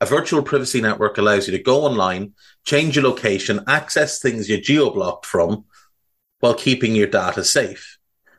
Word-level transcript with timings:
A 0.00 0.06
virtual 0.06 0.42
privacy 0.42 0.80
network 0.80 1.18
allows 1.18 1.46
you 1.46 1.56
to 1.56 1.62
go 1.62 1.82
online, 1.82 2.32
change 2.64 2.96
your 2.96 3.04
location, 3.04 3.60
access 3.66 4.18
things 4.18 4.48
you're 4.48 4.60
geo-blocked 4.60 5.26
from 5.26 5.64
while 6.38 6.54
keeping 6.54 6.94
your 6.94 7.06
data 7.06 7.44
safe. 7.44 7.98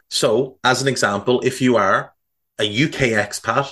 So, 0.10 0.58
as 0.64 0.82
an 0.82 0.88
example, 0.88 1.40
if 1.42 1.62
you 1.62 1.78
are 1.78 2.14
a 2.60 2.64
UK 2.64 3.14
expat 3.14 3.72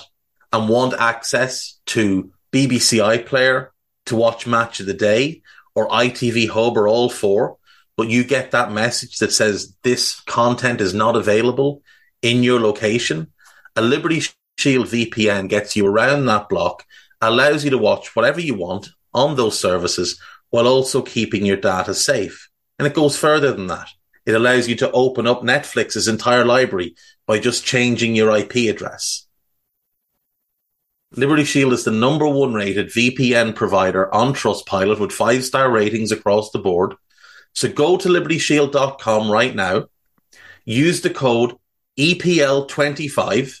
and 0.52 0.68
want 0.68 0.94
access 0.94 1.80
to 1.86 2.32
BBC 2.52 2.98
iPlayer 2.98 3.68
to 4.06 4.16
watch 4.16 4.46
Match 4.46 4.80
of 4.80 4.86
the 4.86 4.94
Day 4.94 5.42
or 5.74 5.88
ITV 5.88 6.48
Hub 6.48 6.76
or 6.76 6.86
all 6.86 7.10
four, 7.10 7.58
but 7.96 8.08
you 8.08 8.24
get 8.24 8.52
that 8.52 8.72
message 8.72 9.18
that 9.18 9.32
says 9.32 9.76
this 9.82 10.20
content 10.20 10.80
is 10.80 10.94
not 10.94 11.16
available 11.16 11.82
in 12.22 12.42
your 12.42 12.60
location, 12.60 13.32
a 13.76 13.82
Liberty 13.82 14.22
Shield 14.58 14.86
VPN 14.86 15.48
gets 15.48 15.76
you 15.76 15.86
around 15.86 16.26
that 16.26 16.48
block, 16.48 16.84
allows 17.20 17.64
you 17.64 17.70
to 17.70 17.78
watch 17.78 18.14
whatever 18.14 18.40
you 18.40 18.54
want 18.54 18.88
on 19.12 19.36
those 19.36 19.58
services 19.58 20.20
while 20.50 20.66
also 20.66 21.02
keeping 21.02 21.44
your 21.44 21.56
data 21.56 21.94
safe. 21.94 22.48
And 22.78 22.86
it 22.86 22.94
goes 22.94 23.16
further 23.16 23.52
than 23.52 23.66
that. 23.68 23.88
It 24.26 24.34
allows 24.34 24.68
you 24.68 24.76
to 24.76 24.90
open 24.92 25.26
up 25.26 25.42
Netflix's 25.42 26.08
entire 26.08 26.44
library 26.44 26.94
by 27.26 27.38
just 27.38 27.64
changing 27.64 28.14
your 28.14 28.36
IP 28.36 28.68
address. 28.68 29.26
Liberty 31.16 31.44
Shield 31.44 31.72
is 31.72 31.84
the 31.84 31.90
number 31.90 32.28
one 32.28 32.54
rated 32.54 32.88
VPN 32.88 33.54
provider 33.54 34.12
on 34.14 34.32
Trustpilot 34.32 35.00
with 35.00 35.10
five 35.10 35.44
star 35.44 35.70
ratings 35.70 36.12
across 36.12 36.50
the 36.50 36.58
board 36.58 36.94
so 37.54 37.68
go 37.68 37.96
to 37.96 38.08
libertyshield.com 38.08 39.30
right 39.30 39.54
now, 39.54 39.86
use 40.64 41.00
the 41.00 41.10
code 41.10 41.56
EPL25 41.98 43.60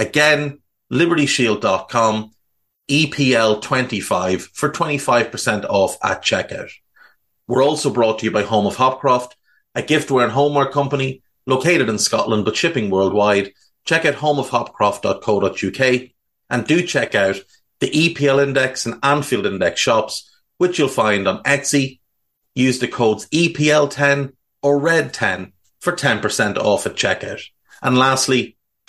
Again, 0.00 0.58
libertyshield.com, 0.90 2.32
EPL25 2.90 4.40
for 4.54 4.72
25% 4.72 5.64
off 5.68 5.98
at 6.02 6.22
checkout. 6.22 6.70
We're 7.46 7.62
also 7.62 7.90
brought 7.90 8.20
to 8.20 8.24
you 8.24 8.30
by 8.30 8.44
Home 8.44 8.66
of 8.66 8.76
Hopcroft, 8.76 9.32
a 9.74 9.82
giftware 9.82 10.24
and 10.24 10.32
homeware 10.32 10.70
company 10.70 11.22
located 11.46 11.90
in 11.90 11.98
Scotland 11.98 12.46
but 12.46 12.56
shipping 12.56 12.88
worldwide. 12.88 13.52
Check 13.84 14.06
out 14.06 14.14
homeofhopcroft.co.uk 14.14 16.10
and 16.48 16.66
do 16.66 16.82
check 16.86 17.14
out 17.14 17.36
the 17.80 17.90
EPL 17.90 18.42
Index 18.42 18.86
and 18.86 18.98
Anfield 19.02 19.44
Index 19.44 19.78
shops, 19.78 20.30
which 20.56 20.78
you'll 20.78 20.88
find 20.88 21.28
on 21.28 21.42
Etsy, 21.42 22.00
use 22.54 22.78
the 22.78 22.88
codes 22.88 23.28
EPL10 23.28 24.32
or 24.62 24.80
RED10 24.80 25.52
for 25.78 25.92
10% 25.92 26.56
off 26.56 26.86
at 26.86 26.96
checkout. 26.96 27.42
And 27.82 27.98
lastly, 27.98 28.56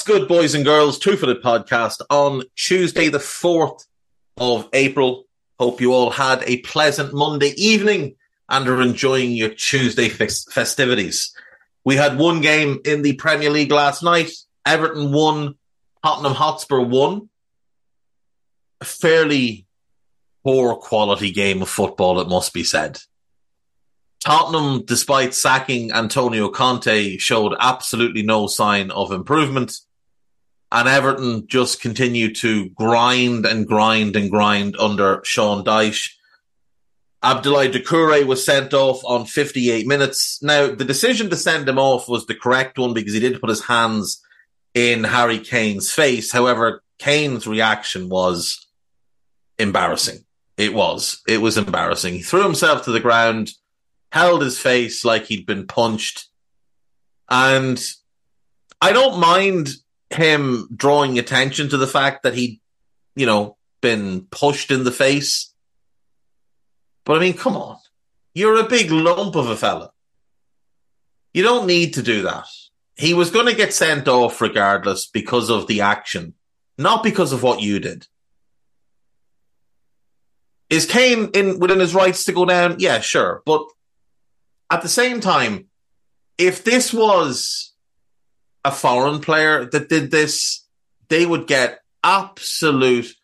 What's 0.00 0.18
good, 0.18 0.28
boys 0.28 0.54
and 0.54 0.64
girls? 0.64 0.98
Two 0.98 1.14
Footed 1.14 1.42
Podcast 1.42 2.00
on 2.08 2.44
Tuesday, 2.56 3.10
the 3.10 3.18
4th 3.18 3.84
of 4.38 4.66
April. 4.72 5.24
Hope 5.58 5.82
you 5.82 5.92
all 5.92 6.08
had 6.08 6.42
a 6.46 6.62
pleasant 6.62 7.12
Monday 7.12 7.52
evening 7.58 8.14
and 8.48 8.66
are 8.66 8.80
enjoying 8.80 9.32
your 9.32 9.50
Tuesday 9.50 10.08
festivities. 10.08 11.36
We 11.84 11.96
had 11.96 12.16
one 12.16 12.40
game 12.40 12.78
in 12.86 13.02
the 13.02 13.12
Premier 13.16 13.50
League 13.50 13.72
last 13.72 14.02
night. 14.02 14.30
Everton 14.64 15.12
won, 15.12 15.56
Tottenham 16.02 16.32
Hotspur 16.32 16.80
won. 16.80 17.28
A 18.80 18.86
fairly 18.86 19.66
poor 20.42 20.76
quality 20.76 21.30
game 21.30 21.60
of 21.60 21.68
football, 21.68 22.20
it 22.20 22.28
must 22.28 22.54
be 22.54 22.64
said. 22.64 22.98
Tottenham, 24.24 24.82
despite 24.86 25.34
sacking 25.34 25.92
Antonio 25.92 26.48
Conte, 26.48 27.18
showed 27.18 27.54
absolutely 27.60 28.22
no 28.22 28.46
sign 28.46 28.90
of 28.90 29.12
improvement. 29.12 29.78
And 30.72 30.88
Everton 30.88 31.46
just 31.48 31.80
continued 31.80 32.36
to 32.36 32.68
grind 32.70 33.44
and 33.44 33.66
grind 33.66 34.14
and 34.16 34.30
grind 34.30 34.76
under 34.78 35.20
Sean 35.24 35.64
Dyche. 35.64 36.10
Abdoulaye 37.22 37.72
Doucouré 37.72 38.24
was 38.24 38.44
sent 38.44 38.72
off 38.72 39.04
on 39.04 39.26
58 39.26 39.86
minutes. 39.86 40.42
Now, 40.42 40.68
the 40.68 40.84
decision 40.84 41.28
to 41.30 41.36
send 41.36 41.68
him 41.68 41.78
off 41.78 42.08
was 42.08 42.26
the 42.26 42.34
correct 42.34 42.78
one 42.78 42.94
because 42.94 43.12
he 43.12 43.20
did 43.20 43.40
put 43.40 43.50
his 43.50 43.64
hands 43.64 44.22
in 44.72 45.04
Harry 45.04 45.38
Kane's 45.38 45.92
face. 45.92 46.32
However, 46.32 46.82
Kane's 46.98 47.46
reaction 47.46 48.08
was 48.08 48.66
embarrassing. 49.58 50.24
It 50.56 50.72
was. 50.72 51.20
It 51.26 51.40
was 51.40 51.58
embarrassing. 51.58 52.14
He 52.14 52.22
threw 52.22 52.42
himself 52.42 52.84
to 52.84 52.92
the 52.92 53.00
ground 53.00 53.52
held 54.12 54.42
his 54.42 54.58
face 54.58 55.04
like 55.04 55.26
he'd 55.26 55.46
been 55.46 55.66
punched. 55.66 56.26
And 57.28 57.80
I 58.80 58.92
don't 58.92 59.20
mind 59.20 59.68
him 60.10 60.68
drawing 60.74 61.18
attention 61.18 61.68
to 61.70 61.76
the 61.76 61.86
fact 61.86 62.24
that 62.24 62.34
he'd, 62.34 62.60
you 63.14 63.26
know, 63.26 63.56
been 63.80 64.22
pushed 64.30 64.70
in 64.70 64.84
the 64.84 64.92
face. 64.92 65.54
But 67.04 67.16
I 67.16 67.20
mean, 67.20 67.34
come 67.34 67.56
on. 67.56 67.78
You're 68.34 68.60
a 68.60 68.68
big 68.68 68.90
lump 68.90 69.34
of 69.34 69.48
a 69.48 69.56
fella. 69.56 69.90
You 71.32 71.42
don't 71.42 71.66
need 71.66 71.94
to 71.94 72.02
do 72.02 72.22
that. 72.22 72.46
He 72.96 73.14
was 73.14 73.30
going 73.30 73.46
to 73.46 73.54
get 73.54 73.72
sent 73.72 74.08
off 74.08 74.40
regardless 74.40 75.06
because 75.06 75.48
of 75.48 75.66
the 75.66 75.80
action, 75.80 76.34
not 76.76 77.02
because 77.02 77.32
of 77.32 77.42
what 77.42 77.62
you 77.62 77.78
did. 77.78 78.06
Is 80.68 80.86
Kane 80.86 81.30
in 81.34 81.58
within 81.58 81.80
his 81.80 81.94
rights 81.94 82.24
to 82.24 82.32
go 82.32 82.44
down? 82.44 82.76
Yeah, 82.78 83.00
sure. 83.00 83.42
But 83.44 83.64
at 84.70 84.82
the 84.82 84.88
same 84.88 85.20
time, 85.20 85.66
if 86.38 86.62
this 86.62 86.92
was 86.92 87.69
a 88.64 88.70
foreign 88.70 89.20
player 89.20 89.64
that 89.66 89.88
did 89.88 90.10
this, 90.10 90.66
they 91.08 91.24
would 91.26 91.46
get 91.46 91.80
absolute 92.02 93.14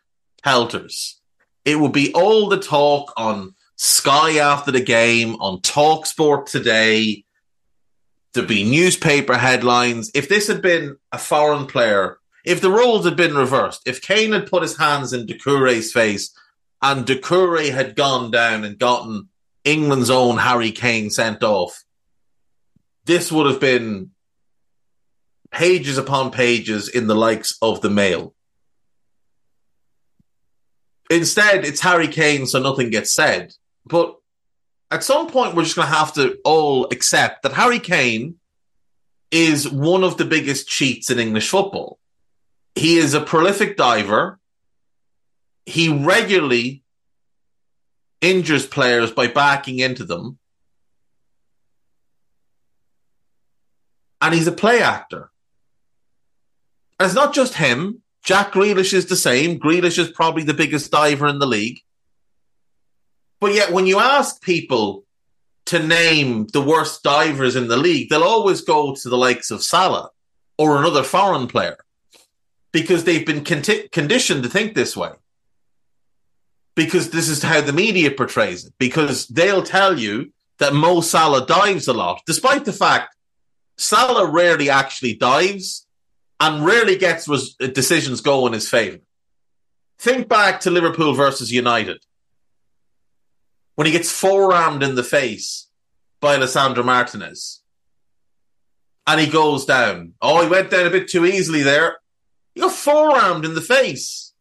pelters. 0.43 1.19
It 1.65 1.79
would 1.79 1.91
be 1.91 2.13
all 2.13 2.47
the 2.47 2.59
talk 2.59 3.13
on 3.17 3.53
Sky 3.75 4.37
after 4.37 4.71
the 4.71 4.81
game, 4.81 5.35
on 5.35 5.59
Talksport 5.59 6.49
today. 6.49 7.25
There'd 8.33 8.47
be 8.47 8.69
newspaper 8.69 9.37
headlines. 9.37 10.11
If 10.15 10.29
this 10.29 10.47
had 10.47 10.61
been 10.61 10.97
a 11.11 11.17
foreign 11.17 11.67
player, 11.67 12.17
if 12.45 12.61
the 12.61 12.71
roles 12.71 13.05
had 13.05 13.15
been 13.15 13.35
reversed, 13.35 13.81
if 13.85 14.01
Kane 14.01 14.31
had 14.31 14.49
put 14.49 14.63
his 14.63 14.77
hands 14.77 15.13
in 15.13 15.27
Doucouré's 15.27 15.91
face 15.91 16.33
and 16.81 17.05
Doucouré 17.05 17.71
had 17.71 17.95
gone 17.95 18.31
down 18.31 18.63
and 18.63 18.79
gotten 18.79 19.29
England's 19.63 20.09
own 20.09 20.37
Harry 20.37 20.71
Kane 20.71 21.09
sent 21.09 21.43
off, 21.43 21.83
this 23.05 23.31
would 23.31 23.47
have 23.47 23.59
been 23.59 24.11
pages 25.51 25.97
upon 25.97 26.31
pages 26.31 26.89
in 26.89 27.07
the 27.07 27.15
likes 27.15 27.57
of 27.61 27.81
the 27.81 27.89
Mail. 27.89 28.33
Instead, 31.09 31.65
it's 31.65 31.81
Harry 31.81 32.07
Kane, 32.07 32.45
so 32.45 32.59
nothing 32.59 32.89
gets 32.89 33.13
said. 33.13 33.53
But 33.85 34.15
at 34.91 35.03
some 35.03 35.27
point, 35.27 35.55
we're 35.55 35.63
just 35.63 35.75
going 35.75 35.87
to 35.87 35.95
have 35.95 36.13
to 36.13 36.37
all 36.43 36.85
accept 36.91 37.43
that 37.43 37.53
Harry 37.53 37.79
Kane 37.79 38.35
is 39.31 39.69
one 39.69 40.03
of 40.03 40.17
the 40.17 40.25
biggest 40.25 40.67
cheats 40.67 41.09
in 41.09 41.19
English 41.19 41.49
football. 41.49 41.99
He 42.75 42.97
is 42.97 43.13
a 43.13 43.21
prolific 43.21 43.75
diver. 43.75 44.39
He 45.65 45.89
regularly 45.89 46.83
injures 48.21 48.65
players 48.65 49.11
by 49.11 49.27
backing 49.27 49.79
into 49.79 50.03
them. 50.03 50.37
And 54.21 54.33
he's 54.33 54.47
a 54.47 54.51
play 54.51 54.81
actor. 54.81 55.31
And 56.99 57.05
it's 57.05 57.15
not 57.15 57.33
just 57.33 57.55
him. 57.55 58.01
Jack 58.23 58.51
Grealish 58.51 58.93
is 58.93 59.05
the 59.05 59.15
same. 59.15 59.59
Grealish 59.59 59.97
is 59.97 60.11
probably 60.11 60.43
the 60.43 60.53
biggest 60.53 60.91
diver 60.91 61.27
in 61.27 61.39
the 61.39 61.45
league. 61.47 61.79
But 63.39 63.53
yet, 63.53 63.71
when 63.71 63.85
you 63.85 63.99
ask 63.99 64.41
people 64.41 65.05
to 65.67 65.79
name 65.79 66.47
the 66.47 66.61
worst 66.61 67.03
divers 67.03 67.55
in 67.55 67.67
the 67.67 67.77
league, 67.77 68.09
they'll 68.09 68.23
always 68.23 68.61
go 68.61 68.95
to 68.95 69.09
the 69.09 69.17
likes 69.17 69.51
of 69.51 69.63
Salah 69.63 70.09
or 70.57 70.77
another 70.77 71.03
foreign 71.03 71.47
player 71.47 71.77
because 72.71 73.03
they've 73.03 73.25
been 73.25 73.43
conti- 73.43 73.87
conditioned 73.89 74.43
to 74.43 74.49
think 74.49 74.73
this 74.75 74.97
way. 74.97 75.11
Because 76.75 77.09
this 77.09 77.29
is 77.29 77.41
how 77.41 77.61
the 77.61 77.73
media 77.73 78.11
portrays 78.11 78.65
it. 78.65 78.73
Because 78.77 79.27
they'll 79.27 79.63
tell 79.63 79.97
you 79.97 80.31
that 80.59 80.73
Mo 80.73 81.01
Salah 81.01 81.45
dives 81.45 81.87
a 81.87 81.93
lot, 81.93 82.21
despite 82.27 82.65
the 82.65 82.73
fact 82.73 83.15
Salah 83.77 84.29
rarely 84.29 84.69
actually 84.69 85.15
dives 85.15 85.86
and 86.39 86.65
rarely 86.65 86.97
gets 86.97 87.25
decisions 87.73 88.21
go 88.21 88.45
in 88.47 88.53
his 88.53 88.69
favour. 88.69 88.99
Think 89.99 90.27
back 90.27 90.61
to 90.61 90.71
Liverpool 90.71 91.13
versus 91.13 91.51
United. 91.51 92.03
When 93.75 93.87
he 93.87 93.93
gets 93.93 94.11
forearmed 94.11 94.83
in 94.83 94.95
the 94.95 95.03
face 95.03 95.67
by 96.19 96.37
Lisandro 96.37 96.85
Martinez. 96.85 97.61
And 99.05 99.21
he 99.21 99.27
goes 99.27 99.65
down. 99.65 100.13
Oh, 100.21 100.41
he 100.43 100.49
went 100.49 100.69
down 100.69 100.85
a 100.85 100.91
bit 100.91 101.07
too 101.07 101.25
easily 101.25 101.63
there. 101.63 101.97
He 102.53 102.61
got 102.61 102.73
forearmed 102.73 103.45
in 103.45 103.55
the 103.55 103.61
face. 103.61 104.33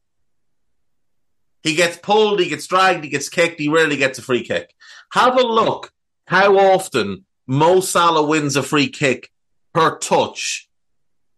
He 1.62 1.74
gets 1.74 1.96
pulled, 1.96 2.40
he 2.40 2.48
gets 2.48 2.66
dragged, 2.66 3.04
he 3.04 3.10
gets 3.10 3.28
kicked, 3.28 3.60
he 3.60 3.68
rarely 3.68 3.96
gets 3.96 4.18
a 4.18 4.22
free 4.22 4.42
kick. 4.42 4.74
Have 5.12 5.36
a 5.36 5.42
look 5.42 5.92
how 6.26 6.56
often 6.58 7.26
Mo 7.46 7.80
Salah 7.80 8.26
wins 8.26 8.56
a 8.56 8.62
free 8.62 8.88
kick 8.88 9.30
per 9.74 9.98
touch 9.98 10.65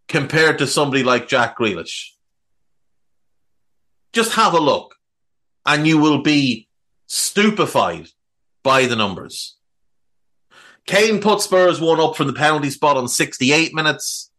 compared 0.09 0.57
to 0.57 0.67
somebody 0.67 1.03
like 1.03 1.29
Jack 1.29 1.57
Grealish. 1.57 2.07
Just 4.11 4.33
have 4.33 4.53
a 4.53 4.59
look 4.59 4.95
and 5.65 5.87
you 5.87 5.99
will 5.99 6.21
be 6.21 6.67
stupefied 7.07 8.07
by 8.63 8.87
the 8.87 8.95
numbers. 8.95 9.55
Kane 10.87 11.21
put 11.21 11.41
Spurs 11.41 11.79
one 11.79 11.99
up 11.99 12.15
from 12.15 12.25
the 12.25 12.33
penalty 12.33 12.71
spot 12.71 12.97
on 12.97 13.07
68 13.07 13.75
minutes. 13.75 14.31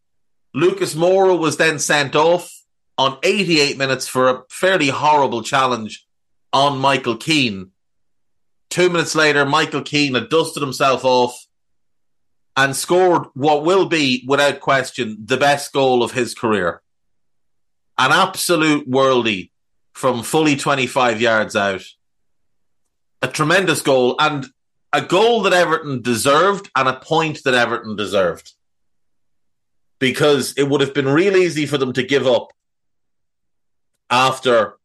Lucas 0.52 0.94
Moura 0.94 1.38
was 1.38 1.56
then 1.56 1.78
sent 1.78 2.16
off 2.16 2.52
on 2.98 3.18
88 3.22 3.78
minutes 3.78 4.08
for 4.08 4.28
a 4.28 4.42
fairly 4.50 4.88
horrible 4.88 5.42
challenge 5.42 6.04
on 6.52 6.78
Michael 6.78 7.16
Keane. 7.16 7.70
Two 8.68 8.90
minutes 8.90 9.14
later, 9.14 9.46
Michael 9.46 9.82
Keane 9.82 10.14
had 10.14 10.28
dusted 10.28 10.62
himself 10.62 11.04
off 11.04 11.46
and 12.56 12.74
scored 12.74 13.26
what 13.34 13.64
will 13.64 13.86
be, 13.86 14.24
without 14.26 14.60
question, 14.60 15.18
the 15.24 15.36
best 15.36 15.72
goal 15.72 16.02
of 16.02 16.12
his 16.12 16.34
career. 16.34 16.82
An 17.98 18.12
absolute 18.12 18.88
worldie 18.88 19.50
from 19.92 20.22
fully 20.22 20.56
25 20.56 21.20
yards 21.20 21.54
out. 21.56 21.84
A 23.22 23.28
tremendous 23.28 23.82
goal 23.82 24.16
and 24.18 24.46
a 24.92 25.02
goal 25.02 25.42
that 25.42 25.52
Everton 25.52 26.02
deserved 26.02 26.70
and 26.74 26.88
a 26.88 26.98
point 26.98 27.42
that 27.44 27.54
Everton 27.54 27.96
deserved. 27.96 28.52
Because 29.98 30.54
it 30.56 30.68
would 30.68 30.80
have 30.80 30.94
been 30.94 31.08
real 31.08 31.36
easy 31.36 31.66
for 31.66 31.78
them 31.78 31.92
to 31.92 32.02
give 32.02 32.26
up 32.26 32.52
after 34.08 34.78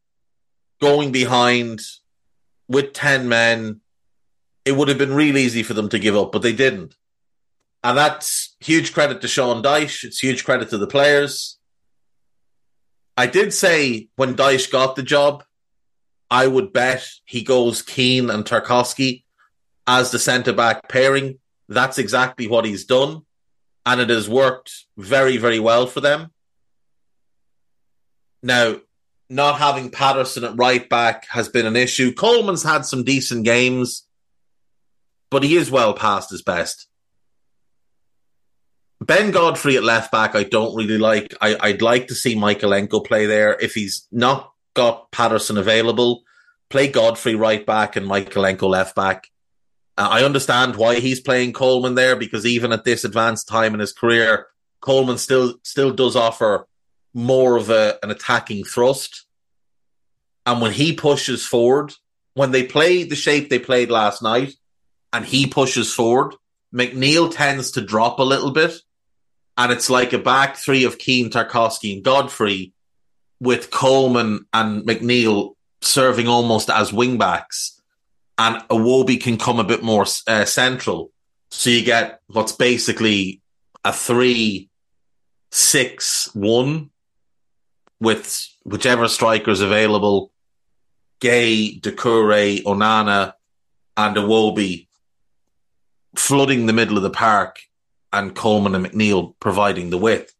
going 0.81 1.11
behind 1.11 1.79
with 2.67 2.93
10 2.93 3.29
men. 3.29 3.81
It 4.65 4.73
would 4.73 4.89
have 4.89 4.97
been 4.97 5.13
real 5.13 5.37
easy 5.37 5.63
for 5.63 5.73
them 5.73 5.89
to 5.89 5.99
give 5.99 6.15
up, 6.15 6.31
but 6.31 6.41
they 6.41 6.53
didn't. 6.53 6.95
And 7.85 7.95
that's 7.95 8.55
huge 8.59 8.93
credit 8.95 9.21
to 9.21 9.27
Sean 9.27 9.61
Dyche. 9.61 10.05
It's 10.05 10.17
huge 10.17 10.43
credit 10.43 10.71
to 10.71 10.79
the 10.79 10.87
players. 10.87 11.59
I 13.15 13.27
did 13.27 13.53
say 13.53 14.09
when 14.15 14.35
Dyche 14.35 14.71
got 14.71 14.95
the 14.95 15.03
job, 15.03 15.43
I 16.31 16.47
would 16.47 16.73
bet 16.73 17.07
he 17.25 17.43
goes 17.43 17.83
Keane 17.83 18.31
and 18.31 18.43
Tarkowski 18.43 19.23
as 19.85 20.09
the 20.09 20.17
centre 20.17 20.51
back 20.51 20.89
pairing. 20.89 21.37
That's 21.69 21.99
exactly 21.99 22.47
what 22.47 22.65
he's 22.65 22.85
done. 22.85 23.21
And 23.85 24.01
it 24.01 24.09
has 24.09 24.27
worked 24.27 24.73
very, 24.97 25.37
very 25.37 25.59
well 25.59 25.85
for 25.85 26.01
them. 26.01 26.31
Now, 28.41 28.77
not 29.29 29.59
having 29.59 29.91
Patterson 29.91 30.43
at 30.43 30.57
right 30.57 30.89
back 30.89 31.27
has 31.27 31.49
been 31.49 31.67
an 31.67 31.75
issue. 31.75 32.13
Coleman's 32.13 32.63
had 32.63 32.83
some 32.83 33.03
decent 33.03 33.45
games, 33.45 34.07
but 35.29 35.43
he 35.43 35.55
is 35.55 35.69
well 35.69 35.93
past 35.93 36.31
his 36.31 36.41
best. 36.41 36.87
Ben 39.01 39.31
Godfrey 39.31 39.75
at 39.75 39.83
left 39.83 40.11
back, 40.11 40.35
I 40.35 40.43
don't 40.43 40.75
really 40.75 40.97
like. 40.97 41.33
I, 41.41 41.71
would 41.71 41.81
like 41.81 42.07
to 42.07 42.15
see 42.15 42.35
Mykolenko 42.35 43.05
play 43.05 43.25
there. 43.25 43.57
If 43.59 43.73
he's 43.73 44.07
not 44.11 44.51
got 44.73 45.11
Patterson 45.11 45.57
available, 45.57 46.23
play 46.69 46.87
Godfrey 46.87 47.35
right 47.35 47.65
back 47.65 47.95
and 47.95 48.07
Mykolenko 48.07 48.69
left 48.69 48.95
back. 48.95 49.27
Uh, 49.97 50.07
I 50.11 50.23
understand 50.23 50.75
why 50.75 50.99
he's 50.99 51.19
playing 51.19 51.53
Coleman 51.53 51.95
there 51.95 52.15
because 52.15 52.45
even 52.45 52.71
at 52.71 52.83
this 52.83 53.03
advanced 53.03 53.47
time 53.47 53.73
in 53.73 53.79
his 53.79 53.93
career, 53.93 54.47
Coleman 54.81 55.17
still 55.17 55.55
still 55.63 55.91
does 55.91 56.15
offer 56.15 56.67
more 57.13 57.55
of 57.55 57.69
a, 57.69 57.97
an 58.03 58.11
attacking 58.11 58.63
thrust. 58.63 59.25
And 60.45 60.61
when 60.61 60.73
he 60.73 60.93
pushes 60.93 61.45
forward, 61.45 61.93
when 62.33 62.51
they 62.51 62.63
play 62.63 63.03
the 63.03 63.15
shape 63.15 63.49
they 63.49 63.59
played 63.59 63.89
last 63.89 64.21
night, 64.21 64.53
and 65.11 65.25
he 65.25 65.47
pushes 65.47 65.93
forward, 65.93 66.35
McNeil 66.75 67.33
tends 67.33 67.71
to 67.71 67.81
drop 67.81 68.19
a 68.19 68.23
little 68.23 68.51
bit, 68.51 68.73
and 69.57 69.71
it's 69.71 69.89
like 69.89 70.11
a 70.11 70.19
back 70.19 70.57
three 70.57 70.83
of 70.83 70.97
Keane, 70.97 71.29
Tarkowski, 71.29 71.93
and 71.93 72.03
Godfrey, 72.03 72.73
with 73.39 73.71
Coleman 73.71 74.45
and 74.53 74.85
McNeil 74.85 75.55
serving 75.81 76.27
almost 76.27 76.69
as 76.69 76.91
wingbacks, 76.91 77.79
and 78.37 78.57
Iwobi 78.69 79.21
can 79.21 79.37
come 79.37 79.59
a 79.59 79.63
bit 79.63 79.83
more 79.83 80.05
uh, 80.27 80.43
central. 80.45 81.11
So 81.51 81.69
you 81.69 81.85
get 81.85 82.19
what's 82.27 82.51
basically 82.51 83.41
a 83.85 83.93
three, 83.93 84.69
six, 85.51 86.29
one, 86.33 86.89
with 88.01 88.49
whichever 88.63 89.07
strikers 89.07 89.61
available, 89.61 90.31
Gueye, 91.21 91.79
Doucouré, 91.79 92.63
Onana, 92.63 93.33
and 93.95 94.17
Iwobi 94.17 94.84
flooding 96.15 96.65
the 96.65 96.73
middle 96.73 96.97
of 96.97 97.03
the 97.03 97.09
park 97.09 97.59
and 98.11 98.35
Coleman 98.35 98.75
and 98.75 98.85
McNeil 98.85 99.35
providing 99.39 99.89
the 99.89 99.97
width. 99.97 100.33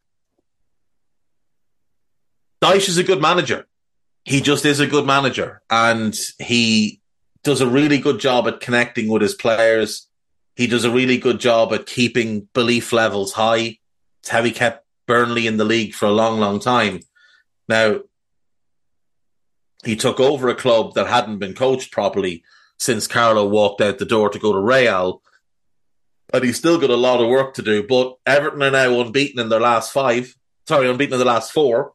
Dyche 2.62 2.90
is 2.90 2.98
a 2.98 3.04
good 3.04 3.22
manager. 3.22 3.68
He 4.24 4.42
just 4.42 4.66
is 4.66 4.80
a 4.80 4.88
good 4.88 5.06
manager 5.06 5.62
and 5.70 6.18
he 6.40 7.02
does 7.44 7.62
a 7.62 7.68
really 7.68 8.00
good 8.00 8.20
job 8.20 8.48
at 8.48 8.60
connecting 8.60 9.08
with 9.08 9.22
his 9.22 9.36
players. 9.36 10.08
He 10.56 10.68
does 10.68 10.84
a 10.84 10.92
really 10.92 11.18
good 11.18 11.40
job 11.40 11.74
at 11.74 11.86
keeping 11.86 12.48
belief 12.54 12.92
levels 12.92 13.34
high. 13.34 13.78
It's 14.22 14.30
how 14.30 14.42
he 14.42 14.52
kept 14.52 14.86
Burnley 15.06 15.46
in 15.46 15.58
the 15.58 15.66
league 15.66 15.94
for 15.94 16.08
a 16.08 16.12
long, 16.12 16.40
long 16.40 16.60
time. 16.60 17.02
Now, 17.70 18.02
he 19.84 19.96
took 19.96 20.20
over 20.20 20.50
a 20.50 20.56
club 20.56 20.96
that 20.96 21.08
hadn't 21.08 21.38
been 21.38 21.54
coached 21.54 21.92
properly 21.92 22.44
since 22.80 23.06
Carlo 23.06 23.48
walked 23.48 23.82
out 23.82 24.00
the 24.00 24.06
door 24.06 24.30
to 24.30 24.40
go 24.40 24.52
to 24.52 24.60
Real 24.60 25.22
and 26.36 26.44
he's 26.44 26.58
still 26.58 26.78
got 26.78 26.90
a 26.90 26.98
lot 26.98 27.22
of 27.22 27.30
work 27.30 27.54
to 27.54 27.62
do. 27.62 27.82
But 27.88 28.18
Everton 28.26 28.62
are 28.62 28.72
now 28.72 29.00
unbeaten 29.00 29.40
in 29.40 29.48
their 29.48 29.62
last 29.62 29.94
five. 29.94 30.36
Sorry, 30.68 30.90
unbeaten 30.90 31.14
in 31.14 31.20
the 31.20 31.26
last 31.26 31.54
four. 31.54 31.94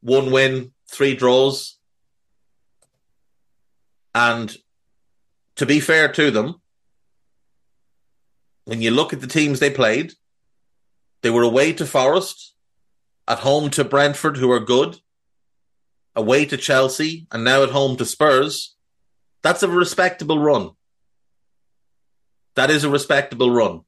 One 0.00 0.30
win, 0.30 0.72
three 0.88 1.14
draws. 1.14 1.78
And 4.14 4.56
to 5.56 5.66
be 5.66 5.80
fair 5.80 6.10
to 6.12 6.30
them, 6.30 6.62
when 8.64 8.80
you 8.80 8.90
look 8.90 9.12
at 9.12 9.20
the 9.20 9.26
teams 9.26 9.60
they 9.60 9.70
played, 9.70 10.14
they 11.22 11.30
were 11.30 11.42
away 11.42 11.74
to 11.74 11.84
Forest, 11.84 12.54
at 13.28 13.40
home 13.40 13.68
to 13.70 13.84
Brentford, 13.84 14.38
who 14.38 14.50
are 14.50 14.60
good, 14.60 14.98
away 16.14 16.46
to 16.46 16.56
Chelsea, 16.56 17.26
and 17.30 17.44
now 17.44 17.62
at 17.62 17.70
home 17.70 17.96
to 17.96 18.06
Spurs. 18.06 18.76
That's 19.42 19.62
a 19.62 19.68
respectable 19.68 20.38
run. 20.38 20.70
That 22.56 22.70
is 22.70 22.84
a 22.84 22.90
respectable 22.90 23.50
run. 23.50 23.82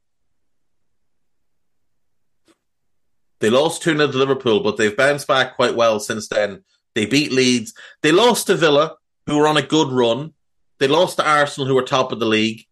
They 3.40 3.50
lost 3.50 3.82
2 3.82 3.96
0 3.96 4.10
to 4.10 4.18
Liverpool, 4.18 4.60
but 4.60 4.76
they've 4.76 4.96
bounced 4.96 5.26
back 5.26 5.56
quite 5.56 5.74
well 5.74 6.00
since 6.00 6.28
then. 6.28 6.64
They 6.94 7.06
beat 7.06 7.32
Leeds. 7.32 7.74
They 8.02 8.12
lost 8.12 8.46
to 8.48 8.56
Villa, 8.56 8.96
who 9.26 9.38
were 9.38 9.46
on 9.46 9.56
a 9.56 9.62
good 9.62 9.88
run. 9.88 10.34
They 10.78 10.88
lost 10.88 11.16
to 11.16 11.28
Arsenal, 11.28 11.66
who 11.66 11.74
were 11.74 11.82
top 11.82 12.12
of 12.12 12.20
the 12.20 12.26
league. 12.26 12.64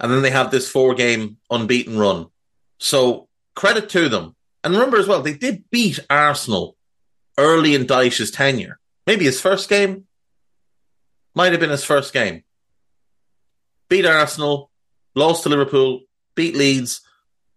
And 0.00 0.12
then 0.12 0.22
they 0.22 0.30
have 0.30 0.50
this 0.50 0.68
four 0.68 0.94
game 0.94 1.38
unbeaten 1.50 1.98
run. 1.98 2.26
So 2.78 3.28
credit 3.54 3.88
to 3.90 4.08
them. 4.08 4.34
And 4.64 4.74
remember 4.74 4.98
as 4.98 5.08
well, 5.08 5.22
they 5.22 5.34
did 5.34 5.64
beat 5.70 6.00
Arsenal 6.10 6.76
early 7.38 7.74
in 7.74 7.86
Dyche's 7.86 8.30
tenure. 8.30 8.78
Maybe 9.06 9.24
his 9.24 9.40
first 9.40 9.68
game. 9.68 10.06
Might 11.34 11.52
have 11.52 11.60
been 11.60 11.70
his 11.70 11.84
first 11.84 12.12
game. 12.12 12.44
Beat 13.88 14.04
Arsenal, 14.04 14.70
lost 15.14 15.42
to 15.42 15.48
Liverpool, 15.48 16.02
beat 16.34 16.56
Leeds, 16.56 17.00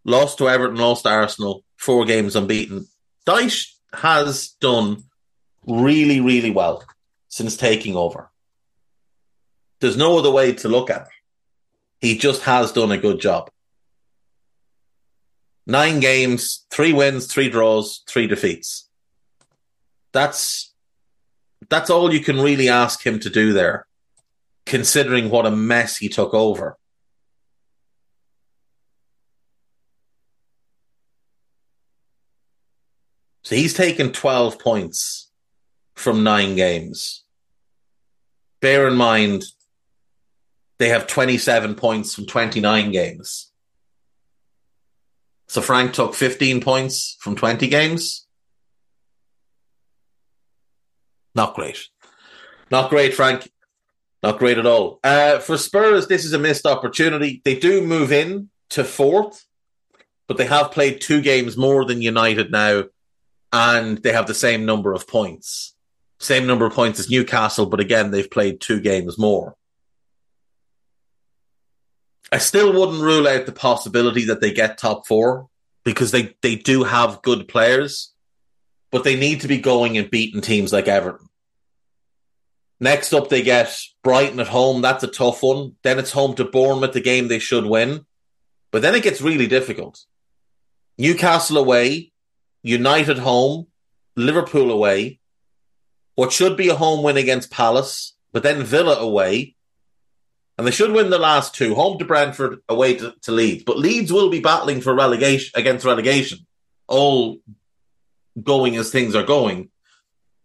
lost 0.03 0.37
to 0.37 0.49
Everton, 0.49 0.77
lost 0.77 1.03
to 1.03 1.09
Arsenal, 1.09 1.63
four 1.77 2.05
games 2.05 2.35
unbeaten. 2.35 2.87
Dyche 3.25 3.73
has 3.93 4.49
done 4.59 5.03
really, 5.65 6.19
really 6.21 6.51
well 6.51 6.83
since 7.27 7.57
taking 7.57 7.95
over. 7.95 8.29
There's 9.79 9.97
no 9.97 10.17
other 10.17 10.31
way 10.31 10.53
to 10.53 10.69
look 10.69 10.89
at 10.89 11.01
it. 11.01 11.07
He 11.99 12.17
just 12.17 12.43
has 12.43 12.71
done 12.71 12.91
a 12.91 12.97
good 12.97 13.19
job. 13.19 13.49
Nine 15.67 15.99
games, 15.99 16.65
three 16.69 16.93
wins, 16.93 17.25
three 17.25 17.49
draws, 17.49 18.03
three 18.07 18.27
defeats. 18.27 18.87
That's 20.11 20.73
that's 21.69 21.89
all 21.89 22.13
you 22.13 22.19
can 22.19 22.39
really 22.39 22.69
ask 22.69 23.05
him 23.05 23.19
to 23.21 23.29
do 23.29 23.53
there, 23.53 23.87
considering 24.65 25.29
what 25.29 25.47
a 25.47 25.51
mess 25.51 25.97
he 25.97 26.09
took 26.09 26.33
over. 26.33 26.77
So 33.45 33.55
he's 33.55 33.75
taken 33.75 34.11
12 34.11 34.57
points 34.57 35.29
from 35.93 36.23
nine 36.23 36.55
games. 36.55 37.23
Bear 38.59 38.87
in 38.87 38.95
mind, 38.95 39.43
they 40.79 40.89
have 40.89 41.05
27 41.05 41.75
points 41.75 42.15
from 42.15 42.25
29 42.25 42.91
games. 42.91 43.51
So 45.47 45.61
Frank 45.61 45.93
took 45.93 46.15
15 46.15 46.59
points 46.59 47.17
from 47.19 47.35
20 47.35 47.67
games. 47.67 48.25
Not 51.35 51.53
great. 51.53 51.87
Not 52.71 52.89
great, 52.89 53.13
Frank. 53.13 53.47
Not 54.23 54.39
great 54.39 54.57
at 54.57 54.65
all. 54.65 54.99
Uh, 55.03 55.37
for 55.37 55.55
Spurs, 55.55 56.07
this 56.07 56.25
is 56.25 56.33
a 56.33 56.39
missed 56.39 56.65
opportunity. 56.65 57.43
They 57.45 57.59
do 57.59 57.83
move 57.83 58.11
in 58.11 58.49
to 58.71 58.83
fourth, 58.83 59.45
but 60.27 60.37
they 60.37 60.47
have 60.47 60.71
played 60.71 60.99
two 60.99 61.21
games 61.21 61.55
more 61.55 61.85
than 61.85 62.01
United 62.01 62.49
now, 62.49 62.85
and 63.55 63.99
they 63.99 64.11
have 64.11 64.27
the 64.27 64.33
same 64.33 64.65
number 64.65 64.93
of 64.93 65.07
points. 65.07 65.75
Same 66.19 66.45
number 66.45 66.65
of 66.65 66.73
points 66.73 66.99
as 66.99 67.09
Newcastle, 67.09 67.65
but 67.67 67.79
again, 67.79 68.11
they've 68.11 68.29
played 68.29 68.59
two 68.59 68.81
games 68.81 69.17
more. 69.17 69.55
I 72.33 72.39
still 72.39 72.73
wouldn't 72.73 73.01
rule 73.01 73.29
out 73.29 73.45
the 73.45 73.53
possibility 73.53 74.25
that 74.25 74.41
they 74.41 74.51
get 74.51 74.77
top 74.77 75.07
four 75.07 75.47
because 75.85 76.11
they, 76.11 76.35
they 76.41 76.57
do 76.57 76.83
have 76.83 77.21
good 77.21 77.47
players, 77.47 78.13
but 78.91 79.05
they 79.05 79.15
need 79.15 79.41
to 79.41 79.47
be 79.47 79.59
going 79.59 79.97
and 79.97 80.11
beating 80.11 80.41
teams 80.41 80.73
like 80.73 80.89
Everton. 80.89 81.29
Next 82.81 83.13
up, 83.13 83.29
they 83.29 83.41
get 83.41 83.73
Brighton 84.03 84.41
at 84.41 84.49
home. 84.49 84.81
That's 84.81 85.03
a 85.05 85.07
tough 85.07 85.41
one. 85.41 85.77
Then 85.81 85.97
it's 85.97 86.11
home 86.11 86.35
to 86.35 86.43
Bournemouth, 86.43 86.91
the 86.91 86.99
game 86.99 87.29
they 87.29 87.39
should 87.39 87.65
win. 87.65 88.05
But 88.71 88.81
then 88.81 88.95
it 88.95 89.03
gets 89.03 89.21
really 89.21 89.47
difficult. 89.47 90.03
Newcastle 90.97 91.57
away, 91.57 92.11
United 92.65 93.19
home, 93.19 93.67
Liverpool 94.15 94.71
away, 94.71 95.19
what 96.15 96.33
should 96.33 96.57
be 96.57 96.69
a 96.69 96.75
home 96.75 97.03
win 97.03 97.15
against 97.15 97.51
Palace, 97.51 98.15
but 98.33 98.41
then 98.41 98.63
Villa 98.63 98.95
away. 98.95 99.55
And 100.57 100.65
they 100.65 100.71
should 100.71 100.91
win 100.91 101.11
the 101.11 101.19
last 101.19 101.53
two, 101.53 101.75
home 101.75 101.99
to 101.99 102.05
Brentford, 102.05 102.61
away 102.67 102.95
to, 102.95 103.13
to 103.21 103.31
Leeds. 103.31 103.63
But 103.63 103.77
Leeds 103.77 104.11
will 104.11 104.31
be 104.31 104.39
battling 104.39 104.81
for 104.81 104.95
relegation 104.95 105.51
against 105.53 105.85
relegation, 105.85 106.47
all 106.87 107.37
going 108.41 108.77
as 108.77 108.89
things 108.89 109.13
are 109.13 109.23
going. 109.23 109.69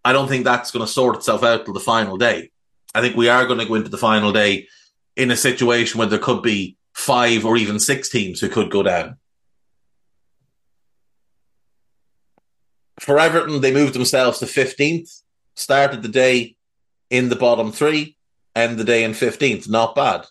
I 0.05 0.13
don't 0.13 0.29
think 0.29 0.45
that's 0.45 0.73
going 0.73 0.85
to 0.85 0.93
sort 0.93 1.17
itself 1.17 1.43
out 1.43 1.65
till 1.65 1.73
the 1.73 1.81
final 1.81 2.19
day. 2.19 2.51
I 2.95 3.01
think 3.01 3.17
we 3.17 3.31
are 3.31 3.47
going 3.47 3.61
to 3.61 3.67
go 3.67 3.77
into 3.77 3.89
the 3.89 3.97
final 3.97 4.33
day 4.33 4.69
in 5.17 5.31
a 5.31 5.37
situation 5.37 5.99
where 5.99 6.09
there 6.09 6.19
could 6.19 6.43
be 6.43 6.77
five 6.93 7.47
or 7.47 7.57
even 7.57 7.79
six 7.79 8.11
teams 8.11 8.41
who 8.41 8.51
could 8.51 8.71
go 8.71 8.83
down. 8.83 9.17
For 13.01 13.19
Everton, 13.19 13.63
they 13.63 13.73
moved 13.73 13.95
themselves 13.95 14.39
to 14.39 14.45
15th 14.45 15.23
started 15.55 16.03
the 16.03 16.09
day 16.09 16.57
in 17.09 17.29
the 17.29 17.37
bottom 17.37 17.73
three, 17.73 18.17
end 18.55 18.79
the 18.79 18.85
day 18.85 19.05
in 19.05 19.13
15th. 19.13 19.69
Not 19.69 19.95
bad. 19.95 20.27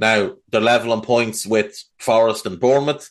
Now, 0.00 0.36
they're 0.50 0.60
level 0.60 0.92
on 0.92 1.00
points 1.00 1.46
with 1.46 1.84
Forest 1.98 2.44
and 2.44 2.58
Bournemouth, 2.58 3.10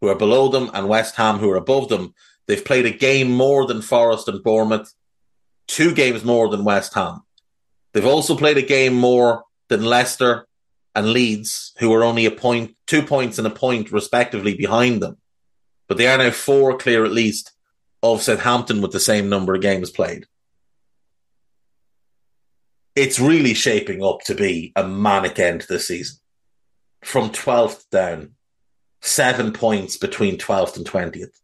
who 0.00 0.08
are 0.08 0.16
below 0.16 0.48
them, 0.48 0.70
and 0.74 0.88
West 0.88 1.16
Ham, 1.16 1.38
who 1.38 1.50
are 1.50 1.56
above 1.56 1.88
them. 1.88 2.14
They've 2.46 2.64
played 2.64 2.86
a 2.86 2.90
game 2.90 3.30
more 3.30 3.66
than 3.66 3.80
Forest 3.80 4.28
and 4.28 4.42
Bournemouth, 4.42 4.92
two 5.66 5.94
games 5.94 6.24
more 6.24 6.48
than 6.48 6.64
West 6.64 6.94
Ham. 6.94 7.22
They've 7.92 8.06
also 8.06 8.36
played 8.36 8.58
a 8.58 8.62
game 8.62 8.94
more 8.94 9.44
than 9.68 9.84
Leicester 9.84 10.46
and 10.94 11.12
Leeds, 11.12 11.74
who 11.78 11.92
are 11.92 12.04
only 12.04 12.26
a 12.26 12.30
point, 12.30 12.76
two 12.86 13.02
points 13.02 13.38
and 13.38 13.46
a 13.46 13.50
point 13.50 13.92
respectively 13.92 14.56
behind 14.56 15.00
them. 15.00 15.16
But 15.88 15.96
they 15.96 16.06
are 16.06 16.18
now 16.18 16.30
four 16.30 16.76
clear 16.76 17.04
at 17.04 17.12
least 17.12 17.52
of 18.02 18.22
Southampton 18.22 18.80
with 18.80 18.92
the 18.92 19.00
same 19.00 19.28
number 19.28 19.54
of 19.54 19.60
games 19.60 19.90
played 19.90 20.26
it's 22.98 23.20
really 23.20 23.54
shaping 23.54 24.02
up 24.02 24.22
to 24.22 24.34
be 24.34 24.72
a 24.74 24.86
manic 24.86 25.38
end 25.38 25.60
to 25.60 25.68
the 25.68 25.78
season. 25.78 26.18
From 27.04 27.30
12th 27.30 27.88
down, 27.90 28.32
seven 29.00 29.52
points 29.52 29.96
between 29.96 30.36
12th 30.36 30.76
and 30.76 30.84
20th. 30.84 31.38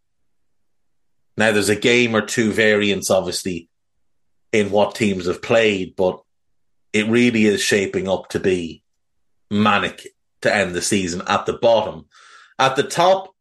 Now, 1.36 1.52
there's 1.52 1.68
a 1.68 1.76
game 1.76 2.16
or 2.16 2.22
two 2.22 2.50
variance, 2.50 3.08
obviously, 3.08 3.68
in 4.52 4.72
what 4.72 4.96
teams 4.96 5.26
have 5.26 5.42
played, 5.42 5.94
but 5.94 6.20
it 6.92 7.06
really 7.06 7.44
is 7.44 7.62
shaping 7.62 8.08
up 8.08 8.30
to 8.30 8.40
be 8.40 8.82
manic 9.48 10.08
to 10.42 10.52
end 10.52 10.74
the 10.74 10.82
season 10.82 11.22
at 11.28 11.46
the 11.46 11.52
bottom. 11.52 12.06
At 12.58 12.74
the 12.74 12.82
top, 12.82 13.32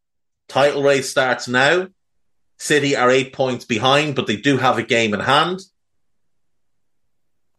title 0.48 0.84
race 0.84 1.10
starts 1.10 1.48
now. 1.48 1.88
City 2.58 2.96
are 2.96 3.10
eight 3.10 3.32
points 3.32 3.64
behind, 3.64 4.14
but 4.14 4.26
they 4.26 4.36
do 4.36 4.56
have 4.56 4.78
a 4.78 4.82
game 4.82 5.14
in 5.14 5.20
hand. 5.20 5.60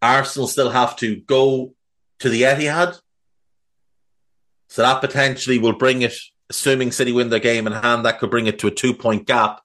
Arsenal 0.02 0.48
still 0.48 0.70
have 0.70 0.96
to 0.98 1.18
go 1.18 1.74
to 2.20 2.30
the 2.30 2.44
Etihad. 2.44 3.00
So 4.70 4.82
that 4.82 5.02
potentially 5.02 5.60
will 5.60 5.78
bring 5.78 6.02
it, 6.02 6.16
assuming 6.50 6.92
City 6.92 7.12
win 7.12 7.30
their 7.30 7.40
game 7.40 7.68
in 7.68 7.74
hand, 7.74 8.06
that 8.06 8.20
could 8.20 8.32
bring 8.32 8.48
it 8.48 8.60
to 8.60 8.68
a 8.68 8.72
two 8.72 8.94
point 8.94 9.26
gap. 9.26 9.62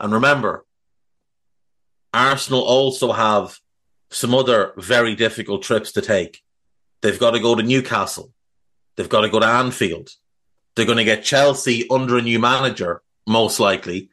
And 0.00 0.12
remember, 0.12 0.64
Arsenal 2.12 2.62
also 2.62 3.12
have 3.12 3.58
some 4.10 4.34
other 4.34 4.72
very 4.76 5.14
difficult 5.14 5.62
trips 5.62 5.92
to 5.92 6.00
take. 6.00 6.42
They've 7.02 7.18
got 7.18 7.32
to 7.32 7.40
go 7.40 7.54
to 7.54 7.62
Newcastle. 7.62 8.32
They've 8.96 9.08
got 9.08 9.20
to 9.22 9.28
go 9.28 9.40
to 9.40 9.46
Anfield. 9.46 10.10
They're 10.74 10.86
going 10.86 10.98
to 10.98 11.04
get 11.04 11.24
Chelsea 11.24 11.86
under 11.90 12.16
a 12.16 12.22
new 12.22 12.38
manager, 12.38 13.02
most 13.26 13.60
likely. 13.60 14.10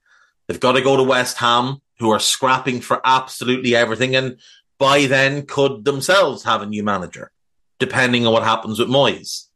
They've 0.47 0.59
got 0.59 0.73
to 0.73 0.81
go 0.81 0.97
to 0.97 1.03
West 1.03 1.37
Ham, 1.37 1.81
who 1.99 2.11
are 2.11 2.19
scrapping 2.19 2.81
for 2.81 3.01
absolutely 3.03 3.75
everything. 3.75 4.15
And 4.15 4.37
by 4.77 5.05
then 5.05 5.45
could 5.45 5.85
themselves 5.85 6.43
have 6.43 6.61
a 6.61 6.65
new 6.65 6.83
manager, 6.83 7.31
depending 7.79 8.27
on 8.27 8.33
what 8.33 8.43
happens 8.43 8.79
with 8.79 8.89
Moyes. 8.89 9.47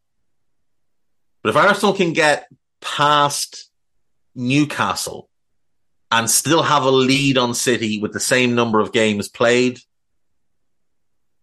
But 1.44 1.50
if 1.50 1.56
Arsenal 1.56 1.94
can 1.94 2.14
get 2.14 2.48
past 2.82 3.70
Newcastle 4.36 5.30
and 6.12 6.30
still 6.30 6.64
have 6.64 6.84
a 6.84 6.92
lead 6.92 7.38
on 7.38 7.54
City 7.54 8.00
with 8.00 8.14
the 8.14 8.20
same 8.20 8.56
number 8.56 8.80
of 8.80 8.92
games 8.92 9.28
played, 9.28 9.80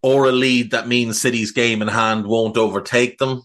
or 0.02 0.26
a 0.26 0.32
lead 0.32 0.72
that 0.72 0.88
means 0.88 1.20
City's 1.20 1.52
game 1.52 1.82
in 1.82 1.88
hand 1.88 2.26
won't 2.26 2.56
overtake 2.56 3.18
them, 3.18 3.42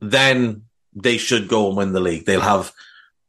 then 0.00 0.64
they 0.94 1.18
should 1.18 1.48
go 1.48 1.68
and 1.68 1.76
win 1.76 1.92
the 1.92 2.00
league. 2.00 2.24
They'll 2.24 2.40
have 2.40 2.72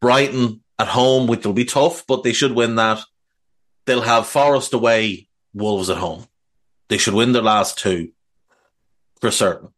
Brighton 0.01 0.62
at 0.77 0.88
home, 0.88 1.27
which 1.27 1.46
will 1.46 1.53
be 1.53 1.65
tough, 1.65 2.05
but 2.08 2.24
they 2.24 2.34
should 2.34 2.51
win 2.53 2.75
that. 2.75 3.00
They'll 3.86 4.01
have 4.01 4.27
Forest 4.27 4.74
away, 4.74 5.27
Wolves 5.53 5.89
at 5.89 5.98
home. 5.98 6.25
They 6.89 6.98
should 6.98 7.13
win 7.13 7.32
their 7.32 7.41
last 7.41 7.77
two 7.77 8.12
for 9.22 9.32
certain. 9.32 9.70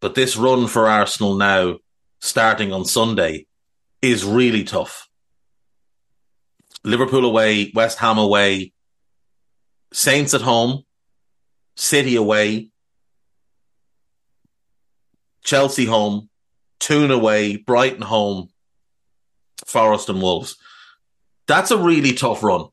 But 0.00 0.14
this 0.14 0.36
run 0.36 0.66
for 0.66 0.86
Arsenal 0.86 1.34
now, 1.34 1.78
starting 2.20 2.72
on 2.72 2.84
Sunday, 2.84 3.46
is 4.02 4.24
really 4.24 4.64
tough. 4.64 5.08
Liverpool 6.84 7.24
away, 7.24 7.72
West 7.74 7.98
Ham 7.98 8.18
away, 8.18 8.72
Saints 9.92 10.34
at 10.34 10.42
home, 10.42 10.84
City 11.76 12.16
away, 12.16 12.70
Chelsea 15.42 15.84
home, 15.84 16.28
Toon 16.78 17.10
away, 17.10 17.56
Brighton 17.56 18.02
home, 18.02 18.48
Forest 19.64 20.08
and 20.08 20.20
Wolves. 20.20 20.56
That's 21.46 21.70
a 21.70 21.78
really 21.78 22.12
tough 22.12 22.42
run. 22.42 22.66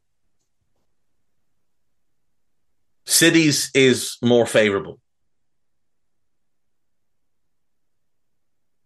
Cities 3.06 3.70
is 3.76 4.18
more 4.22 4.46
favourable. 4.46 5.00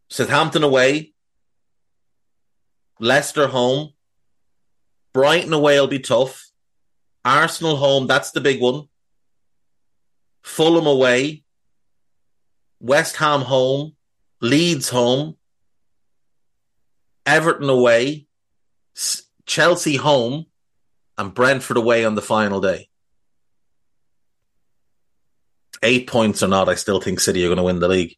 Southampton 0.09 0.63
away, 0.63 1.13
Leicester 2.99 3.47
home, 3.47 3.93
Brighton 5.13 5.53
away 5.53 5.79
will 5.79 5.87
be 5.87 5.99
tough. 5.99 6.49
Arsenal 7.23 7.75
home, 7.75 8.07
that's 8.07 8.31
the 8.31 8.41
big 8.41 8.61
one. 8.61 8.87
Fulham 10.43 10.87
away, 10.87 11.43
West 12.79 13.17
Ham 13.17 13.41
home, 13.41 13.95
Leeds 14.41 14.89
home, 14.89 15.36
Everton 17.27 17.69
away, 17.69 18.25
Chelsea 19.45 19.97
home, 19.97 20.45
and 21.17 21.33
Brentford 21.33 21.77
away 21.77 22.05
on 22.05 22.15
the 22.15 22.21
final 22.21 22.61
day. 22.61 22.89
Eight 25.83 26.07
points 26.07 26.41
or 26.41 26.47
not, 26.47 26.69
I 26.69 26.75
still 26.75 27.01
think 27.01 27.19
City 27.19 27.43
are 27.43 27.49
going 27.49 27.57
to 27.57 27.63
win 27.63 27.79
the 27.79 27.89
league. 27.89 28.15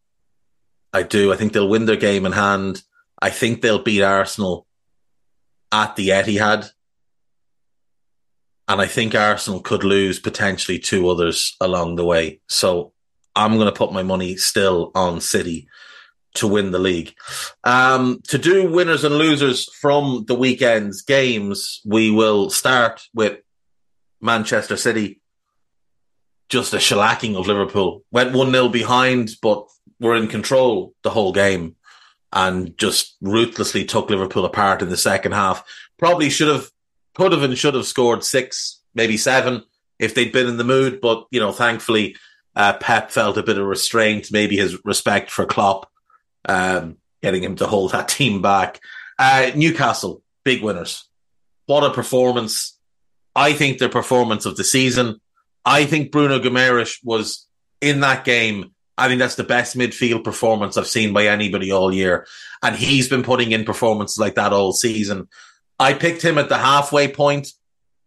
I 0.93 1.03
do. 1.03 1.33
I 1.33 1.35
think 1.35 1.53
they'll 1.53 1.67
win 1.67 1.85
their 1.85 1.95
game 1.95 2.25
in 2.25 2.31
hand. 2.31 2.83
I 3.21 3.31
think 3.31 3.61
they'll 3.61 3.83
beat 3.83 4.03
Arsenal 4.03 4.67
at 5.71 5.95
the 5.95 6.09
Etihad. 6.09 6.71
And 8.67 8.79
I 8.79 8.85
think 8.85 9.15
Arsenal 9.15 9.59
could 9.59 9.83
lose 9.83 10.19
potentially 10.19 10.77
two 10.77 11.09
others 11.09 11.57
along 11.59 11.95
the 11.95 12.05
way. 12.05 12.41
So 12.47 12.93
I'm 13.35 13.55
going 13.55 13.65
to 13.65 13.77
put 13.77 13.91
my 13.91 14.03
money 14.03 14.37
still 14.37 14.91
on 14.93 15.19
City 15.19 15.67
to 16.35 16.47
win 16.47 16.71
the 16.71 16.79
league. 16.79 17.13
Um, 17.63 18.21
to 18.27 18.37
do 18.37 18.69
winners 18.71 19.03
and 19.03 19.15
losers 19.15 19.71
from 19.73 20.25
the 20.27 20.35
weekend's 20.35 21.01
games, 21.01 21.81
we 21.85 22.11
will 22.11 22.49
start 22.49 23.01
with 23.13 23.39
Manchester 24.21 24.77
City. 24.77 25.21
Just 26.49 26.73
a 26.73 26.77
shellacking 26.77 27.37
of 27.37 27.47
Liverpool. 27.47 28.03
Went 28.11 28.33
1 28.33 28.51
0 28.51 28.69
behind, 28.69 29.31
but 29.41 29.67
were 29.99 30.15
in 30.15 30.27
control 30.27 30.93
the 31.03 31.09
whole 31.09 31.33
game 31.33 31.75
and 32.31 32.77
just 32.77 33.17
ruthlessly 33.21 33.85
took 33.85 34.09
Liverpool 34.09 34.45
apart 34.45 34.81
in 34.81 34.89
the 34.89 34.97
second 34.97 35.31
half. 35.31 35.63
Probably 35.97 36.29
should 36.29 36.47
have, 36.47 36.69
could 37.15 37.31
have, 37.31 37.43
and 37.43 37.57
should 37.57 37.73
have 37.73 37.85
scored 37.85 38.23
six, 38.23 38.81
maybe 38.93 39.17
seven 39.17 39.63
if 39.97 40.15
they'd 40.15 40.31
been 40.31 40.47
in 40.47 40.57
the 40.57 40.63
mood. 40.63 41.01
But, 41.01 41.25
you 41.31 41.39
know, 41.39 41.51
thankfully, 41.51 42.15
uh, 42.55 42.73
Pep 42.73 43.11
felt 43.11 43.37
a 43.37 43.43
bit 43.43 43.57
of 43.57 43.65
restraint, 43.65 44.31
maybe 44.31 44.57
his 44.57 44.83
respect 44.85 45.31
for 45.31 45.45
Klopp, 45.45 45.89
um, 46.47 46.97
getting 47.21 47.43
him 47.43 47.55
to 47.57 47.67
hold 47.67 47.91
that 47.91 48.07
team 48.07 48.41
back. 48.41 48.79
Uh, 49.17 49.51
Newcastle, 49.55 50.21
big 50.43 50.63
winners. 50.63 51.07
What 51.65 51.83
a 51.83 51.93
performance. 51.93 52.77
I 53.35 53.53
think 53.53 53.77
their 53.77 53.89
performance 53.89 54.45
of 54.45 54.57
the 54.57 54.63
season. 54.63 55.21
I 55.65 55.85
think 55.85 56.11
Bruno 56.11 56.39
Guimaraes 56.39 56.97
was 57.03 57.45
in 57.81 57.99
that 57.99 58.25
game 58.25 58.71
I 58.99 59.07
think 59.07 59.19
that's 59.19 59.35
the 59.35 59.43
best 59.45 59.77
midfield 59.77 60.25
performance 60.25 60.75
I've 60.75 60.85
seen 60.85 61.13
by 61.13 61.27
anybody 61.27 61.71
all 61.71 61.93
year. 61.93 62.27
And 62.61 62.75
he's 62.75 63.07
been 63.07 63.23
putting 63.23 63.53
in 63.53 63.63
performances 63.63 64.19
like 64.19 64.35
that 64.35 64.51
all 64.51 64.73
season. 64.73 65.29
I 65.79 65.93
picked 65.93 66.21
him 66.21 66.37
at 66.37 66.49
the 66.49 66.57
halfway 66.57 67.07
point 67.07 67.53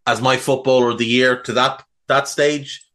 as 0.05 0.21
my 0.21 0.37
footballer 0.37 0.91
of 0.91 0.99
the 0.99 1.05
year 1.05 1.41
to 1.41 1.53
that, 1.53 1.83
that 2.07 2.27
stage. 2.27 2.85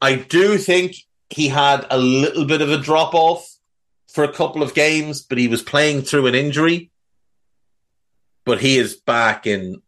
I 0.00 0.16
do 0.16 0.56
think 0.56 0.96
he 1.28 1.48
had 1.48 1.86
a 1.90 1.98
little 1.98 2.46
bit 2.46 2.62
of 2.62 2.70
a 2.70 2.78
drop 2.78 3.14
off 3.14 3.46
for 4.14 4.22
a 4.22 4.32
couple 4.32 4.62
of 4.62 4.74
games, 4.74 5.20
but 5.20 5.38
he 5.38 5.48
was 5.48 5.60
playing 5.60 6.02
through 6.02 6.28
an 6.28 6.34
injury. 6.34 6.90
But 8.44 8.60
he 8.60 8.78
is 8.78 8.94
back 8.94 9.46
in 9.46 9.82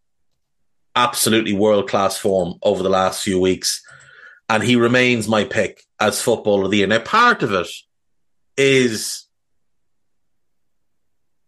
absolutely 0.97 1.53
world 1.53 1.89
class 1.89 2.19
form 2.19 2.55
over 2.63 2.83
the 2.83 2.89
last 2.89 3.23
few 3.23 3.39
weeks. 3.39 3.83
And 4.49 4.65
he 4.65 4.75
remains 4.75 5.29
my 5.29 5.45
pick 5.45 5.85
as 6.01 6.21
footballer 6.21 6.65
of 6.65 6.71
the 6.73 6.79
year. 6.79 6.87
Now, 6.89 6.99
part 6.99 7.45
of 7.45 7.53
it 7.53 7.69
is 8.57 9.27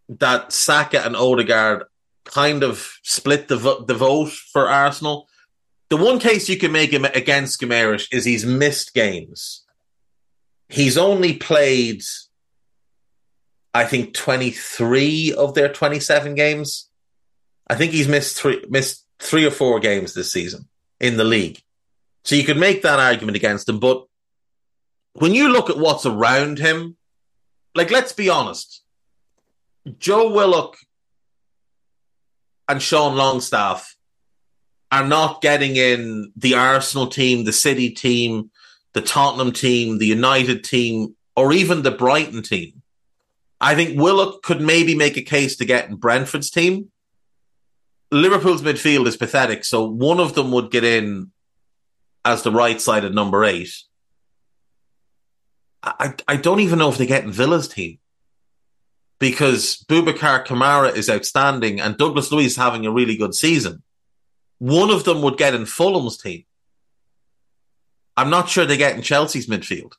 that 0.09 0.53
Saka 0.53 1.05
and 1.05 1.17
Odegaard 1.17 1.85
kind 2.25 2.62
of 2.62 2.99
split 3.03 3.49
the 3.49 3.57
vo- 3.57 3.85
the 3.85 3.95
vote 3.95 4.31
for 4.31 4.69
Arsenal. 4.69 5.29
The 5.88 5.97
one 5.97 6.19
case 6.19 6.49
you 6.49 6.59
can 6.59 6.71
make 6.73 6.93
him 6.93 7.05
against 7.05 7.61
Guimaraes 7.61 8.07
is 8.12 8.25
he's 8.25 8.45
missed 8.47 8.95
games. 8.95 9.64
He's 10.69 10.99
only 10.99 11.35
played, 11.35 12.03
I 13.75 13.85
think, 13.85 14.15
twenty 14.15 14.51
three 14.51 15.33
of 15.33 15.55
their 15.55 15.73
twenty 15.73 16.01
seven 16.01 16.35
games. 16.35 16.89
I 17.67 17.75
think 17.75 17.93
he's 17.93 18.09
missed 18.09 18.37
three 18.39 18.65
missed 18.69 19.05
three 19.19 19.47
or 19.47 19.51
four 19.51 19.81
games 19.81 20.15
this 20.15 20.33
season 20.33 20.69
in 21.01 21.17
the 21.17 21.25
league. 21.25 21.61
So 22.25 22.35
you 22.35 22.45
could 22.45 22.59
make 22.59 22.83
that 22.83 22.99
argument 22.99 23.37
against 23.37 23.69
him, 23.69 23.79
but 23.79 24.05
when 25.15 25.35
you 25.35 25.49
look 25.49 25.71
at 25.71 25.79
what's 25.79 26.07
around 26.07 26.59
him, 26.59 26.97
like 27.75 27.91
let's 27.91 28.13
be 28.13 28.29
honest, 28.29 28.83
Joe 29.99 30.31
Willock 30.33 30.77
and 32.69 32.83
Sean 32.83 33.17
Longstaff 33.17 33.97
are 34.91 35.07
not 35.07 35.41
getting 35.41 35.77
in 35.77 36.33
the 36.37 36.55
Arsenal 36.55 37.07
team, 37.07 37.45
the 37.45 37.53
City 37.53 37.91
team, 37.91 38.51
the 38.95 39.01
Tottenham 39.01 39.53
team, 39.53 39.99
the 39.99 40.07
United 40.07 40.65
team, 40.65 41.15
or 41.37 41.53
even 41.53 41.83
the 41.83 41.91
Brighton 41.91 42.43
team. 42.43 42.78
I 43.61 43.75
think 43.75 43.99
Willock 43.99 44.42
could 44.42 44.61
maybe 44.61 44.94
make 44.94 45.16
a 45.16 45.23
case 45.23 45.57
to 45.57 45.64
get 45.64 45.88
in 45.88 45.97
Brentford's 45.97 46.51
team. 46.51 46.90
Liverpool's 48.11 48.62
midfield 48.62 49.07
is 49.07 49.16
pathetic, 49.16 49.64
so 49.64 49.85
one 49.85 50.21
of 50.21 50.35
them 50.35 50.53
would 50.53 50.71
get 50.71 50.85
in 50.85 51.31
as 52.25 52.42
the 52.42 52.53
right 52.53 52.81
sided 52.81 53.14
number 53.14 53.44
eight. 53.44 53.71
I, 55.83 56.14
I 56.27 56.37
don't 56.37 56.61
even 56.61 56.79
know 56.79 56.88
if 56.88 56.99
they 56.99 57.07
get 57.07 57.25
in 57.25 57.33
Villa's 57.33 57.68
team 57.68 57.99
because 59.18 59.85
Boubacar 59.88 60.47
Kamara 60.47 60.94
is 60.94 61.11
outstanding 61.11 61.81
and 61.81 61.97
Douglas 61.97 62.33
Luiz 62.33 62.57
having 62.57 62.87
a 62.87 62.90
really 62.90 63.16
good 63.16 63.35
season. 63.35 63.83
One 64.59 64.90
of 64.90 65.05
them 65.05 65.23
would 65.23 65.38
get 65.38 65.55
in 65.55 65.66
Fulham's 65.66 66.18
team. 66.18 66.44
I'm 68.16 68.31
not 68.31 68.49
sure 68.49 68.66
they 68.66 68.77
get 68.77 68.97
in 68.97 69.03
Chelsea's 69.03 69.47
midfield. 69.47 69.92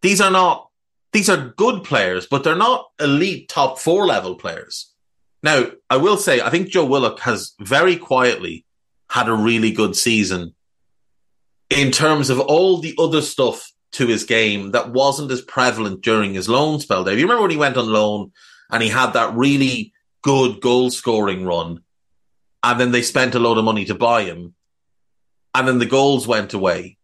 These 0.00 0.20
are 0.20 0.30
not, 0.30 0.68
these 1.12 1.28
are 1.28 1.52
good 1.56 1.84
players, 1.84 2.26
but 2.26 2.42
they're 2.42 2.54
not 2.54 2.86
elite 2.98 3.48
top 3.48 3.78
four 3.78 4.06
level 4.06 4.34
players. 4.34 4.92
Now, 5.42 5.66
I 5.90 5.96
will 5.96 6.16
say, 6.16 6.40
I 6.40 6.50
think 6.50 6.68
Joe 6.68 6.84
Willock 6.84 7.20
has 7.20 7.54
very 7.60 7.96
quietly 7.96 8.64
had 9.10 9.28
a 9.28 9.34
really 9.34 9.72
good 9.72 9.94
season 9.94 10.54
in 11.68 11.90
terms 11.90 12.30
of 12.30 12.40
all 12.40 12.78
the 12.78 12.94
other 12.98 13.20
stuff 13.20 13.72
to 13.92 14.06
his 14.06 14.24
game 14.24 14.70
that 14.70 14.90
wasn't 14.90 15.30
as 15.30 15.42
prevalent 15.42 16.00
during 16.02 16.34
his 16.34 16.48
loan 16.48 16.80
spell. 16.80 17.04
Dave, 17.04 17.18
you 17.18 17.24
remember 17.24 17.42
when 17.42 17.50
he 17.50 17.56
went 17.56 17.76
on 17.76 17.86
loan 17.86 18.32
and 18.70 18.82
he 18.82 18.88
had 18.88 19.12
that 19.12 19.34
really 19.34 19.92
good 20.22 20.60
goal 20.60 20.90
scoring 20.90 21.44
run, 21.44 21.82
and 22.62 22.80
then 22.80 22.92
they 22.92 23.02
spent 23.02 23.34
a 23.34 23.38
load 23.38 23.58
of 23.58 23.64
money 23.64 23.84
to 23.84 23.94
buy 23.94 24.22
him, 24.22 24.54
and 25.54 25.68
then 25.68 25.78
the 25.78 25.86
goals 25.86 26.26
went 26.26 26.54
away. 26.54 26.96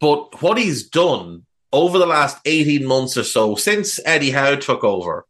But 0.00 0.42
what 0.42 0.58
he's 0.58 0.88
done 0.88 1.46
over 1.74 1.98
the 1.98 2.06
last 2.06 2.38
18 2.44 2.86
months 2.86 3.16
or 3.16 3.24
so, 3.24 3.54
since 3.56 4.00
Eddie 4.04 4.30
Howe 4.30 4.56
took 4.56 4.84
over, 4.84 5.26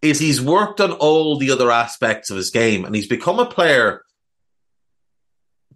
is 0.00 0.18
he's 0.18 0.40
worked 0.40 0.80
on 0.80 0.92
all 0.92 1.38
the 1.38 1.50
other 1.50 1.70
aspects 1.70 2.30
of 2.30 2.36
his 2.36 2.50
game 2.50 2.84
and 2.84 2.94
he's 2.94 3.08
become 3.08 3.38
a 3.38 3.46
player 3.46 4.02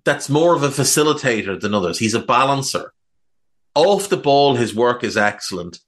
that's 0.05 0.29
more 0.29 0.55
of 0.55 0.62
a 0.62 0.68
facilitator 0.68 1.59
than 1.61 1.75
others. 1.75 1.98
He's 1.98 2.14
a 2.14 2.20
balancer 2.20 2.92
off 3.75 4.09
the 4.09 4.16
ball, 4.16 4.55
his 4.55 4.75
work 4.75 5.05
is 5.05 5.16
excellent, 5.16 5.81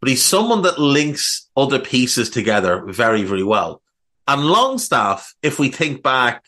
but 0.00 0.08
he's 0.08 0.22
someone 0.22 0.62
that 0.62 0.78
links 0.78 1.48
other 1.56 1.78
pieces 1.78 2.30
together 2.30 2.84
very, 2.86 3.22
very 3.22 3.44
well. 3.44 3.82
And 4.26 4.44
Longstaff, 4.44 5.34
if 5.42 5.58
we 5.58 5.70
think 5.70 6.02
back 6.02 6.44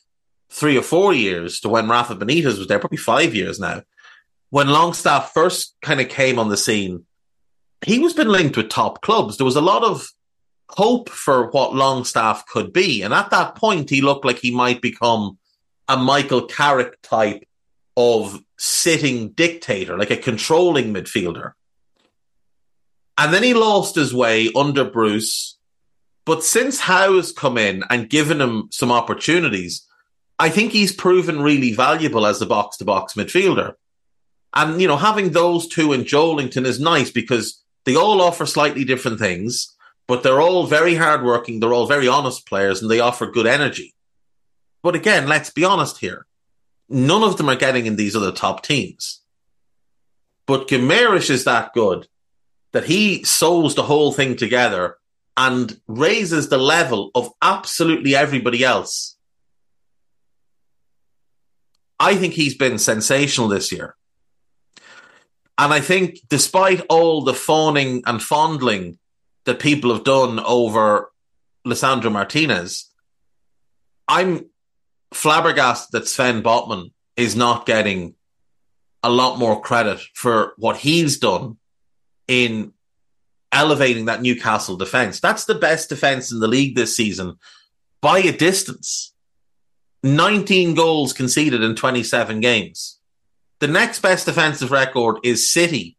three 0.51 0.77
or 0.77 0.83
four 0.83 1.15
years 1.15 1.61
to 1.61 1.69
when 1.69 1.89
Rafa 1.89 2.17
Benitez 2.17 2.59
was 2.59 2.67
there, 2.67 2.79
probably 2.79 2.99
five 2.99 3.35
years 3.35 3.59
now, 3.59 3.83
when 4.51 4.69
Longstaff 4.69 5.33
first 5.33 5.77
kind 5.81 6.01
of 6.01 6.09
came 6.09 6.39
on 6.39 6.49
the 6.49 6.57
scene, 6.57 7.07
he 7.85 7.99
was 7.99 8.13
been 8.13 8.29
linked 8.29 8.57
with 8.57 8.69
top 8.69 9.01
clubs. 9.01 9.37
There 9.37 9.45
was 9.45 9.57
a 9.57 9.61
lot 9.61 9.83
of 9.83 10.07
hope 10.69 11.09
for 11.09 11.51
what 11.51 11.75
Longstaff 11.75 12.47
could 12.47 12.73
be. 12.73 13.03
And 13.03 13.13
at 13.13 13.31
that 13.31 13.55
point, 13.55 13.91
he 13.91 14.01
looked 14.01 14.25
like 14.25 14.39
he 14.39 14.51
might 14.51 14.81
become 14.81 15.39
a 15.89 15.97
Michael 15.97 16.43
Carrick 16.43 17.01
type 17.03 17.47
of 17.97 18.41
sitting 18.59 19.31
dictator, 19.31 19.99
like 19.99 20.11
a 20.11 20.17
controlling 20.17 20.95
midfielder. 20.95 21.53
And 23.19 23.35
then 23.35 23.43
he 23.43 23.55
lost 23.55 23.97
his 23.97 24.15
way 24.15 24.51
under 24.55 24.85
Bruce. 24.85 25.59
But 26.25 26.45
since 26.45 26.81
Howe 26.81 27.17
has 27.17 27.33
come 27.33 27.59
in 27.59 27.83
and 27.91 28.09
given 28.09 28.41
him 28.41 28.69
some 28.71 28.93
opportunities, 28.93 29.87
I 30.39 30.49
think 30.49 30.73
he's 30.73 30.95
proven 30.95 31.43
really 31.43 31.75
valuable 31.75 32.27
as 32.27 32.41
a 32.41 32.47
box 32.47 32.77
to 32.79 32.85
box 32.85 33.15
midfielder. 33.15 33.75
And, 34.55 34.81
you 34.81 34.89
know, 34.89 34.97
having 34.97 35.31
those 35.31 35.67
two 35.69 35.93
in 35.93 36.05
Joelinton 36.05 36.65
is 36.65 36.81
nice 36.81 37.11
because 37.11 37.60
they 37.85 37.97
all 37.97 38.21
offer 38.21 38.47
slightly 38.47 38.85
different 38.85 39.19
things, 39.19 39.75
but 40.07 40.23
they're 40.23 40.41
all 40.41 40.67
very 40.67 40.95
hardworking. 40.95 41.61
They're 41.61 41.73
all 41.73 41.87
very 41.87 42.09
honest 42.09 42.47
players 42.47 42.83
and 42.83 42.91
they 42.91 43.01
offer 43.01 43.27
good 43.27 43.47
energy. 43.47 43.95
But 44.83 44.95
again, 44.95 45.29
let's 45.29 45.51
be 45.51 45.65
honest 45.65 45.99
here. 45.99 46.27
None 46.89 47.23
of 47.23 47.37
them 47.37 47.49
are 47.49 47.57
getting 47.57 47.87
in 47.87 47.97
these 47.97 48.17
other 48.17 48.33
top 48.33 48.65
teams. 48.65 49.23
But 50.47 50.69
Guimaraes 50.69 51.31
is 51.31 51.45
that 51.45 51.73
good 51.73 52.09
that 52.73 52.85
he 52.85 53.23
sews 53.25 53.75
the 53.75 53.83
whole 53.83 54.13
thing 54.13 54.37
together 54.37 54.97
and 55.37 55.81
raises 55.87 56.49
the 56.49 56.59
level 56.59 57.11
of 57.15 57.31
absolutely 57.41 58.15
everybody 58.15 58.65
else. 58.65 59.17
I 61.99 62.17
think 62.17 62.35
he's 62.35 62.57
been 62.57 62.79
sensational 62.79 63.49
this 63.49 63.71
year. 63.73 63.95
And 65.61 65.75
I 65.75 65.81
think 65.81 66.21
despite 66.27 66.81
all 66.89 67.21
the 67.21 67.35
fawning 67.35 68.03
and 68.07 68.23
fondling 68.23 68.99
that 69.45 69.61
people 69.61 69.93
have 69.93 70.05
done 70.05 70.41
over 70.41 71.13
Lisandro 71.67 72.11
Martinez, 72.11 72.91
I'm 74.09 74.47
flabbergasted 75.13 75.93
that 75.93 76.09
Sven 76.09 76.43
Botman 76.43 76.93
is 77.15 77.37
not 77.37 77.67
getting 77.67 78.15
a 79.03 79.11
lot 79.11 79.39
more 79.39 79.61
credit 79.61 80.01
for 80.15 80.55
what 80.57 80.79
he's 80.79 81.19
done 81.19 81.59
in 82.27 82.73
elevating 83.53 84.07
that 84.07 84.23
Newcastle 84.23 84.77
defense. 84.77 85.21
That's 85.21 85.45
the 85.45 85.55
best 85.55 85.91
defense 85.91 86.33
in 86.33 86.41
the 86.41 86.49
league 86.49 86.75
this 86.75 86.97
season 86.97 87.37
by 88.01 88.21
a 88.21 88.33
distance. 88.33 89.13
19 90.05 90.75
goals 90.75 91.13
conceded 91.13 91.63
in 91.63 91.77
27 91.77 92.41
games. 92.41 93.00
The 93.61 93.69
next 93.69 94.01
best 94.01 94.25
defensive 94.25 94.71
record 94.71 95.19
is 95.23 95.51
City, 95.51 95.97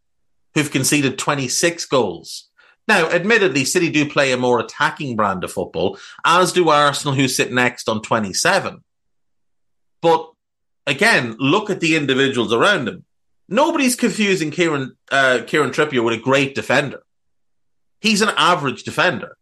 who've 0.55 0.71
conceded 0.71 1.19
26 1.19 1.85
goals. 1.85 2.49
Now, 2.87 3.07
admittedly, 3.09 3.65
City 3.65 3.91
do 3.91 4.09
play 4.09 4.31
a 4.31 4.37
more 4.37 4.59
attacking 4.59 5.15
brand 5.15 5.43
of 5.43 5.51
football, 5.51 5.99
as 6.25 6.51
do 6.51 6.69
Arsenal, 6.69 7.13
who 7.13 7.27
sit 7.27 7.53
next 7.53 7.87
on 7.87 8.01
27. 8.01 8.83
But 10.01 10.31
again, 10.87 11.35
look 11.37 11.69
at 11.69 11.79
the 11.79 11.95
individuals 11.95 12.51
around 12.51 12.85
them. 12.85 13.05
Nobody's 13.47 13.95
confusing 13.95 14.49
Kieran, 14.49 14.97
uh, 15.11 15.41
Kieran 15.45 15.69
Trippier 15.69 16.03
with 16.03 16.15
a 16.15 16.21
great 16.21 16.55
defender. 16.55 17.03
He's 17.99 18.21
an 18.21 18.31
average 18.37 18.83
defender. 18.83 19.37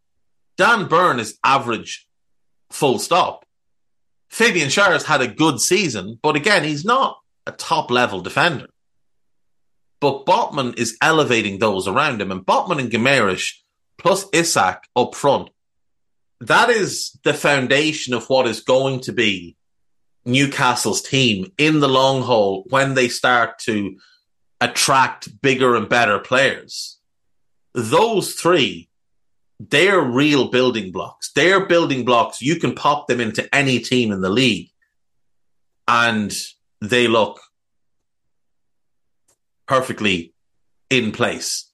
Dan 0.58 0.89
Burn 0.89 1.21
is 1.21 1.39
average, 1.41 2.05
full 2.69 2.99
stop. 2.99 3.45
Fabian 4.29 4.67
Schär's 4.67 5.05
had 5.05 5.21
a 5.21 5.27
good 5.27 5.62
season, 5.62 6.19
but 6.21 6.36
again, 6.36 6.65
he's 6.65 6.84
not 6.84 7.19
a 7.50 7.52
top 7.52 7.92
level 7.92 8.22
defender. 8.22 8.68
But 10.00 10.26
Botman 10.26 10.78
is 10.78 10.98
elevating 11.02 11.60
those 11.60 11.88
around 11.88 12.22
him, 12.22 12.32
and 12.32 12.46
Botman 12.46 12.80
and 12.80 12.92
Guimaraes 12.92 13.52
plus 13.98 14.26
Isak 14.32 14.88
up 14.96 15.16
front. 15.16 15.50
That 16.40 16.70
is 16.70 17.20
the 17.24 17.34
foundation 17.34 18.14
of 18.14 18.30
what 18.30 18.48
is 18.48 18.62
going 18.62 19.02
to 19.02 19.12
be 19.12 19.58
Newcastle's 20.26 21.02
team 21.02 21.52
in 21.58 21.82
the 21.82 21.90
long 21.90 22.22
haul 22.22 22.64
when 22.70 22.94
they 22.94 23.10
start 23.10 23.60
to 23.60 23.98
attract 24.62 25.42
bigger 25.42 25.76
and 25.76 25.90
better 25.90 26.20
players. 26.20 27.00
Those 27.74 28.34
three, 28.36 28.90
they're 29.60 30.02
real 30.02 30.50
building 30.50 30.94
blocks. 30.94 31.32
They're 31.34 31.66
building 31.66 32.06
blocks. 32.06 32.42
You 32.42 32.56
can 32.58 32.74
pop 32.74 33.08
them 33.08 33.20
into 33.20 33.54
any 33.54 33.80
team 33.80 34.12
in 34.12 34.22
the 34.22 34.30
league 34.30 34.70
and 35.90 36.32
they 36.82 37.08
look 37.08 37.39
perfectly 39.68 40.34
in 40.89 41.12
place. 41.12 41.72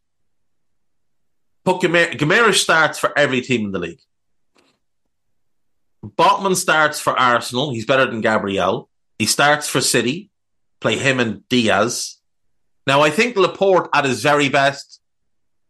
But 1.64 1.82
Guimaraes 1.82 2.56
starts 2.56 3.00
for 3.00 3.18
every 3.18 3.42
team 3.42 3.66
in 3.66 3.72
the 3.72 3.80
league. 3.80 4.02
Botman 6.06 6.56
starts 6.56 7.00
for 7.00 7.18
Arsenal. 7.20 7.72
He's 7.72 7.86
better 7.86 8.06
than 8.06 8.22
Gabriel. 8.22 8.90
He 9.18 9.26
starts 9.26 9.68
for 9.68 9.82
City. 9.82 10.30
Play 10.80 10.98
him 10.98 11.20
and 11.20 11.48
Dias. 11.50 12.20
Now, 12.86 13.02
I 13.02 13.10
think 13.10 13.36
Laporte 13.36 13.90
at 13.94 14.06
his 14.06 14.22
very 14.22 14.50
best 14.50 15.02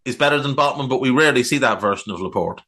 is 0.03 0.17
better 0.17 0.39
than 0.39 0.55
Botman, 0.55 0.89
but 0.89 0.99
we 0.99 1.09
rarely 1.09 1.43
see 1.43 1.59
that 1.59 1.79
version 1.79 2.11
of 2.11 2.19
Laporte. 2.19 2.61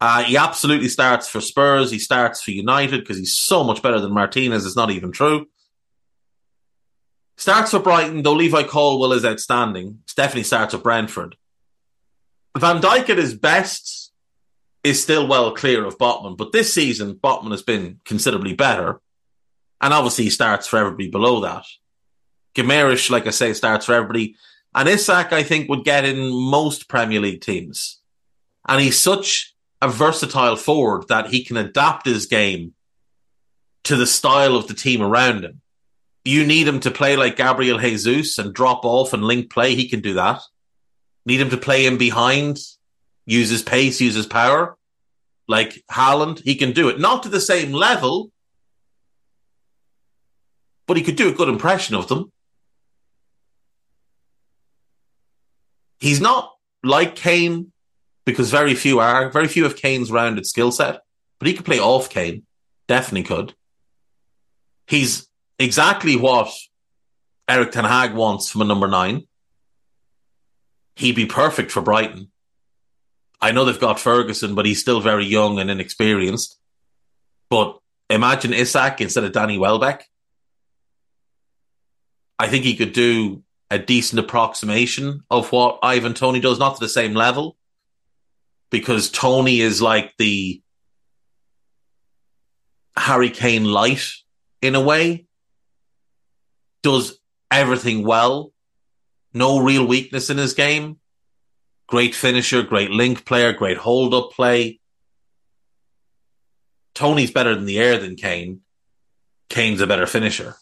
Uh, 0.00 0.24
he 0.24 0.36
absolutely 0.36 0.88
starts 0.88 1.28
for 1.28 1.40
Spurs. 1.40 1.90
He 1.90 1.98
starts 1.98 2.42
for 2.42 2.50
United 2.50 3.00
because 3.00 3.18
he's 3.18 3.36
so 3.36 3.64
much 3.64 3.82
better 3.82 4.00
than 4.00 4.12
Martinez. 4.12 4.66
It's 4.66 4.76
not 4.76 4.90
even 4.90 5.12
true. 5.12 5.46
Starts 7.40 7.70
for 7.70 7.78
Brighton, 7.78 8.22
though 8.22 8.34
Levi 8.34 8.64
Colwill 8.64 9.14
is 9.14 9.24
outstanding. 9.24 10.00
Stephanie 10.04 10.42
starts 10.42 10.74
for 10.74 10.80
Brentford. 10.80 11.36
Van 12.58 12.82
Dijk 12.82 13.08
at 13.08 13.16
his 13.16 13.32
best 13.32 14.12
is 14.84 15.02
still 15.02 15.26
well 15.26 15.50
clear 15.54 15.86
of 15.86 15.96
Botman, 15.96 16.36
but 16.36 16.52
this 16.52 16.74
season 16.74 17.14
Botman 17.14 17.52
has 17.52 17.62
been 17.62 17.98
considerably 18.04 18.52
better, 18.52 19.00
and 19.80 19.94
obviously 19.94 20.24
he 20.24 20.30
starts 20.30 20.66
for 20.66 20.76
everybody 20.76 21.08
below 21.08 21.40
that. 21.40 21.64
Guimaraes, 22.54 23.08
like 23.08 23.26
I 23.26 23.30
say, 23.30 23.54
starts 23.54 23.86
for 23.86 23.94
everybody, 23.94 24.36
and 24.74 24.86
Isak 24.86 25.32
I 25.32 25.42
think 25.42 25.70
would 25.70 25.84
get 25.84 26.04
in 26.04 26.30
most 26.30 26.90
Premier 26.90 27.20
League 27.20 27.40
teams, 27.40 28.02
and 28.68 28.82
he's 28.82 28.98
such 28.98 29.56
a 29.80 29.88
versatile 29.88 30.56
forward 30.56 31.08
that 31.08 31.28
he 31.28 31.42
can 31.42 31.56
adapt 31.56 32.04
his 32.04 32.26
game 32.26 32.74
to 33.84 33.96
the 33.96 34.06
style 34.06 34.56
of 34.56 34.68
the 34.68 34.74
team 34.74 35.00
around 35.00 35.42
him 35.42 35.62
you 36.30 36.46
need 36.46 36.68
him 36.68 36.80
to 36.80 36.90
play 36.90 37.16
like 37.16 37.36
Gabriel 37.36 37.78
Jesus 37.78 38.38
and 38.38 38.54
drop 38.54 38.84
off 38.84 39.12
and 39.12 39.24
link 39.24 39.50
play. 39.50 39.74
He 39.74 39.88
can 39.88 40.00
do 40.00 40.14
that. 40.14 40.40
Need 41.26 41.40
him 41.40 41.50
to 41.50 41.56
play 41.56 41.86
in 41.86 41.98
behind, 41.98 42.58
use 43.26 43.50
his 43.50 43.62
pace, 43.62 44.00
use 44.00 44.14
his 44.14 44.26
power, 44.26 44.76
like 45.48 45.82
Haaland. 45.90 46.40
He 46.40 46.54
can 46.54 46.72
do 46.72 46.88
it. 46.88 47.00
Not 47.00 47.24
to 47.24 47.28
the 47.28 47.40
same 47.40 47.72
level, 47.72 48.30
but 50.86 50.96
he 50.96 51.02
could 51.02 51.16
do 51.16 51.28
a 51.28 51.34
good 51.34 51.48
impression 51.48 51.96
of 51.96 52.08
them. 52.08 52.32
He's 55.98 56.20
not 56.20 56.54
like 56.82 57.16
Kane 57.16 57.72
because 58.24 58.50
very 58.50 58.74
few 58.74 59.00
are. 59.00 59.30
Very 59.30 59.48
few 59.48 59.66
of 59.66 59.76
Kane's 59.76 60.10
rounded 60.10 60.46
skill 60.46 60.72
set, 60.72 61.00
but 61.38 61.48
he 61.48 61.54
could 61.54 61.66
play 61.66 61.80
off 61.80 62.08
Kane. 62.08 62.44
Definitely 62.88 63.24
could. 63.24 63.54
He's 64.86 65.29
exactly 65.60 66.16
what 66.16 66.50
Erik 67.46 67.70
Ten 67.70 67.84
Hag 67.84 68.14
wants 68.14 68.50
from 68.50 68.62
a 68.62 68.64
number 68.64 68.88
nine. 68.88 69.26
He'd 70.96 71.14
be 71.14 71.26
perfect 71.26 71.70
for 71.70 71.82
Brighton. 71.82 72.30
I 73.40 73.52
know 73.52 73.64
they've 73.64 73.78
got 73.78 74.00
Ferguson, 74.00 74.54
but 74.54 74.66
he's 74.66 74.80
still 74.80 75.00
very 75.00 75.24
young 75.24 75.58
and 75.58 75.70
inexperienced. 75.70 76.58
But 77.48 77.78
imagine 78.08 78.52
Isak 78.52 79.00
instead 79.00 79.24
of 79.24 79.32
Danny 79.32 79.58
Welbeck. 79.58 80.04
I 82.38 82.48
think 82.48 82.64
he 82.64 82.76
could 82.76 82.92
do 82.92 83.42
a 83.70 83.78
decent 83.78 84.18
approximation 84.18 85.22
of 85.30 85.52
what 85.52 85.78
Ivan 85.82 86.14
Toney 86.14 86.40
does, 86.40 86.58
not 86.58 86.76
to 86.76 86.80
the 86.80 86.88
same 86.88 87.14
level, 87.14 87.56
because 88.70 89.10
Toney 89.10 89.60
is 89.60 89.80
like 89.80 90.14
the 90.18 90.62
Harry 92.96 93.30
Kane 93.30 93.64
light 93.64 94.06
in 94.62 94.74
a 94.74 94.80
way 94.80 95.26
does 96.82 97.18
everything 97.50 98.04
well. 98.04 98.52
No 99.32 99.60
real 99.60 99.86
weakness 99.86 100.30
in 100.30 100.38
his 100.38 100.54
game. 100.54 100.98
Great 101.86 102.14
finisher, 102.14 102.62
great 102.62 102.90
link 102.90 103.24
player, 103.24 103.52
great 103.52 103.76
hold 103.76 104.14
up 104.14 104.32
play. 104.32 104.80
Toney's 106.94 107.30
better 107.30 107.52
in 107.52 107.64
the 107.64 107.78
air 107.78 107.98
than 107.98 108.16
Kane. 108.16 108.60
Kane's 109.48 109.80
a 109.80 109.86
better 109.86 110.06
finisher. 110.06 110.56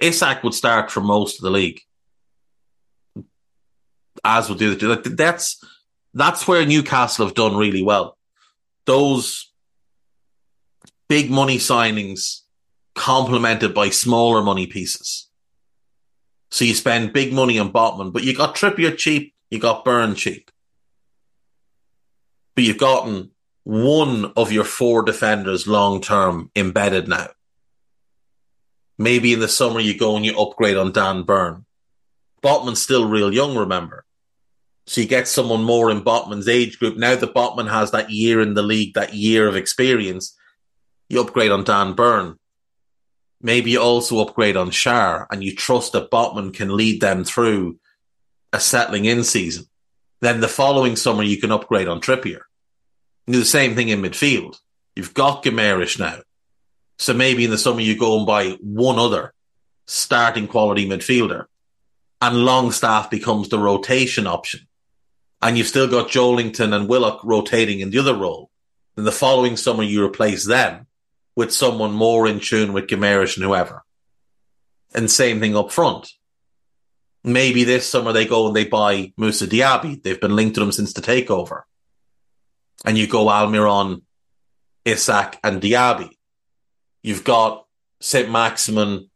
Isak 0.00 0.42
would 0.44 0.54
start 0.54 0.90
for 0.90 1.00
most 1.00 1.38
of 1.38 1.42
the 1.42 1.50
league, 1.50 1.80
as 4.22 4.48
would 4.48 4.58
do 4.58 4.74
the. 4.74 4.96
That's 5.16 5.64
that's 6.12 6.46
where 6.46 6.66
Newcastle 6.66 7.26
have 7.26 7.34
done 7.34 7.56
really 7.56 7.82
well. 7.82 8.18
Those 8.84 9.50
big 11.08 11.30
money 11.30 11.56
signings 11.56 12.40
complemented 12.98 13.72
by 13.72 13.90
smaller 13.90 14.42
money 14.42 14.66
pieces. 14.66 15.28
So 16.50 16.64
you 16.64 16.74
spend 16.74 17.12
big 17.12 17.32
money 17.32 17.58
on 17.58 17.72
Botman, 17.72 18.12
but 18.12 18.24
you 18.24 18.34
got 18.34 18.56
Trippier 18.56 18.96
cheap, 18.96 19.34
you 19.50 19.58
got 19.58 19.84
Burn 19.84 20.14
cheap. 20.14 20.50
But 22.54 22.64
you've 22.64 22.78
gotten 22.78 23.30
one 23.64 24.32
of 24.36 24.50
your 24.50 24.64
four 24.64 25.02
defenders 25.02 25.66
long 25.66 26.00
term 26.00 26.50
embedded 26.56 27.06
now. 27.06 27.28
Maybe 28.98 29.32
in 29.32 29.40
the 29.40 29.48
summer 29.48 29.78
you 29.78 29.96
go 29.96 30.16
and 30.16 30.24
you 30.24 30.36
upgrade 30.36 30.76
on 30.76 30.90
Dan 30.90 31.22
Burn. 31.22 31.64
Botman's 32.42 32.82
still 32.82 33.08
real 33.08 33.32
young, 33.32 33.56
remember. 33.56 34.04
So 34.86 35.02
you 35.02 35.06
get 35.06 35.28
someone 35.28 35.62
more 35.62 35.90
in 35.90 36.00
Botman's 36.00 36.48
age 36.48 36.78
group. 36.78 36.96
Now 36.96 37.14
that 37.14 37.34
Botman 37.34 37.70
has 37.70 37.90
that 37.90 38.10
year 38.10 38.40
in 38.40 38.54
the 38.54 38.62
league, 38.62 38.94
that 38.94 39.14
year 39.14 39.46
of 39.46 39.54
experience, 39.54 40.36
you 41.08 41.20
upgrade 41.20 41.50
on 41.50 41.62
Dan 41.62 41.92
Burn. 41.92 42.38
Maybe 43.40 43.76
also 43.76 44.18
upgrade 44.18 44.56
on 44.56 44.70
Schär, 44.70 45.26
and 45.30 45.44
you 45.44 45.54
trust 45.54 45.92
that 45.92 46.10
Botman 46.10 46.52
can 46.52 46.76
lead 46.76 47.00
them 47.00 47.24
through 47.24 47.78
a 48.52 48.58
settling 48.58 49.04
in 49.04 49.22
season. 49.24 49.66
Then 50.20 50.40
the 50.40 50.48
following 50.48 50.96
summer 50.96 51.22
you 51.22 51.40
can 51.40 51.52
upgrade 51.52 51.86
on 51.86 52.00
Trippier. 52.00 52.40
You 53.26 53.34
do 53.34 53.38
the 53.38 53.44
same 53.44 53.76
thing 53.76 53.90
in 53.90 54.02
midfield. 54.02 54.56
You've 54.96 55.14
got 55.14 55.44
Guimaraes 55.44 55.98
now. 55.98 56.18
So 56.98 57.14
maybe 57.14 57.44
in 57.44 57.50
the 57.50 57.58
summer 57.58 57.80
you 57.80 57.96
go 57.96 58.16
and 58.16 58.26
buy 58.26 58.56
one 58.60 58.98
other 58.98 59.32
starting 59.86 60.48
quality 60.48 60.88
midfielder 60.88 61.44
and 62.20 62.44
Longstaff 62.44 63.10
becomes 63.10 63.48
the 63.48 63.58
rotation 63.58 64.26
option. 64.26 64.66
And 65.40 65.56
you've 65.56 65.68
still 65.68 65.86
got 65.86 66.08
Joelinton 66.08 66.74
and 66.74 66.88
Willock 66.88 67.20
rotating 67.22 67.78
in 67.80 67.90
the 67.90 67.98
other 68.00 68.14
role. 68.14 68.50
Then 68.96 69.04
the 69.04 69.12
following 69.12 69.56
summer 69.56 69.84
you 69.84 70.04
replace 70.04 70.44
them 70.44 70.87
with 71.38 71.54
someone 71.54 71.92
more 71.92 72.26
in 72.26 72.40
tune 72.40 72.72
with 72.72 72.88
Guimaraes 72.88 73.36
and 73.36 73.44
whoever. 73.44 73.84
And 74.92 75.08
same 75.08 75.38
thing 75.38 75.56
up 75.56 75.70
front. 75.70 76.10
Maybe 77.22 77.62
this 77.62 77.88
summer 77.88 78.12
they 78.12 78.26
go 78.26 78.48
and 78.48 78.56
they 78.56 78.64
buy 78.64 79.12
Moussa 79.16 79.46
Diaby. 79.46 80.02
They've 80.02 80.20
been 80.20 80.34
linked 80.34 80.54
to 80.56 80.60
them 80.60 80.72
since 80.72 80.92
the 80.92 81.00
takeover. 81.00 81.62
And 82.84 82.98
you 82.98 83.06
go 83.06 83.26
Almiron, 83.26 84.02
Isak 84.84 85.38
and 85.44 85.62
Diaby. 85.62 86.10
You've 87.04 87.22
got 87.22 87.66
St. 88.00 88.28
Maximin 88.28 89.08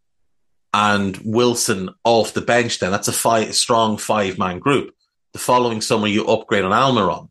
and 0.72 1.18
Wilson 1.24 1.90
off 2.04 2.34
the 2.34 2.40
bench 2.40 2.78
then. 2.78 2.92
That's 2.92 3.08
a 3.08 3.12
five, 3.12 3.52
strong 3.56 3.96
five 3.96 4.38
man 4.38 4.60
group. 4.60 4.94
The 5.32 5.40
following 5.40 5.80
summer 5.80 6.06
you 6.06 6.24
upgrade 6.26 6.64
on 6.64 6.70
Almiron. 6.70 7.30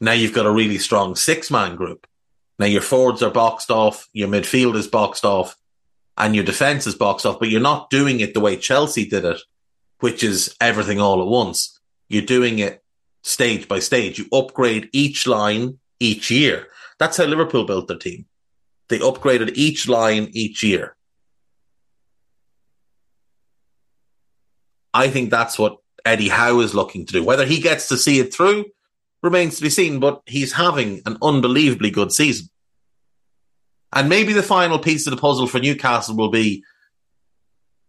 Now 0.00 0.12
you've 0.12 0.32
got 0.32 0.46
a 0.46 0.50
really 0.50 0.78
strong 0.78 1.14
six 1.14 1.50
man 1.50 1.76
group. 1.76 2.06
Now 2.58 2.66
your 2.66 2.82
forwards 2.82 3.22
are 3.22 3.30
boxed 3.30 3.70
off, 3.70 4.08
your 4.12 4.28
midfield 4.28 4.74
is 4.74 4.88
boxed 4.88 5.24
off, 5.24 5.56
and 6.16 6.34
your 6.34 6.44
defense 6.44 6.86
is 6.86 6.94
boxed 6.94 7.24
off, 7.24 7.38
but 7.38 7.48
you're 7.48 7.60
not 7.60 7.90
doing 7.90 8.20
it 8.20 8.34
the 8.34 8.40
way 8.40 8.56
Chelsea 8.56 9.06
did 9.06 9.24
it, 9.24 9.40
which 10.00 10.24
is 10.24 10.54
everything 10.60 11.00
all 11.00 11.22
at 11.22 11.28
once. 11.28 11.78
You're 12.08 12.22
doing 12.22 12.58
it 12.58 12.82
stage 13.22 13.68
by 13.68 13.78
stage. 13.78 14.18
You 14.18 14.26
upgrade 14.32 14.88
each 14.92 15.26
line 15.26 15.78
each 16.00 16.30
year. 16.30 16.66
That's 16.98 17.16
how 17.16 17.24
Liverpool 17.24 17.64
built 17.64 17.86
their 17.86 17.98
team. 17.98 18.26
They 18.88 18.98
upgraded 18.98 19.52
each 19.54 19.86
line 19.86 20.30
each 20.32 20.62
year. 20.62 20.96
I 24.92 25.08
think 25.08 25.30
that's 25.30 25.58
what 25.58 25.78
Eddie 26.04 26.30
Howe 26.30 26.60
is 26.60 26.74
looking 26.74 27.06
to 27.06 27.12
do. 27.12 27.22
Whether 27.22 27.44
he 27.44 27.60
gets 27.60 27.88
to 27.88 27.96
see 27.96 28.18
it 28.18 28.34
through 28.34 28.64
remains 29.22 29.56
to 29.56 29.62
be 29.62 29.70
seen, 29.70 30.00
but 30.00 30.22
he's 30.26 30.52
having 30.52 31.02
an 31.06 31.18
unbelievably 31.22 31.90
good 31.90 32.12
season. 32.12 32.48
And 33.92 34.08
maybe 34.08 34.32
the 34.32 34.42
final 34.42 34.78
piece 34.78 35.06
of 35.06 35.12
the 35.12 35.20
puzzle 35.20 35.46
for 35.46 35.60
Newcastle 35.60 36.16
will 36.16 36.30
be 36.30 36.62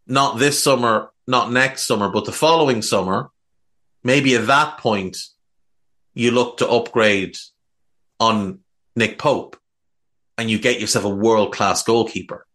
not 0.08 0.40
this 0.40 0.62
summer, 0.62 1.12
not 1.28 1.52
next 1.52 1.86
summer, 1.86 2.10
but 2.10 2.26
the 2.26 2.32
following 2.32 2.82
summer. 2.82 3.30
Maybe 4.04 4.36
at 4.36 4.48
that 4.48 4.78
point, 4.78 5.18
you 6.14 6.32
look 6.32 6.58
to 6.58 6.70
upgrade 6.70 7.38
on 8.20 8.60
Nick 8.96 9.18
Pope 9.18 9.58
and 10.38 10.50
you 10.50 10.58
get 10.58 10.80
yourself 10.80 11.06
a 11.06 11.10
world 11.10 11.54
class 11.54 11.84
goalkeeper. 11.84 12.46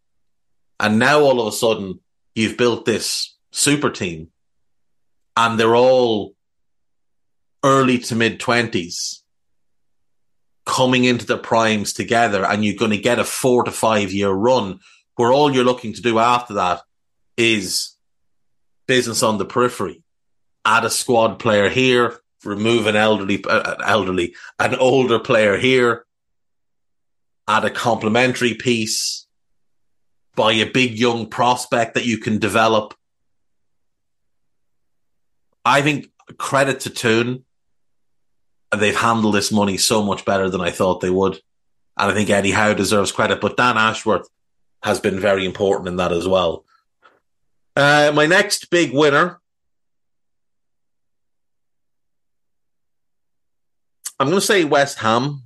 And 0.79 0.99
now 0.99 1.21
all 1.21 1.39
of 1.39 1.47
a 1.47 1.55
sudden, 1.55 1.99
you've 2.33 2.57
built 2.57 2.85
this 2.85 3.37
super 3.51 3.89
team 3.89 4.29
and 5.37 5.59
they're 5.59 5.75
all 5.75 6.35
early 7.65 7.97
to 7.97 8.15
mid 8.15 8.39
20s 8.39 9.21
coming 10.65 11.03
into 11.03 11.25
their 11.25 11.37
primes 11.37 11.93
together 11.93 12.45
and 12.45 12.63
you're 12.63 12.75
going 12.75 12.91
to 12.91 12.97
get 12.97 13.19
a 13.19 13.23
four 13.23 13.63
to 13.63 13.71
five 13.71 14.13
year 14.13 14.29
run 14.29 14.79
where 15.15 15.31
all 15.31 15.53
you're 15.53 15.63
looking 15.63 15.93
to 15.93 16.01
do 16.01 16.19
after 16.19 16.53
that 16.53 16.81
is 17.37 17.95
business 18.87 19.23
on 19.23 19.39
the 19.39 19.45
periphery. 19.45 20.03
Add 20.63 20.85
a 20.85 20.89
squad 20.89 21.39
player 21.39 21.69
here, 21.69 22.19
remove 22.43 22.85
an 22.85 22.95
elderly, 22.95 23.43
uh, 23.43 23.75
elderly, 23.83 24.35
an 24.59 24.75
older 24.75 25.19
player 25.19 25.57
here, 25.57 26.05
add 27.47 27.65
a 27.65 27.71
complementary 27.71 28.53
piece, 28.53 29.25
buy 30.35 30.53
a 30.53 30.69
big 30.69 30.97
young 30.99 31.29
prospect 31.29 31.95
that 31.95 32.05
you 32.05 32.19
can 32.19 32.37
develop. 32.37 32.93
I 35.63 35.81
think 35.81 36.11
credit 36.37 36.81
to 36.81 36.89
Toon 36.91 37.45
they've 38.75 38.95
handled 38.95 39.35
this 39.35 39.51
money 39.51 39.77
so 39.77 40.03
much 40.03 40.25
better 40.25 40.49
than 40.49 40.61
I 40.61 40.71
thought 40.71 41.01
they 41.01 41.09
would. 41.09 41.33
And 41.97 42.11
I 42.11 42.13
think 42.13 42.29
Eddie 42.29 42.51
Howe 42.51 42.73
deserves 42.73 43.11
credit, 43.11 43.39
but 43.41 43.57
Dan 43.57 43.77
Ashworth 43.77 44.27
has 44.83 44.99
been 44.99 45.19
very 45.19 45.45
important 45.45 45.87
in 45.87 45.95
that 45.97 46.11
as 46.11 46.27
well. 46.27 46.65
Uh, 47.75 48.11
my 48.13 48.25
next 48.25 48.69
big 48.69 48.93
winner. 48.93 49.39
I'm 54.19 54.27
going 54.27 54.39
to 54.39 54.45
say 54.45 54.63
West 54.63 54.99
Ham 54.99 55.43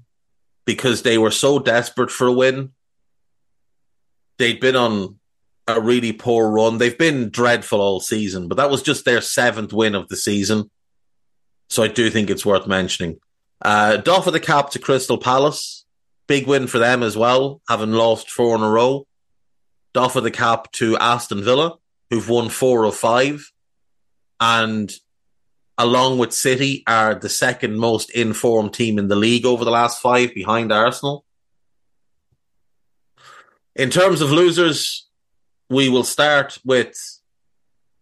because 0.66 1.02
they 1.02 1.18
were 1.18 1.32
so 1.32 1.58
desperate 1.58 2.12
for 2.12 2.28
a 2.28 2.34
win. 2.34 2.72
They'd 4.38 4.60
been 4.60 4.76
on 4.76 5.20
a 5.68 5.82
really 5.82 6.14
poor 6.14 6.50
run. 6.50 6.78
They've 6.78 6.98
been 6.98 7.30
dreadful 7.30 7.82
all 7.82 8.00
season, 8.00 8.48
but 8.48 8.58
that 8.58 8.70
was 8.70 8.84
just 8.84 9.06
their 9.06 9.22
seventh 9.22 9.74
win 9.74 9.96
of 9.96 10.08
the 10.08 10.16
season. 10.16 10.70
So 11.70 11.84
I 11.84 11.88
do 11.88 12.10
think 12.10 12.30
it's 12.30 12.46
worth 12.46 12.68
mentioning. 12.68 13.20
Uh, 13.62 13.98
doff 13.98 14.28
of 14.28 14.34
the 14.34 14.40
cap 14.40 14.72
to 14.72 14.80
Crystal 14.80 15.18
Palace. 15.18 15.86
Big 16.28 16.48
win 16.48 16.68
for 16.68 16.80
them 16.80 17.02
as 17.02 17.18
well, 17.18 17.62
having 17.68 17.92
lost 17.92 18.30
four 18.30 18.56
in 18.56 18.62
a 18.62 18.70
row. 18.70 19.08
Doff 19.94 20.16
of 20.16 20.24
the 20.24 20.32
cap 20.32 20.72
to 20.74 20.98
Aston 20.98 21.44
Villa, 21.44 21.78
who've 22.10 22.30
won 22.30 22.50
four 22.50 22.86
of 22.86 22.96
five. 22.96 23.52
And 24.40 24.92
along 25.78 26.20
with 26.20 26.34
City, 26.34 26.84
are 26.86 27.16
the 27.16 27.30
second 27.30 27.78
most 27.78 28.10
informed 28.12 28.74
team 28.74 29.00
in 29.00 29.08
the 29.08 29.16
league 29.16 29.46
over 29.46 29.66
the 29.66 29.72
last 29.72 30.02
five 30.02 30.34
behind 30.34 30.72
Arsenal. 30.72 31.26
In 33.76 33.90
terms 33.90 34.22
of 34.22 34.32
losers, 34.32 35.08
we 35.70 35.90
will 35.90 36.04
start 36.04 36.60
with 36.66 36.94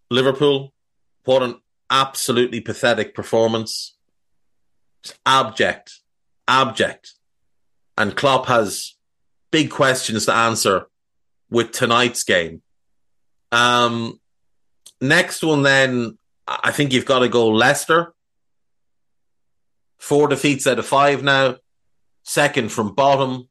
Liverpool. 0.09 0.73
What 1.23 1.43
an 1.43 1.61
absolutely 1.89 2.61
pathetic 2.61 3.15
performance. 3.15 3.95
It's 5.03 5.17
abject, 5.25 5.99
abject. 6.47 7.13
And 7.97 8.15
Klopp 8.15 8.47
has 8.47 8.95
big 9.51 9.71
questions 9.71 10.25
to 10.25 10.33
answer 10.33 10.87
with 11.49 11.71
tonight's 11.71 12.23
game. 12.23 12.61
Um, 13.51 14.19
next 15.01 15.43
one, 15.43 15.63
then, 15.63 16.17
I 16.47 16.71
think 16.71 16.93
you've 16.93 17.05
got 17.05 17.19
to 17.19 17.29
go 17.29 17.49
Leicester. 17.49 18.13
Four 19.97 20.27
defeats 20.27 20.67
out 20.67 20.79
of 20.79 20.85
five 20.85 21.23
now. 21.23 21.57
Second 22.23 22.71
from 22.71 22.93
bottom. 22.93 23.47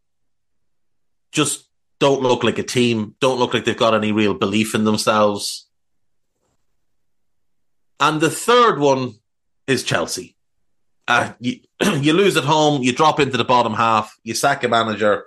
Just 1.33 1.68
don't 1.99 2.22
look 2.22 2.44
like 2.44 2.59
a 2.59 2.62
team. 2.62 3.14
Don't 3.20 3.38
look 3.38 3.55
like 3.55 3.64
they've 3.64 3.77
got 3.77 3.94
any 3.94 4.12
real 4.12 4.35
belief 4.35 4.75
in 4.75 4.85
themselves. 4.85 5.65
And 8.01 8.21
the 8.21 8.31
third 8.31 8.79
one 8.79 9.15
is 9.67 9.83
Chelsea. 9.83 10.37
Uh, 11.09 11.33
you, 11.41 11.61
you 12.01 12.13
lose 12.13 12.37
at 12.37 12.45
home, 12.45 12.83
you 12.83 12.93
drop 12.93 13.21
into 13.21 13.37
the 13.37 13.45
bottom 13.45 13.75
half, 13.75 14.15
you 14.23 14.35
sack 14.35 14.65
a 14.65 14.69
manager 14.69 15.25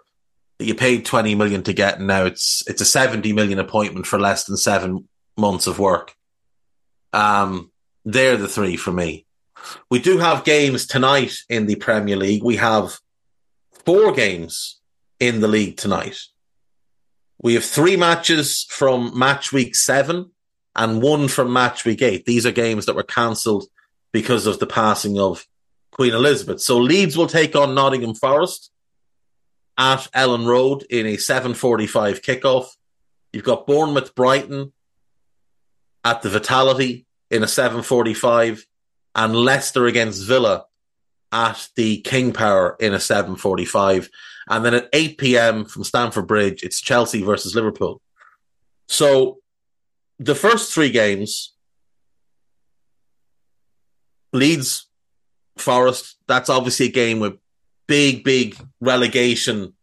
that 0.58 0.66
you 0.66 0.76
paid 0.76 1.06
20 1.06 1.36
million 1.36 1.64
to 1.64 1.74
get, 1.74 1.98
and 1.98 2.08
now 2.08 2.26
it's 2.26 2.64
it's 2.68 2.82
a 2.82 2.86
70 2.86 3.34
million 3.34 3.60
appointment 3.60 4.06
for 4.06 4.20
less 4.20 4.44
than 4.44 4.58
seven 4.58 5.08
months 5.38 5.68
of 5.68 5.80
work. 5.80 6.14
Um, 7.14 7.72
they're 8.06 8.38
the 8.38 8.48
three 8.48 8.76
for 8.76 8.92
me. 8.92 9.26
We 9.90 10.00
do 10.00 10.18
have 10.18 10.44
games 10.44 10.86
tonight 10.86 11.34
in 11.50 11.66
the 11.66 11.76
Premier 11.76 12.16
League. 12.16 12.44
We 12.44 12.58
have 12.58 12.98
four 13.86 14.12
games 14.12 14.80
in 15.20 15.40
the 15.42 15.48
league 15.48 15.78
tonight. 15.78 16.18
We 17.42 17.54
have 17.54 17.64
three 17.64 17.96
matches 17.96 18.66
from 18.70 19.18
match 19.18 19.54
week 19.54 19.76
seven 19.76 20.32
and 20.80 21.02
one 21.02 21.28
from 21.28 21.52
match 21.52 21.84
week 21.84 22.02
eight. 22.02 22.26
These 22.26 22.46
are 22.46 22.54
games 22.54 22.86
that 22.86 22.96
were 22.96 23.04
cancelled 23.04 23.66
because 24.14 24.48
of 24.48 24.60
the 24.60 24.66
passing 24.66 25.20
of 25.20 25.46
Queen 25.92 26.14
Elizabeth. 26.14 26.62
So 26.62 26.78
Leeds 26.78 27.18
will 27.18 27.28
take 27.28 27.54
on 27.54 27.76
Nottingham 27.76 28.16
Forest 28.16 28.72
at 29.78 30.08
Elland 30.16 30.48
Road 30.48 30.84
in 30.90 31.06
a 31.06 31.18
7:45 31.18 32.22
kickoff. 32.22 32.68
You've 33.34 33.44
got 33.44 33.68
Bournemouth 33.68 34.16
Brighton 34.16 34.72
at 36.06 36.22
the 36.22 36.30
Vitality 36.30 37.06
in 37.30 37.44
a 37.44 37.48
7:45 37.48 38.66
and 39.14 39.36
Leicester 39.36 39.86
against 39.86 40.24
Villa 40.24 40.66
at 41.34 41.68
the 41.76 42.00
King 42.02 42.32
Power 42.32 42.78
in 42.80 42.94
a 42.94 43.00
7:45 43.00 44.10
and 44.50 44.64
then 44.64 44.74
at 44.74 44.90
8 44.94 45.18
p.m. 45.18 45.66
from 45.66 45.84
Stamford 45.84 46.26
Bridge 46.26 46.64
it's 46.64 46.80
Chelsea 46.80 47.22
versus 47.22 47.54
Liverpool. 47.54 48.02
So 48.88 49.40
the 50.20 50.36
first 50.36 50.74
three 50.74 50.92
games 50.92 51.54
Leeds 54.34 54.88
Forest, 55.58 56.18
that's 56.28 56.50
obviously 56.50 56.88
a 56.88 56.92
game 56.92 57.20
with 57.20 57.38
big, 57.88 58.24
big 58.24 58.56
relegation 58.80 59.74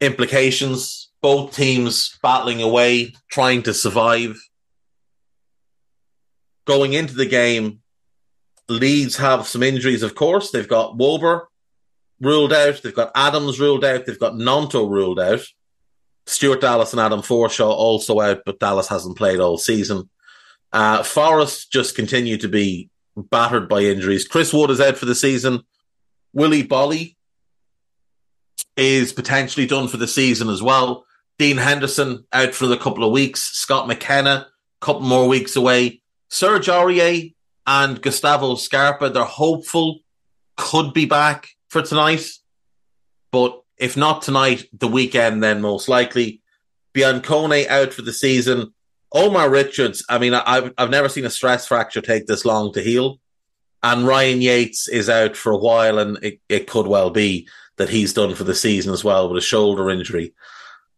implications. 0.00 1.10
Both 1.20 1.56
teams 1.56 2.16
battling 2.22 2.62
away, 2.62 3.14
trying 3.28 3.64
to 3.64 3.74
survive. 3.74 4.38
Going 6.64 6.92
into 6.92 7.14
the 7.14 7.26
game, 7.26 7.80
Leeds 8.68 9.16
have 9.16 9.48
some 9.48 9.64
injuries, 9.64 10.04
of 10.04 10.14
course. 10.14 10.52
They've 10.52 10.68
got 10.68 10.96
Wöber 10.96 11.46
ruled 12.20 12.52
out, 12.52 12.82
they've 12.82 12.94
got 12.94 13.12
Adams 13.14 13.58
ruled 13.58 13.84
out, 13.84 14.06
they've 14.06 14.18
got 14.18 14.34
Nanto 14.34 14.88
ruled 14.88 15.18
out. 15.18 15.40
Stuart 16.28 16.60
Dallas 16.60 16.92
and 16.92 17.00
Adam 17.00 17.20
Forshaw 17.20 17.70
also 17.70 18.20
out, 18.20 18.42
but 18.44 18.60
Dallas 18.60 18.88
hasn't 18.88 19.16
played 19.16 19.40
all 19.40 19.56
season. 19.56 20.08
Uh, 20.72 21.02
Forest 21.02 21.72
just 21.72 21.96
continue 21.96 22.36
to 22.36 22.48
be 22.48 22.90
battered 23.16 23.68
by 23.68 23.80
injuries. 23.80 24.28
Chris 24.28 24.52
Wood 24.52 24.70
is 24.70 24.80
out 24.80 24.98
for 24.98 25.06
the 25.06 25.14
season. 25.14 25.62
Willy 26.34 26.62
Boly 26.62 27.16
is 28.76 29.12
potentially 29.12 29.66
done 29.66 29.88
for 29.88 29.96
the 29.96 30.06
season 30.06 30.50
as 30.50 30.62
well. 30.62 31.06
Dean 31.38 31.56
Henderson 31.56 32.26
out 32.32 32.54
for 32.54 32.70
a 32.70 32.76
couple 32.76 33.04
of 33.04 33.12
weeks. 33.12 33.42
Scott 33.42 33.88
McKenna, 33.88 34.48
a 34.80 34.84
couple 34.84 35.02
more 35.02 35.28
weeks 35.28 35.56
away. 35.56 36.02
Serge 36.28 36.66
Aurier 36.66 37.34
and 37.66 38.02
Gustavo 38.02 38.54
Scarpa, 38.56 39.08
they're 39.08 39.24
hopeful, 39.24 40.00
could 40.56 40.92
be 40.92 41.06
back 41.06 41.48
for 41.68 41.80
tonight. 41.80 42.28
But 43.32 43.62
if 43.78 43.96
not 43.96 44.22
tonight, 44.22 44.64
the 44.72 44.88
weekend, 44.88 45.42
then 45.42 45.60
most 45.60 45.88
likely. 45.88 46.42
Biancone 46.94 47.66
out 47.68 47.92
for 47.92 48.02
the 48.02 48.12
season. 48.12 48.72
Omar 49.12 49.48
Richards, 49.48 50.04
I 50.08 50.18
mean, 50.18 50.34
I've, 50.34 50.72
I've 50.76 50.90
never 50.90 51.08
seen 51.08 51.24
a 51.24 51.30
stress 51.30 51.66
fracture 51.66 52.00
take 52.00 52.26
this 52.26 52.44
long 52.44 52.72
to 52.74 52.82
heal. 52.82 53.20
And 53.82 54.06
Ryan 54.06 54.42
Yates 54.42 54.88
is 54.88 55.08
out 55.08 55.36
for 55.36 55.52
a 55.52 55.56
while, 55.56 55.98
and 55.98 56.18
it, 56.22 56.40
it 56.48 56.66
could 56.66 56.86
well 56.86 57.10
be 57.10 57.48
that 57.76 57.88
he's 57.88 58.12
done 58.12 58.34
for 58.34 58.44
the 58.44 58.54
season 58.54 58.92
as 58.92 59.04
well 59.04 59.28
with 59.28 59.38
a 59.38 59.46
shoulder 59.46 59.88
injury. 59.88 60.34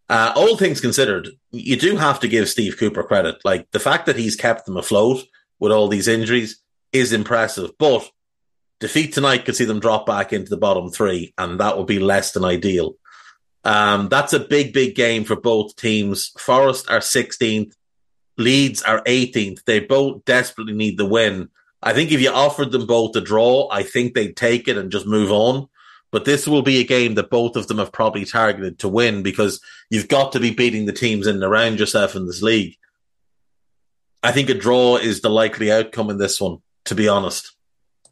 Uh, 0.08 0.32
all 0.34 0.56
things 0.56 0.80
considered, 0.80 1.28
you 1.52 1.76
do 1.76 1.96
have 1.96 2.18
to 2.20 2.28
give 2.28 2.48
Steve 2.48 2.76
Cooper 2.78 3.04
credit. 3.04 3.36
Like 3.44 3.70
the 3.70 3.78
fact 3.78 4.06
that 4.06 4.16
he's 4.16 4.34
kept 4.34 4.66
them 4.66 4.76
afloat 4.76 5.24
with 5.60 5.70
all 5.70 5.86
these 5.86 6.08
injuries 6.08 6.60
is 6.92 7.12
impressive. 7.12 7.70
But 7.78 8.10
defeat 8.80 9.14
tonight 9.14 9.44
could 9.44 9.56
see 9.56 9.64
them 9.64 9.80
drop 9.80 10.06
back 10.06 10.32
into 10.32 10.50
the 10.50 10.56
bottom 10.56 10.90
three, 10.90 11.32
and 11.38 11.60
that 11.60 11.78
would 11.78 11.86
be 11.86 11.98
less 11.98 12.32
than 12.32 12.44
ideal. 12.44 12.94
Um, 13.62 14.08
that's 14.08 14.32
a 14.32 14.40
big, 14.40 14.72
big 14.72 14.94
game 14.94 15.24
for 15.24 15.36
both 15.36 15.76
teams. 15.76 16.32
Forest 16.38 16.90
are 16.90 17.00
16th, 17.00 17.74
Leeds 18.40 18.82
are 18.82 19.02
18th. 19.02 19.64
They 19.64 19.80
both 19.80 20.24
desperately 20.24 20.72
need 20.72 20.96
the 20.96 21.06
win. 21.06 21.50
I 21.82 21.92
think 21.92 22.10
if 22.10 22.20
you 22.20 22.30
offered 22.30 22.72
them 22.72 22.86
both 22.86 23.14
a 23.16 23.20
draw, 23.20 23.68
I 23.70 23.82
think 23.82 24.14
they'd 24.14 24.36
take 24.36 24.66
it 24.66 24.76
and 24.76 24.90
just 24.90 25.06
move 25.06 25.30
on. 25.30 25.68
But 26.10 26.24
this 26.24 26.48
will 26.48 26.62
be 26.62 26.78
a 26.78 26.84
game 26.84 27.14
that 27.14 27.30
both 27.30 27.54
of 27.54 27.68
them 27.68 27.78
have 27.78 27.92
probably 27.92 28.24
targeted 28.24 28.80
to 28.80 28.88
win 28.88 29.22
because 29.22 29.60
you've 29.90 30.08
got 30.08 30.32
to 30.32 30.40
be 30.40 30.50
beating 30.50 30.86
the 30.86 30.92
teams 30.92 31.26
in 31.26 31.36
and 31.36 31.44
around 31.44 31.78
yourself 31.78 32.16
in 32.16 32.26
this 32.26 32.42
league. 32.42 32.76
I 34.22 34.32
think 34.32 34.50
a 34.50 34.54
draw 34.54 34.96
is 34.96 35.20
the 35.20 35.30
likely 35.30 35.70
outcome 35.70 36.10
in 36.10 36.18
this 36.18 36.40
one, 36.40 36.58
to 36.86 36.94
be 36.94 37.08
honest. 37.08 37.54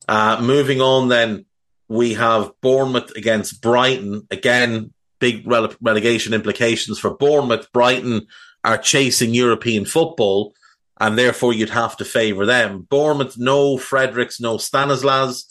Uh, 0.08 0.40
moving 0.40 0.80
on, 0.80 1.08
then 1.08 1.44
we 1.88 2.14
have 2.14 2.50
Bournemouth 2.62 3.14
against 3.14 3.60
Brighton. 3.60 4.26
Again, 4.30 4.92
big 5.20 5.44
rele- 5.44 5.76
relegation 5.80 6.32
implications 6.32 6.98
for 6.98 7.14
Bournemouth. 7.14 7.70
Brighton 7.72 8.26
are 8.64 8.78
chasing 8.78 9.34
European 9.34 9.84
football, 9.84 10.54
and 10.98 11.18
therefore 11.18 11.52
you'd 11.52 11.70
have 11.70 11.96
to 11.98 12.04
favour 12.04 12.46
them. 12.46 12.86
Bournemouth, 12.88 13.36
no 13.38 13.76
Fredericks, 13.76 14.40
no 14.40 14.56
Stanislas. 14.56 15.46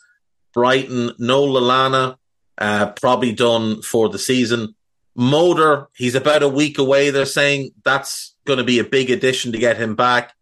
Brighton, 0.54 1.12
no 1.20 1.46
Lallana, 1.46 2.16
uh, 2.58 2.92
probably 2.94 3.32
done 3.32 3.84
for 3.84 4.10
the 4.10 4.18
season. 4.18 4.76
Moder, 5.16 5.88
he's 5.96 6.16
about 6.16 6.42
a 6.42 6.50
week 6.50 6.80
away. 6.80 7.12
They're 7.12 7.26
saying 7.26 7.72
that's 7.84 8.36
going 8.46 8.58
to 8.58 8.64
be 8.64 8.80
a 8.80 8.84
big 8.84 9.12
addition 9.12 9.52
to 9.52 9.60
get 9.60 9.78
him 9.78 9.96
back. 9.96 10.34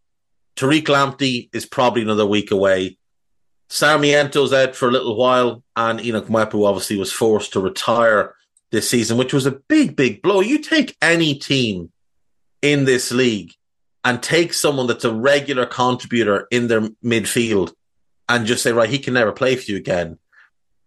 Tariq 0.55 0.83
Lamptey 0.83 1.49
is 1.53 1.65
probably 1.65 2.01
another 2.01 2.25
week 2.25 2.51
away. 2.51 2.97
Sarmiento's 3.69 4.53
out 4.53 4.75
for 4.75 4.87
a 4.87 4.91
little 4.91 5.15
while, 5.15 5.63
and 5.75 5.99
Enoch 5.99 6.27
Mwepu 6.27 6.65
obviously 6.67 6.97
was 6.97 7.11
forced 7.11 7.53
to 7.53 7.59
retire 7.59 8.35
this 8.71 8.89
season, 8.89 9.17
which 9.17 9.33
was 9.33 9.45
a 9.45 9.51
big, 9.51 9.95
big 9.95 10.21
blow. 10.21 10.41
You 10.41 10.59
take 10.59 10.95
any 11.01 11.35
team 11.35 11.91
in 12.61 12.85
this 12.85 13.11
league 13.11 13.53
and 14.03 14.21
take 14.21 14.53
someone 14.53 14.87
that's 14.87 15.05
a 15.05 15.13
regular 15.13 15.65
contributor 15.65 16.47
in 16.51 16.67
their 16.67 16.81
midfield 17.03 17.73
and 18.27 18.45
just 18.45 18.63
say, 18.63 18.71
right, 18.71 18.89
he 18.89 18.99
can 18.99 19.13
never 19.13 19.31
play 19.31 19.55
for 19.55 19.71
you 19.71 19.77
again. 19.77 20.19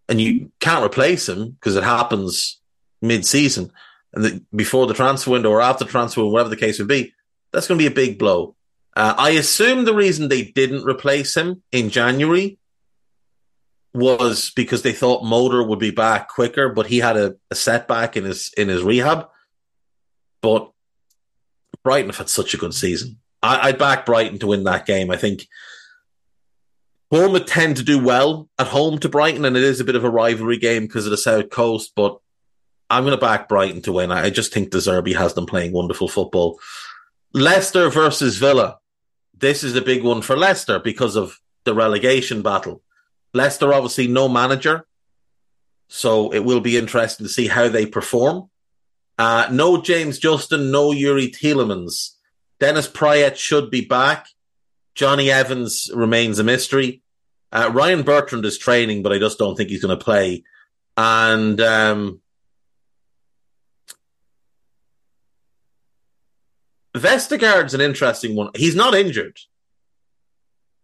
And 0.07 0.19
you 0.19 0.51
can't 0.59 0.85
replace 0.85 1.27
him 1.27 1.51
because 1.51 1.75
it 1.75 1.83
happens 1.83 2.59
mid 3.01 3.25
season 3.25 3.71
and 4.13 4.23
the, 4.23 4.45
before 4.55 4.87
the 4.87 4.93
transfer 4.93 5.31
window 5.31 5.51
or 5.51 5.61
after 5.61 5.85
the 5.85 5.91
transfer, 5.91 6.21
window, 6.21 6.33
whatever 6.33 6.49
the 6.49 6.55
case 6.57 6.79
would 6.79 6.87
be. 6.87 7.13
That's 7.51 7.67
going 7.67 7.79
to 7.79 7.83
be 7.83 7.91
a 7.91 7.95
big 7.95 8.19
blow. 8.19 8.55
Uh, 8.95 9.15
I 9.17 9.31
assume 9.31 9.85
the 9.85 9.93
reason 9.93 10.27
they 10.27 10.43
didn't 10.43 10.83
replace 10.83 11.35
him 11.35 11.63
in 11.71 11.89
January 11.89 12.58
was 13.93 14.51
because 14.55 14.81
they 14.81 14.93
thought 14.93 15.23
Moder 15.23 15.63
would 15.63 15.79
be 15.79 15.91
back 15.91 16.29
quicker, 16.29 16.69
but 16.69 16.87
he 16.87 16.99
had 16.99 17.17
a, 17.17 17.35
a 17.49 17.55
setback 17.55 18.15
in 18.15 18.23
his 18.23 18.51
in 18.55 18.69
his 18.69 18.83
rehab. 18.83 19.27
But 20.41 20.71
Brighton 21.83 22.09
have 22.09 22.17
had 22.17 22.29
such 22.29 22.53
a 22.53 22.57
good 22.57 22.73
season. 22.73 23.19
I, 23.41 23.69
I'd 23.69 23.77
back 23.77 24.05
Brighton 24.05 24.39
to 24.39 24.47
win 24.47 24.63
that 24.65 24.85
game. 24.85 25.09
I 25.09 25.17
think 25.17 25.47
Bournemouth 27.09 27.47
tend 27.47 27.77
to 27.77 27.83
do 27.83 28.03
well 28.03 28.49
at 28.59 28.67
home 28.67 28.99
to 28.99 29.09
Brighton, 29.09 29.45
and 29.45 29.57
it 29.57 29.63
is 29.63 29.79
a 29.79 29.85
bit 29.85 29.95
of 29.95 30.03
a 30.03 30.09
rivalry 30.09 30.57
game 30.57 30.83
because 30.83 31.05
of 31.05 31.11
the 31.11 31.17
South 31.17 31.49
Coast. 31.49 31.93
But 31.95 32.19
I'm 32.89 33.03
going 33.03 33.17
to 33.17 33.21
back 33.21 33.47
Brighton 33.49 33.81
to 33.83 33.93
win. 33.93 34.11
I 34.11 34.29
just 34.29 34.53
think 34.53 34.69
De 34.69 34.77
Zerbi 34.77 35.15
has 35.15 35.33
them 35.33 35.45
playing 35.45 35.71
wonderful 35.71 36.07
football. 36.07 36.59
Leicester 37.33 37.89
versus 37.89 38.37
Villa. 38.37 38.77
This 39.37 39.63
is 39.63 39.75
a 39.75 39.81
big 39.81 40.03
one 40.03 40.21
for 40.21 40.35
Leicester 40.35 40.79
because 40.79 41.15
of 41.15 41.39
the 41.63 41.73
relegation 41.73 42.41
battle. 42.41 42.81
Leicester 43.33 43.73
obviously 43.73 44.07
no 44.07 44.27
manager, 44.27 44.85
so 45.87 46.33
it 46.33 46.39
will 46.39 46.61
be 46.61 46.77
interesting 46.77 47.25
to 47.25 47.31
see 47.31 47.47
how 47.47 47.67
they 47.67 47.85
perform. 47.85 48.49
Uh, 49.17 49.47
no 49.51 49.81
James 49.81 50.17
Justin, 50.17 50.71
no 50.71 50.91
Yuri 50.91 51.27
Tielemans. 51.27 52.15
Dennis 52.59 52.87
Praet 52.87 53.37
should 53.37 53.69
be 53.69 53.85
back. 53.85 54.27
Jonny 54.95 55.31
Evans 55.31 55.89
remains 55.93 56.39
a 56.39 56.43
mystery. 56.43 57.01
Uh, 57.51 57.71
Ryan 57.73 58.03
Bertrand 58.03 58.45
is 58.45 58.57
training, 58.57 59.01
but 59.01 59.11
I 59.11 59.19
just 59.19 59.39
don't 59.39 59.55
think 59.55 59.69
he's 59.69 59.81
going 59.81 59.97
to 59.97 60.03
play. 60.03 60.43
And 60.95 61.59
um, 61.61 62.21
Vestergaard's 66.93 67.73
an 67.73 67.81
interesting 67.81 68.35
one. 68.35 68.51
He's 68.55 68.75
not 68.75 68.93
injured. 68.93 69.39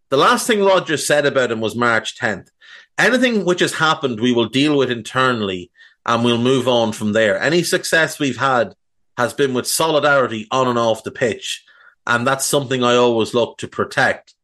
The 0.09 0.17
last 0.17 0.47
thing 0.47 0.63
Rodgers 0.63 1.05
said 1.05 1.25
about 1.25 1.51
him 1.51 1.61
was 1.61 1.75
March 1.75 2.17
10th. 2.17 2.49
Anything 2.97 3.43
which 3.43 3.59
has 3.59 3.73
happened, 3.73 4.19
we 4.19 4.31
will 4.31 4.47
deal 4.47 4.77
with 4.77 4.91
internally 4.91 5.71
and 6.05 6.23
we'll 6.23 6.37
move 6.37 6.67
on 6.67 6.91
from 6.91 7.13
there. 7.13 7.39
Any 7.39 7.63
success 7.63 8.19
we've 8.19 8.37
had 8.37 8.75
has 9.17 9.33
been 9.33 9.53
with 9.53 9.67
solidarity 9.67 10.47
on 10.51 10.67
and 10.67 10.77
off 10.77 11.03
the 11.03 11.11
pitch. 11.11 11.65
And 12.05 12.25
that's 12.25 12.45
something 12.45 12.83
I 12.83 12.95
always 12.95 13.33
look 13.33 13.57
to 13.59 13.67
protect. 13.67 14.35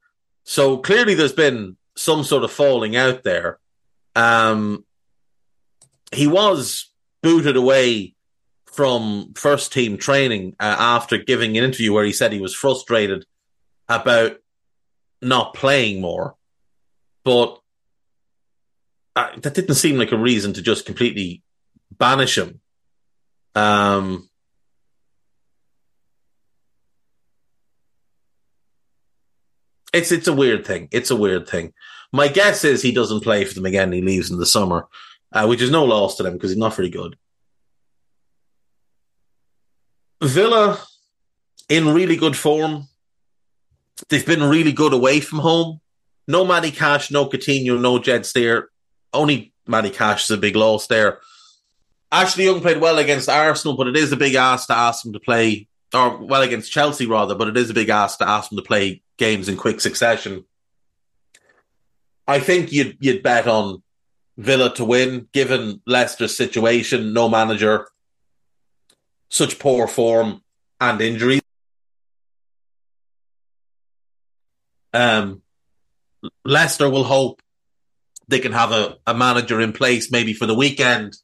So 0.44 0.78
clearly 0.78 1.14
there's 1.14 1.34
been 1.34 1.78
some 1.96 2.24
sort 2.24 2.44
of 2.44 2.52
falling 2.52 2.96
out 2.96 3.24
there. 3.24 3.60
Um, 4.16 4.84
he 6.12 6.28
was 6.28 6.90
booted 7.22 7.56
away 7.56 8.16
from 8.66 9.34
first 9.36 9.72
team 9.72 9.98
training 9.98 10.56
uh, 10.60 10.76
after 10.80 11.18
giving 11.18 11.58
an 11.58 11.64
interview 11.64 11.94
where 11.94 12.06
he 12.06 12.14
said 12.14 12.34
he 12.34 12.42
was 12.42 12.56
frustrated 12.56 13.26
about 13.88 14.38
not 15.22 15.54
playing 15.54 16.02
more. 16.02 16.36
But 17.24 17.60
uh, 19.16 19.30
that 19.38 19.54
didn't 19.54 19.76
seem 19.76 19.98
like 19.98 20.12
a 20.12 20.18
reason 20.18 20.54
to 20.54 20.62
just 20.62 20.86
completely 20.86 21.44
banish 21.92 22.38
him. 22.38 22.62
Um, 23.54 24.30
it's 29.94 30.12
it's 30.12 30.28
a 30.28 30.34
weird 30.34 30.66
thing. 30.66 30.88
It's 30.92 31.12
a 31.12 31.16
weird 31.16 31.48
thing. 31.48 31.74
My 32.14 32.28
guess 32.28 32.64
is 32.64 32.82
he 32.82 32.92
doesn't 32.92 33.22
play 33.22 33.46
for 33.46 33.54
them 33.54 33.66
again. 33.66 33.92
He 33.92 34.02
leaves 34.02 34.32
in 34.32 34.38
the 34.38 34.46
summer, 34.46 34.88
uh, 35.32 35.46
which 35.46 35.62
is 35.62 35.72
no 35.72 35.86
loss 35.86 36.16
to 36.18 36.24
them 36.24 36.34
because 36.34 36.52
he's 36.52 36.58
not 36.58 36.76
very 36.76 36.90
good. 36.90 37.18
Villa 40.22 40.80
in 41.70 41.88
really 41.94 42.16
good 42.16 42.36
form. 42.36 42.88
They've 44.10 44.26
been 44.26 44.44
really 44.44 44.72
good 44.72 44.94
away 44.94 45.20
from 45.20 45.40
home. 45.40 45.82
No 46.28 46.46
Matty 46.46 46.72
Cash, 46.72 47.12
no 47.12 47.28
Coutinho, 47.28 47.80
no 47.80 48.00
Jed 48.00 48.26
Steer. 48.26 48.70
Only 49.14 49.54
Matty 49.68 49.90
Cash 49.90 50.26
is 50.26 50.32
a 50.32 50.38
big 50.38 50.56
loss 50.56 50.88
there. 50.88 51.20
Ashley 52.12 52.46
Young 52.46 52.62
played 52.62 52.82
well 52.82 53.00
against 53.00 53.30
Arsenal, 53.30 53.78
but 53.78 53.88
it 53.88 53.96
is 53.96 54.12
a 54.12 54.18
big 54.18 54.36
ask 54.36 54.68
to 54.68 54.76
ask 54.76 55.06
him 55.06 55.14
to 55.14 55.20
play, 55.20 55.68
or 55.94 56.18
well 56.18 56.42
against 56.42 56.72
Chelsea 56.72 57.06
rather, 57.06 57.36
but 57.36 57.48
it 57.48 57.58
is 57.58 57.70
a 57.70 57.74
big 57.74 57.90
ask 57.90 58.18
to 58.20 58.28
ask 58.28 58.52
him 58.52 58.58
to 58.58 58.64
play 58.64 59.02
games 59.18 59.48
in 59.48 59.56
quick 59.56 59.80
succession. 59.80 60.44
I 62.28 62.40
think 62.40 62.72
you'd 62.72 62.98
you'd 63.00 63.24
bet 63.24 63.48
on 63.48 63.82
Villa 64.38 64.74
to 64.76 64.86
win, 64.86 65.28
given 65.32 65.82
Leicester's 65.86 66.36
situation, 66.36 67.14
no 67.14 67.30
manager, 67.30 67.88
such 69.30 69.60
poor 69.60 69.88
form 69.88 70.42
and 70.80 71.02
injuries. 71.02 71.42
Um, 74.94 75.42
Leicester 76.46 76.90
will 76.90 77.04
hope 77.04 77.42
they 78.28 78.40
can 78.40 78.52
have 78.52 78.72
a, 78.72 78.98
a 79.06 79.14
manager 79.14 79.60
in 79.60 79.74
place 79.74 80.12
maybe 80.12 80.34
for 80.34 80.46
the 80.46 80.56
weekend 80.56 81.18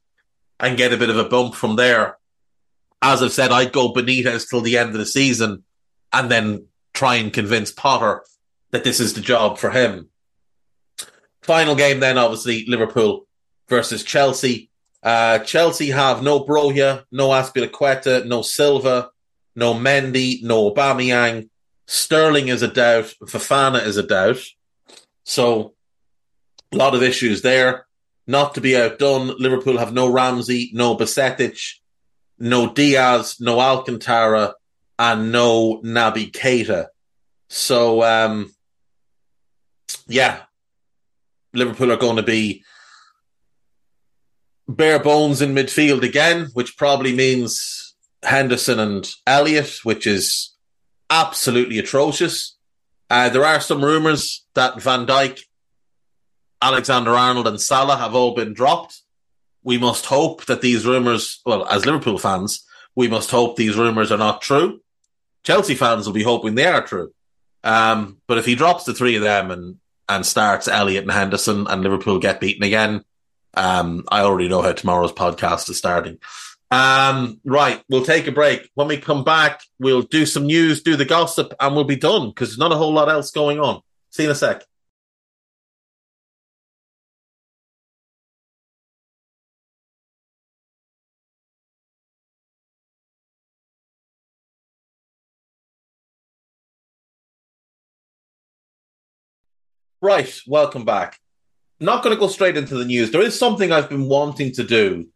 and 0.59 0.77
get 0.77 0.93
a 0.93 0.97
bit 0.97 1.09
of 1.09 1.17
a 1.17 1.29
bump 1.29 1.55
from 1.55 1.75
there. 1.75 2.17
As 3.01 3.21
I've 3.21 3.31
said, 3.31 3.51
I'd 3.51 3.71
go 3.71 3.93
Benitez 3.93 4.49
till 4.49 4.61
the 4.61 4.77
end 4.77 4.89
of 4.89 4.97
the 4.97 5.05
season 5.05 5.63
and 6.11 6.31
then 6.31 6.65
try 6.93 7.15
and 7.15 7.31
convince 7.31 7.71
Potter 7.71 8.23
that 8.71 8.83
this 8.83 8.99
is 8.99 9.13
the 9.13 9.21
job 9.21 9.57
for 9.57 9.69
him. 9.69 10.09
Final 11.43 11.75
game 11.75 11.99
then, 11.99 12.17
obviously, 12.17 12.65
Liverpool 12.67 13.27
versus 13.69 14.03
Chelsea. 14.03 14.69
Uh, 15.03 15.39
Chelsea 15.39 15.91
have 15.91 16.23
no 16.23 16.43
Broja, 16.43 17.05
no 17.11 17.29
Azpilicueta, 17.29 18.25
no 18.25 18.41
Silva, 18.41 19.11
no 19.55 19.73
Mendy, 19.73 20.43
no 20.43 20.71
Aubameyang. 20.71 21.49
Sterling 21.87 22.49
is 22.49 22.61
a 22.61 22.67
doubt. 22.67 23.13
Fofana 23.23 23.83
is 23.85 23.97
a 23.97 24.03
doubt. 24.03 24.41
So, 25.23 25.73
a 26.71 26.75
lot 26.75 26.93
of 26.93 27.01
issues 27.01 27.41
there. 27.41 27.87
Not 28.27 28.55
to 28.55 28.61
be 28.61 28.75
outdone, 28.75 29.37
Liverpool 29.39 29.77
have 29.77 29.93
no 29.93 30.11
Ramsay, 30.11 30.71
no 30.73 30.97
Bajcetic, 30.97 31.57
no 32.37 32.73
Diaz, 32.73 33.37
no 33.39 33.61
Alcantara, 33.61 34.53
and 34.99 35.31
no 35.31 35.81
Naby 35.81 36.31
Keita. 36.31 36.87
So, 37.47 38.03
um, 38.03 38.53
yeah, 40.07 40.41
Liverpool 41.53 41.93
are 41.93 41.97
going 41.97 42.17
to 42.17 42.23
be 42.23 42.65
bare 44.67 44.99
bones 44.99 45.41
in 45.41 45.55
midfield 45.55 46.03
again, 46.03 46.49
which 46.53 46.75
probably 46.75 47.15
means 47.15 47.95
Henderson 48.23 48.79
and 48.79 49.09
Elliott, 49.25 49.79
which 49.83 50.05
is 50.05 50.53
absolutely 51.09 51.79
atrocious. 51.79 52.57
Uh, 53.09 53.29
there 53.29 53.45
are 53.45 53.59
some 53.59 53.83
rumours 53.83 54.45
that 54.53 54.81
Van 54.81 55.05
Dijk 55.05 55.41
Alexander 56.61 57.11
Arnold 57.11 57.47
and 57.47 57.61
Salah 57.61 57.97
have 57.97 58.15
all 58.15 58.33
been 58.33 58.53
dropped. 58.53 59.01
We 59.63 59.77
must 59.77 60.05
hope 60.05 60.45
that 60.45 60.61
these 60.61 60.85
rumours, 60.85 61.41
well, 61.45 61.67
as 61.67 61.85
Liverpool 61.85 62.17
fans, 62.17 62.65
we 62.95 63.07
must 63.07 63.31
hope 63.31 63.55
these 63.55 63.75
rumours 63.75 64.11
are 64.11 64.17
not 64.17 64.41
true. 64.41 64.81
Chelsea 65.43 65.75
fans 65.75 66.05
will 66.05 66.13
be 66.13 66.23
hoping 66.23 66.55
they 66.55 66.65
are 66.65 66.85
true. 66.85 67.13
Um, 67.63 68.17
but 68.27 68.37
if 68.37 68.45
he 68.45 68.55
drops 68.55 68.85
the 68.85 68.93
three 68.93 69.15
of 69.15 69.21
them 69.21 69.51
and, 69.51 69.77
and 70.09 70.25
starts 70.25 70.67
Elliott 70.67 71.03
and 71.03 71.11
Henderson 71.11 71.67
and 71.67 71.83
Liverpool 71.83 72.19
get 72.19 72.39
beaten 72.39 72.63
again, 72.63 73.03
um, 73.55 74.03
I 74.09 74.21
already 74.21 74.49
know 74.49 74.61
how 74.61 74.71
tomorrow's 74.71 75.11
podcast 75.11 75.69
is 75.69 75.77
starting. 75.77 76.19
Um, 76.69 77.39
right, 77.45 77.81
we'll 77.89 78.03
take 78.03 78.27
a 78.27 78.31
break. 78.31 78.69
When 78.75 78.87
we 78.87 78.97
come 78.97 79.23
back, 79.23 79.61
we'll 79.79 80.01
do 80.01 80.25
some 80.25 80.45
news, 80.45 80.81
do 80.81 80.95
the 80.95 81.05
gossip, 81.05 81.53
and 81.59 81.75
we'll 81.75 81.85
be 81.85 81.95
done 81.95 82.29
because 82.29 82.49
there's 82.49 82.57
not 82.57 82.73
a 82.73 82.77
whole 82.77 82.93
lot 82.93 83.09
else 83.09 83.31
going 83.31 83.59
on. 83.59 83.81
See 84.11 84.23
you 84.23 84.29
in 84.29 84.33
a 84.33 84.35
sec. 84.35 84.63
Right, 100.01 100.31
welcome 100.45 100.85
back. 100.85 101.17
Not 101.79 102.03
going 102.03 102.15
to 102.15 102.19
go 102.19 102.27
straight 102.27 102.55
into 102.55 102.75
the 102.75 102.85
news. 102.85 103.11
There 103.11 103.21
is 103.21 103.37
something 103.37 103.71
I've 103.71 103.89
been 103.89 104.07
wanting 104.07 104.53
to 104.53 104.63
do 104.63 105.09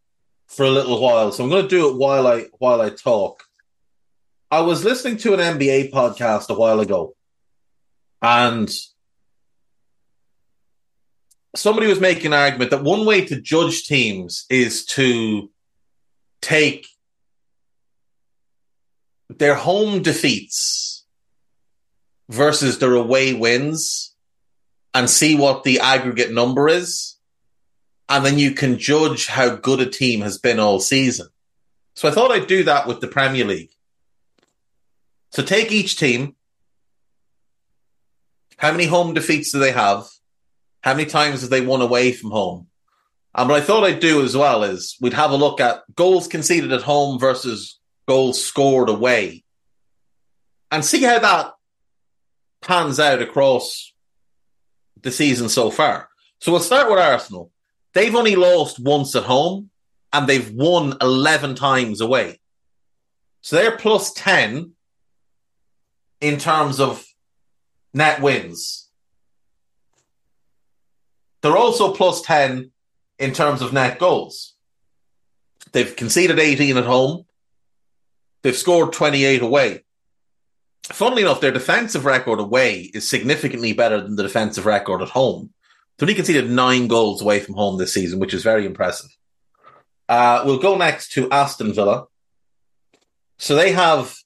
for 0.52 0.66
a 0.66 0.70
little 0.70 1.02
while, 1.02 1.32
so 1.32 1.43
I'm 1.43 1.49
going 1.49 1.64
to 1.64 1.70
do 1.70 1.89
it 1.89 1.95
while 1.95 2.28
I 2.28 2.45
while 2.60 2.82
I 2.82 2.89
talk. 2.89 3.43
I 4.52 4.62
was 4.62 4.84
listening 4.84 5.18
to 5.18 5.34
an 5.34 5.39
NBA 5.39 5.91
podcast 5.91 6.49
a 6.49 6.54
while 6.54 6.82
ago, 6.82 7.16
and 8.22 8.70
somebody 11.56 11.88
was 11.88 12.02
making 12.02 12.28
an 12.28 12.34
argument 12.34 12.72
that 12.72 12.84
one 12.84 13.06
way 13.06 13.26
to 13.26 13.39
judge 13.39 13.86
teams 13.86 14.45
is 14.49 14.86
to 14.88 15.49
take 16.41 16.86
their 19.30 19.56
home 19.56 20.02
defeats 20.02 21.06
versus 22.30 22.80
their 22.80 22.93
away 22.93 23.34
wins 23.34 24.14
and 24.93 25.10
see 25.10 25.36
what 25.36 25.64
the 25.64 25.80
aggregate 25.80 26.34
number 26.34 26.68
is. 26.68 27.11
And 28.12 28.26
then 28.26 28.38
you 28.38 28.51
can 28.51 28.78
judge 28.78 29.28
how 29.28 29.55
good 29.55 29.80
a 29.80 29.86
team 29.86 30.20
has 30.20 30.38
been 30.38 30.59
all 30.59 30.82
season. 30.82 31.28
So 31.95 32.09
I 32.09 32.12
thought 32.12 32.30
I'd 32.30 32.45
do 32.45 32.66
that 32.66 32.86
with 32.86 32.99
the 32.99 33.07
Premier 33.07 33.45
League. 33.45 33.72
So 35.32 35.41
take 35.41 35.72
each 35.72 35.95
team. 35.95 36.36
How 38.57 38.74
many 38.74 38.86
home 38.86 39.14
defeats 39.14 39.53
do 39.53 39.59
they 39.59 39.72
have? 39.72 40.07
How 40.82 40.93
many 40.93 41.09
times 41.09 41.39
have 41.39 41.49
they 41.49 41.62
won 41.62 41.82
away 41.82 42.12
from 42.12 42.32
home? 42.32 42.68
And 43.34 43.47
what 43.47 43.62
I 43.62 43.64
thought 43.64 43.86
I'd 43.86 44.01
do 44.01 44.22
as 44.26 44.36
well 44.36 44.64
is 44.66 44.97
we'd 44.99 45.14
have 45.14 45.32
a 45.32 45.38
look 45.38 45.62
at 45.62 45.84
goals 45.95 46.28
conceded 46.28 46.74
at 46.74 46.82
home 46.82 47.18
versus 47.18 47.80
goals 48.09 48.43
scored 48.43 48.89
away 48.89 49.45
and 50.70 50.84
see 50.84 51.01
how 51.03 51.18
that 51.18 51.53
pans 52.62 52.99
out 52.99 53.22
across 53.22 53.93
the 55.01 55.12
season 55.12 55.47
so 55.47 55.72
far. 55.72 56.09
So 56.39 56.51
we'll 56.51 56.59
start 56.59 56.89
with 56.89 56.99
Arsenal. 56.99 57.51
They've 57.93 58.15
only 58.15 58.35
lost 58.35 58.79
once 58.79 59.15
at 59.15 59.23
home 59.23 59.69
and 60.13 60.27
they've 60.27 60.51
won 60.51 60.97
11 61.01 61.55
times 61.55 62.01
away. 62.01 62.39
So 63.41 63.55
they're 63.55 63.77
plus 63.77 64.13
10 64.13 64.73
in 66.21 66.37
terms 66.37 66.79
of 66.79 67.05
net 67.93 68.21
wins. 68.21 68.89
They're 71.41 71.57
also 71.57 71.93
plus 71.93 72.21
10 72.21 72.71
in 73.19 73.33
terms 73.33 73.61
of 73.61 73.73
net 73.73 73.99
goals. 73.99 74.53
They've 75.71 75.95
conceded 75.95 76.39
18 76.39 76.77
at 76.77 76.85
home. 76.85 77.25
They've 78.43 78.55
scored 78.55 78.93
28 78.93 79.41
away 79.41 79.83
funnily 80.93 81.23
enough, 81.23 81.41
their 81.41 81.51
defensive 81.51 82.05
record 82.05 82.39
away 82.39 82.91
is 82.93 83.07
significantly 83.07 83.73
better 83.73 84.01
than 84.01 84.15
the 84.15 84.23
defensive 84.23 84.65
record 84.65 85.01
at 85.01 85.09
home. 85.09 85.51
So 86.02 86.08
he 86.08 86.16
conceded 86.16 86.49
nine 86.49 86.88
goals 86.88 87.22
away 87.22 87.41
from 87.41 87.54
home 87.54 87.78
this 87.78 87.93
season, 87.93 88.18
which 88.18 88.34
is 88.34 88.41
very 88.41 88.66
impressive. 88.66 89.16
Uh, 90.10 90.41
we'll 90.43 90.58
go 90.58 90.76
next 90.76 91.12
to 91.12 91.30
Aston 91.30 91.74
Villa. 91.74 92.08
So 93.38 93.54
they 93.54 93.72
have. 93.74 94.18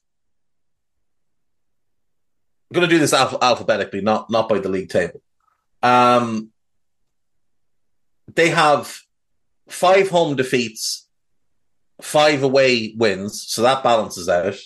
I'm 2.70 2.76
going 2.76 2.88
to 2.88 2.94
do 2.94 2.98
this 2.98 3.12
alph- 3.12 3.42
alphabetically, 3.42 4.00
not 4.00 4.30
not 4.30 4.48
by 4.48 4.58
the 4.58 4.70
league 4.70 4.88
table. 4.88 5.20
Um, 5.82 6.48
they 8.34 8.48
have 8.48 8.98
five 9.68 10.08
home 10.08 10.34
defeats, 10.34 11.06
five 12.00 12.42
away 12.42 12.94
wins, 12.96 13.44
so 13.46 13.60
that 13.60 13.84
balances 13.84 14.30
out. 14.30 14.56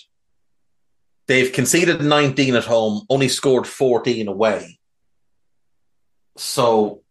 They've 1.27 1.51
conceded 1.51 2.01
19 2.01 2.55
at 2.55 2.63
home, 2.63 3.05
only 3.09 3.27
scored 3.27 3.67
14 3.67 4.29
away. 4.29 4.79
So 6.41 7.01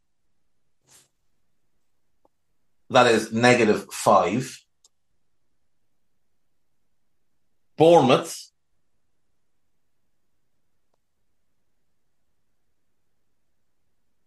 that 2.91 3.07
is 3.07 3.33
negative 3.33 3.87
five. 3.93 4.62
Bournemouth. 7.76 8.51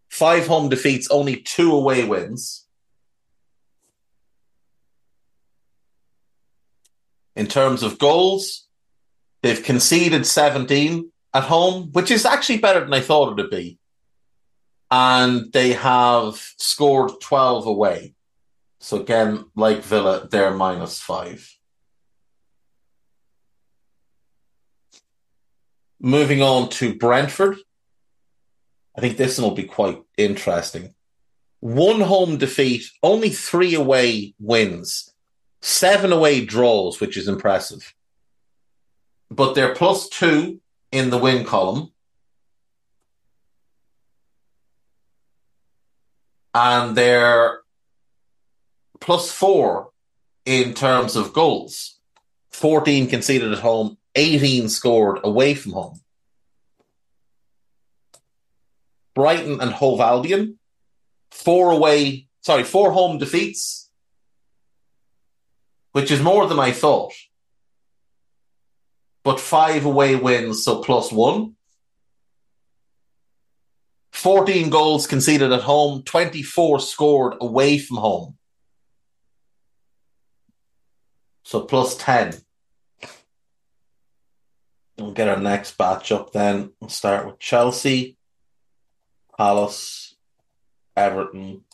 Five 0.08 0.46
home 0.46 0.68
defeats, 0.68 1.10
only 1.10 1.36
two 1.36 1.74
away 1.74 2.04
wins. 2.04 2.66
In 7.36 7.46
terms 7.46 7.82
of 7.82 7.98
goals, 7.98 8.64
They've 9.44 9.62
conceded 9.62 10.24
17 10.24 11.12
at 11.34 11.42
home, 11.42 11.90
which 11.92 12.10
is 12.10 12.24
actually 12.24 12.60
better 12.60 12.80
than 12.80 12.94
I 12.94 13.00
thought 13.00 13.32
it 13.32 13.36
would 13.36 13.50
be. 13.50 13.78
And 14.94 15.52
they 15.52 15.72
have 15.72 16.36
scored 16.56 17.20
12 17.20 17.66
away. 17.66 18.14
So 18.78 19.00
again, 19.00 19.46
like 19.56 19.82
Villa, 19.82 20.28
they're 20.30 20.54
minus 20.54 21.00
five. 21.00 21.50
Moving 25.98 26.42
on 26.42 26.68
to 26.70 26.94
Brentford. 26.94 27.56
I 28.96 29.00
think 29.00 29.16
this 29.16 29.38
one 29.38 29.48
will 29.48 29.56
be 29.56 29.64
quite 29.64 30.00
interesting. 30.16 30.94
One 31.58 32.00
home 32.00 32.36
defeat, 32.36 32.84
only 33.02 33.30
three 33.30 33.74
away 33.74 34.34
wins, 34.38 35.12
seven 35.60 36.12
away 36.12 36.44
draws, 36.44 37.00
which 37.00 37.16
is 37.16 37.26
impressive 37.26 37.94
but 39.34 39.54
they're 39.54 39.74
plus 39.74 40.08
two 40.08 40.60
in 40.92 41.10
the 41.10 41.18
win 41.18 41.44
column. 41.44 41.90
And 46.54 46.96
they're 46.96 47.60
plus 49.00 49.30
four 49.30 49.90
in 50.46 50.74
terms 50.74 51.16
of 51.16 51.32
goals. 51.32 51.98
14 52.52 53.08
conceded 53.08 53.52
at 53.52 53.58
home, 53.58 53.98
18 54.14 54.68
scored 54.68 55.18
away 55.24 55.54
from 55.54 55.72
home. 55.72 56.00
Brighton 59.14 59.60
and 59.60 59.72
Hove 59.72 60.00
Albion, 60.00 60.58
four 61.30 61.70
away, 61.70 62.28
sorry, 62.40 62.64
four 62.64 62.92
home 62.92 63.18
defeats, 63.18 63.90
which 65.92 66.10
is 66.10 66.22
more 66.22 66.46
than 66.46 66.58
I 66.58 66.72
thought. 66.72 67.12
But 69.22 69.40
five 69.40 69.84
away 69.84 70.16
wins, 70.16 70.64
so 70.64 70.82
plus 70.82 71.10
one. 71.10 71.54
14 74.14 74.70
goals 74.70 75.08
conceded 75.08 75.50
at 75.52 75.62
home, 75.62 76.02
24 76.04 76.78
scored 76.78 77.34
away 77.40 77.78
from 77.78 77.96
home. 77.96 78.38
So 81.42 81.60
plus 81.60 81.96
10. 81.96 82.34
We'll 84.96 85.10
get 85.10 85.28
our 85.28 85.40
next 85.40 85.76
batch 85.76 86.12
up 86.12 86.32
then. 86.32 86.70
We'll 86.80 86.90
start 86.90 87.26
with 87.26 87.40
Chelsea, 87.40 88.16
Palace, 89.36 90.14
Everton, 90.96 91.64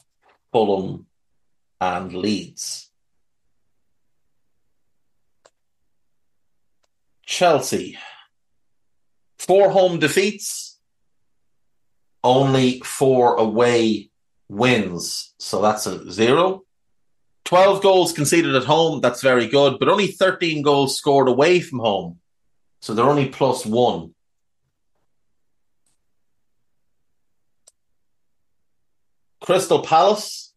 Fulham, 0.51 1.07
and 1.79 2.13
Leeds. 2.15 2.91
Chelsea. 7.27 7.99
Four 9.39 9.71
home 9.71 9.99
defeats, 9.99 10.70
only 12.23 12.81
four 12.81 13.37
away 13.37 14.11
wins. 14.49 15.35
So 15.39 15.63
that's 15.63 15.87
a 15.87 16.11
zero. 16.11 16.65
12 17.45 17.83
goals 17.83 18.13
conceded 18.13 18.55
at 18.55 18.65
home. 18.65 19.01
That's 19.01 19.23
very 19.23 19.49
good, 19.49 19.79
but 19.79 19.89
only 19.89 20.09
13 20.09 20.63
goals 20.63 20.97
scored 20.97 21.29
away 21.29 21.61
from 21.61 21.81
home. 21.81 22.21
So 22.81 22.95
they're 22.95 23.09
only 23.09 23.29
plus 23.29 23.67
one. 23.67 24.15
Crystal 29.41 29.83
Palace, 29.83 30.53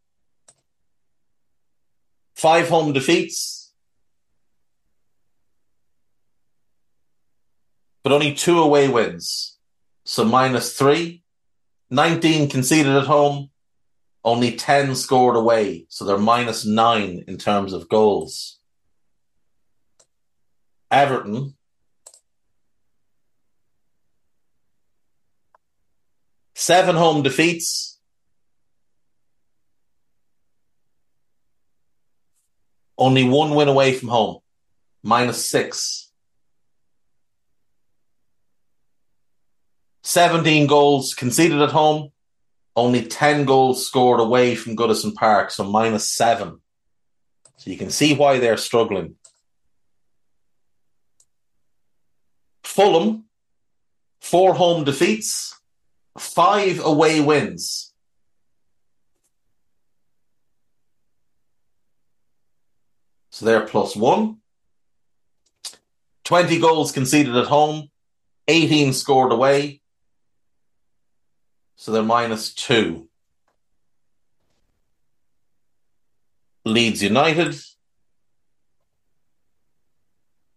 five 2.35 2.67
home 2.67 2.93
defeats, 2.93 3.73
but 8.03 8.11
only 8.11 8.33
two 8.33 8.59
away 8.59 8.89
wins. 8.89 9.57
So 10.03 10.25
minus 10.25 10.77
three. 10.77 11.22
19 11.93 12.49
conceded 12.49 12.95
at 12.95 13.05
home, 13.05 13.51
only 14.23 14.55
10 14.55 14.95
scored 14.95 15.35
away. 15.35 15.85
So 15.89 16.05
they're 16.05 16.17
minus 16.17 16.65
nine 16.65 17.23
in 17.27 17.37
terms 17.37 17.71
of 17.71 17.87
goals. 17.87 18.57
Everton, 20.89 21.55
seven 26.55 26.95
home 26.95 27.21
defeats, 27.21 27.99
only 32.97 33.23
one 33.23 33.53
win 33.53 33.67
away 33.67 33.93
from 33.93 34.09
home, 34.09 34.39
minus 35.03 35.47
six. 35.47 36.11
17 40.03 40.67
goals 40.67 41.13
conceded 41.13 41.61
at 41.61 41.71
home, 41.71 42.11
only 42.75 43.05
10 43.05 43.45
goals 43.45 43.87
scored 43.87 44.19
away 44.19 44.55
from 44.55 44.75
Goodison 44.75 45.13
Park, 45.13 45.49
so 45.51 45.63
minus 45.63 46.11
seven. 46.11 46.59
So 47.57 47.69
you 47.71 47.77
can 47.77 47.89
see 47.89 48.13
why 48.13 48.39
they're 48.39 48.57
struggling. 48.57 49.15
Fulham, 52.63 53.25
four 54.19 54.55
home 54.55 54.83
defeats, 54.83 55.57
five 56.17 56.83
away 56.83 57.21
wins. 57.21 57.93
So 63.29 63.45
they're 63.45 63.65
plus 63.65 63.95
one. 63.95 64.37
20 66.25 66.59
goals 66.59 66.91
conceded 66.91 67.35
at 67.35 67.47
home, 67.47 67.89
18 68.47 68.93
scored 68.93 69.31
away. 69.31 69.82
So 71.75 71.91
they're 71.91 72.03
minus 72.03 72.53
two. 72.53 73.09
Leeds 76.65 77.03
United, 77.03 77.55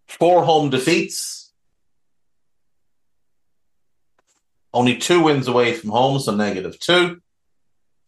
four 0.06 0.44
home 0.44 0.70
defeats, 0.70 1.52
only 4.72 4.98
two 4.98 5.22
wins 5.22 5.48
away 5.48 5.72
from 5.72 5.90
home, 5.90 6.20
so 6.20 6.34
negative 6.34 6.78
two. 6.78 7.20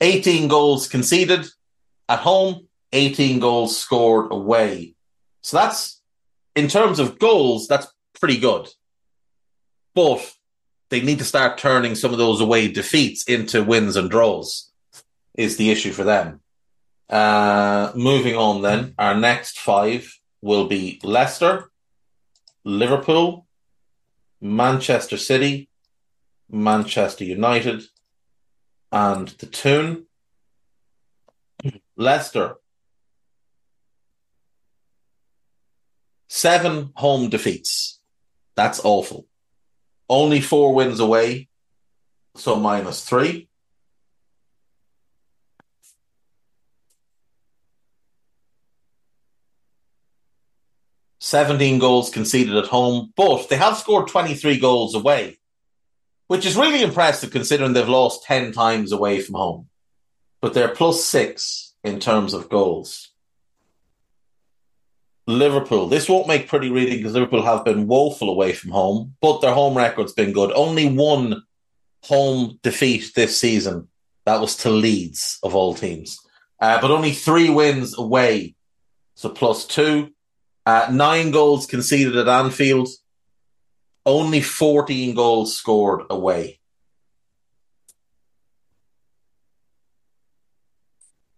18 0.00 0.48
goals 0.48 0.86
conceded 0.86 1.46
at 2.08 2.20
home, 2.20 2.68
18 2.92 3.40
goals 3.40 3.76
scored 3.76 4.30
away. 4.30 4.94
So 5.42 5.56
that's, 5.56 6.00
in 6.54 6.68
terms 6.68 6.98
of 6.98 7.18
goals, 7.18 7.66
that's 7.66 7.88
pretty 8.20 8.38
good. 8.38 8.68
But 9.94 10.30
they 10.90 11.00
need 11.00 11.18
to 11.18 11.24
start 11.24 11.58
turning 11.58 11.94
some 11.94 12.12
of 12.12 12.18
those 12.18 12.40
away 12.40 12.68
defeats 12.68 13.24
into 13.24 13.62
wins 13.62 13.96
and 13.96 14.10
draws, 14.10 14.70
is 15.34 15.56
the 15.56 15.70
issue 15.70 15.92
for 15.92 16.04
them. 16.04 16.40
Uh, 17.08 17.92
moving 17.94 18.36
on 18.36 18.62
then, 18.62 18.94
our 18.98 19.14
next 19.14 19.58
five 19.58 20.18
will 20.42 20.66
be 20.66 21.00
Leicester, 21.02 21.70
Liverpool, 22.64 23.46
Manchester 24.40 25.16
City, 25.16 25.68
Manchester 26.50 27.24
United, 27.24 27.82
and 28.92 29.28
the 29.28 29.46
Toon. 29.46 30.06
Leicester. 31.96 32.56
Seven 36.28 36.92
home 36.94 37.30
defeats. 37.30 38.00
That's 38.54 38.80
awful. 38.84 39.26
Only 40.08 40.40
four 40.40 40.74
wins 40.74 41.00
away, 41.00 41.48
so 42.34 42.56
minus 42.56 43.04
three. 43.04 43.48
Seventeen 51.18 51.78
goals 51.78 52.08
conceded 52.08 52.56
at 52.56 52.66
home, 52.66 53.12
but 53.14 53.50
they 53.50 53.56
have 53.56 53.76
scored 53.76 54.08
twenty-three 54.08 54.58
goals 54.58 54.94
away, 54.94 55.38
which 56.28 56.46
is 56.46 56.56
really 56.56 56.80
impressive 56.80 57.30
considering 57.30 57.74
they've 57.74 57.86
lost 57.86 58.24
ten 58.24 58.52
times 58.52 58.92
away 58.92 59.20
from 59.20 59.34
home. 59.34 59.68
But 60.40 60.54
they're 60.54 60.74
plus 60.74 61.04
six 61.04 61.74
in 61.84 62.00
terms 62.00 62.32
of 62.32 62.48
goals. 62.48 63.10
Liverpool. 65.28 65.88
This 65.88 66.08
won't 66.08 66.26
make 66.26 66.48
pretty 66.48 66.70
reading 66.70 66.96
because 66.96 67.12
Liverpool 67.12 67.42
have 67.42 67.62
been 67.62 67.86
woeful 67.86 68.30
away 68.30 68.52
from 68.54 68.70
home, 68.70 69.14
but 69.20 69.40
their 69.40 69.52
home 69.52 69.76
record's 69.76 70.14
been 70.14 70.32
good. 70.32 70.50
Only 70.52 70.88
one 70.88 71.42
home 72.04 72.58
defeat 72.62 73.12
this 73.14 73.38
season. 73.38 73.88
That 74.24 74.40
was 74.40 74.56
to 74.58 74.70
Leeds, 74.70 75.38
of 75.42 75.54
all 75.54 75.74
teams. 75.74 76.18
Uh, 76.58 76.80
but 76.80 76.90
only 76.90 77.12
three 77.12 77.50
wins 77.50 77.96
away. 77.96 78.54
So 79.16 79.28
plus 79.28 79.66
two. 79.66 80.12
Uh, 80.64 80.88
nine 80.90 81.30
goals 81.30 81.66
conceded 81.66 82.16
at 82.16 82.26
Anfield. 82.28 82.88
Only 84.06 84.40
14 84.40 85.14
goals 85.14 85.54
scored 85.54 86.04
away. 86.08 86.58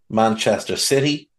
Manchester 0.08 0.76
City. 0.76 1.29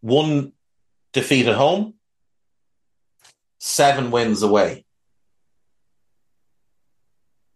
One 0.00 0.52
defeat 1.12 1.46
at 1.46 1.56
home, 1.56 1.94
seven 3.58 4.10
wins 4.10 4.42
away. 4.42 4.84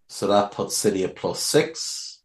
So 0.09 0.27
that 0.27 0.51
puts 0.53 0.77
City 0.77 1.05
at 1.05 1.17
plus 1.17 1.43
six. 1.43 2.23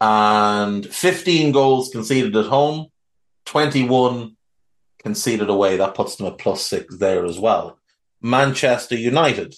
And 0.00 0.86
15 0.86 1.52
goals 1.52 1.90
conceded 1.90 2.36
at 2.36 2.46
home, 2.46 2.88
21 3.46 4.36
conceded 4.98 5.48
away. 5.48 5.76
That 5.76 5.94
puts 5.94 6.16
them 6.16 6.26
at 6.26 6.38
plus 6.38 6.64
six 6.64 6.96
there 6.96 7.24
as 7.24 7.38
well. 7.38 7.78
Manchester 8.20 8.96
United. 8.96 9.54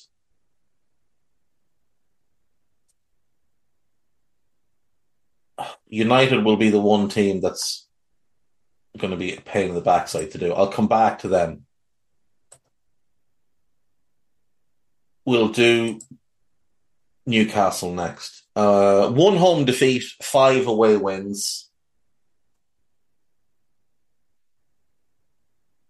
United 5.86 6.44
will 6.44 6.56
be 6.56 6.70
the 6.70 6.80
one 6.80 7.08
team 7.08 7.40
that's 7.40 7.83
going 8.98 9.10
to 9.10 9.16
be 9.16 9.34
a 9.34 9.40
pain 9.40 9.70
in 9.70 9.74
the 9.74 9.80
backside 9.80 10.30
to 10.32 10.38
do. 10.38 10.52
I'll 10.52 10.68
come 10.68 10.88
back 10.88 11.20
to 11.20 11.28
them. 11.28 11.66
We'll 15.24 15.48
do 15.48 16.00
Newcastle 17.26 17.92
next. 17.92 18.42
Uh, 18.54 19.08
one 19.08 19.36
home 19.36 19.64
defeat, 19.64 20.04
five 20.22 20.66
away 20.66 20.96
wins. 20.96 21.70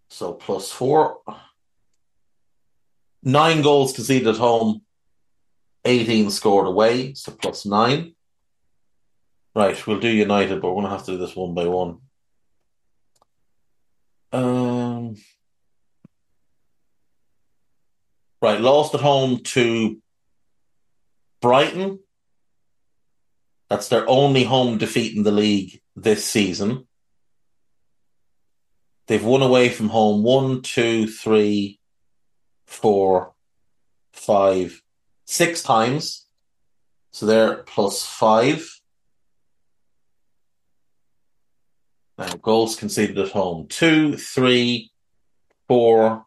So 0.09 0.33
plus 0.33 0.71
four. 0.71 1.19
Nine 3.21 3.61
goals 3.61 3.93
conceded 3.93 4.27
at 4.27 4.37
home, 4.37 4.81
18 5.83 6.29
scored 6.29 6.67
away, 6.67 7.15
so 7.15 7.31
plus 7.31 7.65
nine. 7.65 8.13
Right, 9.55 9.87
we'll 9.87 9.99
do 9.99 10.07
United, 10.07 10.61
but 10.61 10.69
we're 10.69 10.81
going 10.81 10.85
to 10.85 10.91
have 10.91 11.05
to 11.05 11.11
do 11.13 11.17
this 11.17 11.35
one 11.35 11.53
by 11.53 11.65
one. 11.65 12.01
Um, 14.35 15.15
right, 18.41 18.59
lost 18.59 18.93
at 18.93 18.99
home 18.99 19.39
to 19.43 20.01
Brighton. 21.41 21.99
That's 23.69 23.87
their 23.87 24.07
only 24.09 24.43
home 24.43 24.77
defeat 24.77 25.15
in 25.15 25.23
the 25.23 25.31
league 25.31 25.79
this 25.95 26.25
season. 26.25 26.85
They've 29.07 29.23
won 29.23 29.41
away 29.41 29.69
from 29.69 29.87
home 29.87 30.21
one, 30.21 30.61
two, 30.63 31.07
three, 31.07 31.79
four, 32.65 33.35
five, 34.11 34.81
six 35.23 35.63
times. 35.63 36.27
So 37.11 37.25
they're 37.25 37.63
plus 37.63 38.05
five. 38.05 38.74
Now, 42.17 42.33
goals 42.35 42.75
conceded 42.75 43.19
at 43.19 43.31
home 43.31 43.67
two, 43.67 44.15
three, 44.15 44.91
four, 45.67 46.25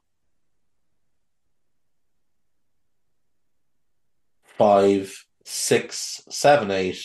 five, 4.59 5.25
six, 5.45 6.23
seven, 6.29 6.71
eight. 6.71 7.03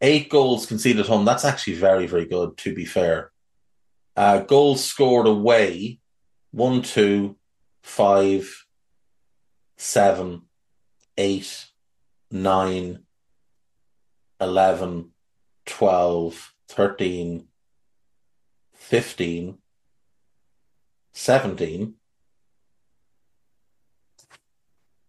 Eight 0.00 0.28
goals 0.28 0.66
conceded 0.66 1.00
at 1.00 1.06
home. 1.06 1.24
That's 1.24 1.44
actually 1.44 1.74
very, 1.74 2.06
very 2.06 2.26
good, 2.26 2.56
to 2.58 2.74
be 2.74 2.84
fair. 2.84 3.30
Uh, 4.16 4.40
goals 4.40 4.84
scored 4.84 5.26
away 5.26 6.00
one, 6.50 6.82
two, 6.82 7.36
five, 7.82 8.66
seven, 9.78 10.42
eight, 11.16 11.66
nine, 12.30 13.04
eleven, 14.40 15.12
twelve, 15.64 16.51
thirteen, 16.72 17.46
fifteen, 18.74 19.58
seventeen. 21.12 21.94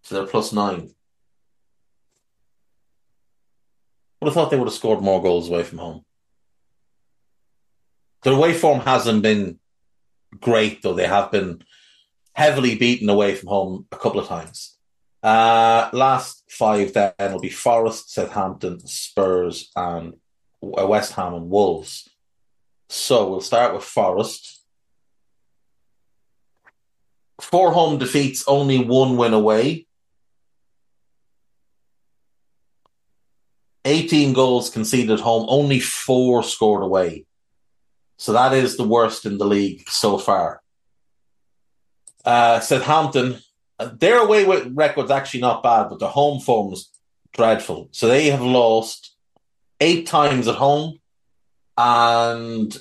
So 0.03 0.15
they're 0.15 0.27
plus 0.27 0.51
nine. 0.53 0.91
Would 4.19 4.27
have 4.27 4.33
thought 4.33 4.51
they 4.51 4.57
would 4.57 4.67
have 4.67 4.73
scored 4.73 5.01
more 5.01 5.21
goals 5.21 5.49
away 5.49 5.63
from 5.63 5.79
home. 5.79 6.05
Their 8.23 8.33
away 8.33 8.53
form 8.53 8.79
hasn't 8.79 9.21
been 9.21 9.59
great, 10.39 10.81
though. 10.81 10.93
They 10.93 11.07
have 11.07 11.31
been 11.31 11.63
heavily 12.33 12.75
beaten 12.75 13.09
away 13.09 13.35
from 13.35 13.49
home 13.49 13.85
a 13.91 13.97
couple 13.97 14.19
of 14.19 14.27
times. 14.27 14.77
Uh, 15.21 15.89
last 15.93 16.43
five 16.49 16.93
then 16.93 17.13
will 17.19 17.39
be 17.39 17.49
Forest, 17.49 18.13
Southampton, 18.13 18.85
Spurs, 18.87 19.71
and 19.75 20.15
West 20.63 21.13
Ham 21.13 21.33
and 21.33 21.49
Wolves. 21.49 22.09
So 22.89 23.29
we'll 23.29 23.41
start 23.41 23.73
with 23.73 23.83
Forest. 23.83 24.61
Four 27.41 27.73
home 27.73 27.97
defeats, 27.97 28.45
only 28.47 28.79
one 28.79 29.17
win 29.17 29.33
away. 29.33 29.87
18 33.85 34.33
goals 34.33 34.69
conceded 34.69 35.19
home, 35.19 35.45
only 35.49 35.79
four 35.79 36.41
scored 36.43 36.83
away. 36.83 37.25
So 38.17 38.31
that 38.33 38.53
is 38.53 38.77
the 38.77 38.87
worst 38.87 39.25
in 39.25 39.37
the 39.37 39.45
league 39.45 39.89
so 39.89 40.17
far. 40.17 40.61
Uh, 42.23 42.61
Southampton, 42.61 43.39
uh, 43.79 43.89
their 43.93 44.19
away 44.19 44.45
record's 44.45 45.11
actually 45.11 45.41
not 45.41 45.63
bad, 45.63 45.89
but 45.89 45.99
the 45.99 46.07
home 46.07 46.39
form's 46.39 46.89
dreadful. 47.33 47.89
So 47.91 48.07
they 48.07 48.27
have 48.27 48.41
lost 48.41 49.12
eight 49.83 50.07
times 50.07 50.47
at 50.47 50.55
home 50.55 50.97
and 51.77 52.75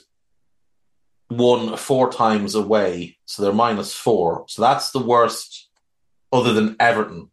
won 1.28 1.76
four 1.76 2.12
times 2.12 2.55
away. 2.55 3.18
So 3.26 3.42
they're 3.42 3.53
minus 3.53 3.92
four. 3.92 4.44
So 4.48 4.62
that's 4.62 4.92
the 4.92 5.00
worst, 5.00 5.68
other 6.32 6.53
than 6.53 6.76
Everton, 6.78 7.30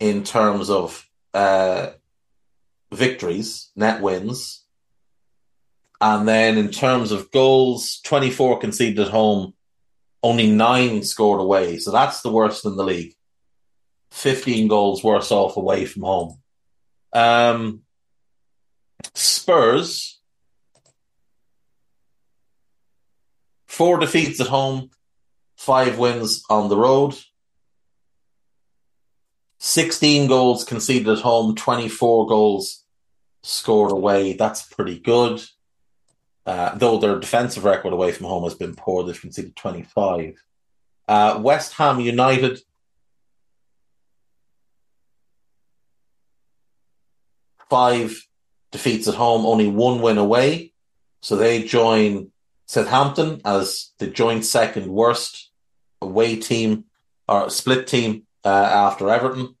in 0.00 0.24
terms 0.24 0.70
of 0.70 1.08
uh, 1.32 1.90
victories, 2.92 3.70
net 3.76 4.02
wins. 4.02 4.64
And 6.00 6.26
then 6.26 6.58
in 6.58 6.70
terms 6.70 7.12
of 7.12 7.30
goals, 7.30 8.00
24 8.04 8.58
conceded 8.58 9.06
at 9.06 9.12
home, 9.12 9.54
only 10.24 10.50
nine 10.50 11.04
scored 11.04 11.40
away. 11.40 11.78
So 11.78 11.92
that's 11.92 12.22
the 12.22 12.32
worst 12.32 12.64
in 12.64 12.76
the 12.76 12.84
league. 12.84 13.14
15 14.10 14.66
goals 14.66 15.04
worse 15.04 15.30
off 15.30 15.56
away 15.56 15.84
from 15.84 16.02
home. 16.02 16.38
Um, 17.12 17.82
Spurs, 19.14 20.20
four 23.66 23.98
defeats 23.98 24.40
at 24.40 24.48
home, 24.48 24.90
five 25.56 25.98
wins 25.98 26.44
on 26.48 26.68
the 26.68 26.76
road. 26.76 27.14
16 29.58 30.26
goals 30.26 30.64
conceded 30.64 31.08
at 31.08 31.20
home, 31.20 31.54
24 31.54 32.26
goals 32.26 32.84
scored 33.42 33.92
away. 33.92 34.32
That's 34.32 34.62
pretty 34.62 34.98
good. 34.98 35.42
Uh, 36.44 36.74
though 36.74 36.98
their 36.98 37.20
defensive 37.20 37.64
record 37.64 37.92
away 37.92 38.10
from 38.10 38.26
home 38.26 38.42
has 38.44 38.54
been 38.54 38.74
poor, 38.74 39.04
they've 39.04 39.20
conceded 39.20 39.54
25. 39.54 40.42
Uh, 41.06 41.38
West 41.40 41.74
Ham 41.74 42.00
United. 42.00 42.60
Five 47.70 48.26
defeats 48.72 49.06
at 49.06 49.14
home, 49.14 49.46
only 49.46 49.68
one 49.68 50.00
win 50.02 50.18
away. 50.18 50.72
So 51.20 51.36
they 51.36 51.62
join 51.62 52.32
Southampton 52.66 53.40
as 53.44 53.92
the 53.98 54.08
joint 54.08 54.44
second 54.44 54.88
worst 54.88 55.50
away 56.00 56.36
team 56.36 56.86
or 57.28 57.48
split 57.50 57.86
team 57.86 58.24
uh, 58.44 58.48
after 58.48 59.08
Everton. 59.08 59.54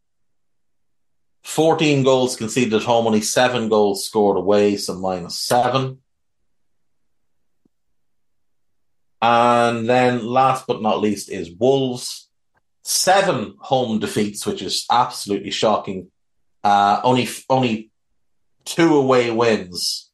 14 1.44 2.02
goals 2.04 2.36
conceded 2.36 2.74
at 2.74 2.82
home, 2.82 3.06
only 3.06 3.20
seven 3.20 3.68
goals 3.68 4.06
scored 4.06 4.36
away, 4.36 4.76
so 4.76 4.94
minus 4.94 5.38
seven. 5.38 5.98
And 9.20 9.88
then 9.88 10.26
last 10.26 10.66
but 10.66 10.82
not 10.82 11.00
least 11.00 11.30
is 11.30 11.50
Wolves. 11.50 12.28
Seven 12.82 13.54
home 13.60 14.00
defeats, 14.00 14.44
which 14.44 14.62
is 14.62 14.84
absolutely 14.90 15.52
shocking. 15.52 16.10
Uh, 16.64 17.00
only 17.04 17.28
only 17.48 17.91
two 18.64 18.96
away 18.96 19.30
wins. 19.30 20.10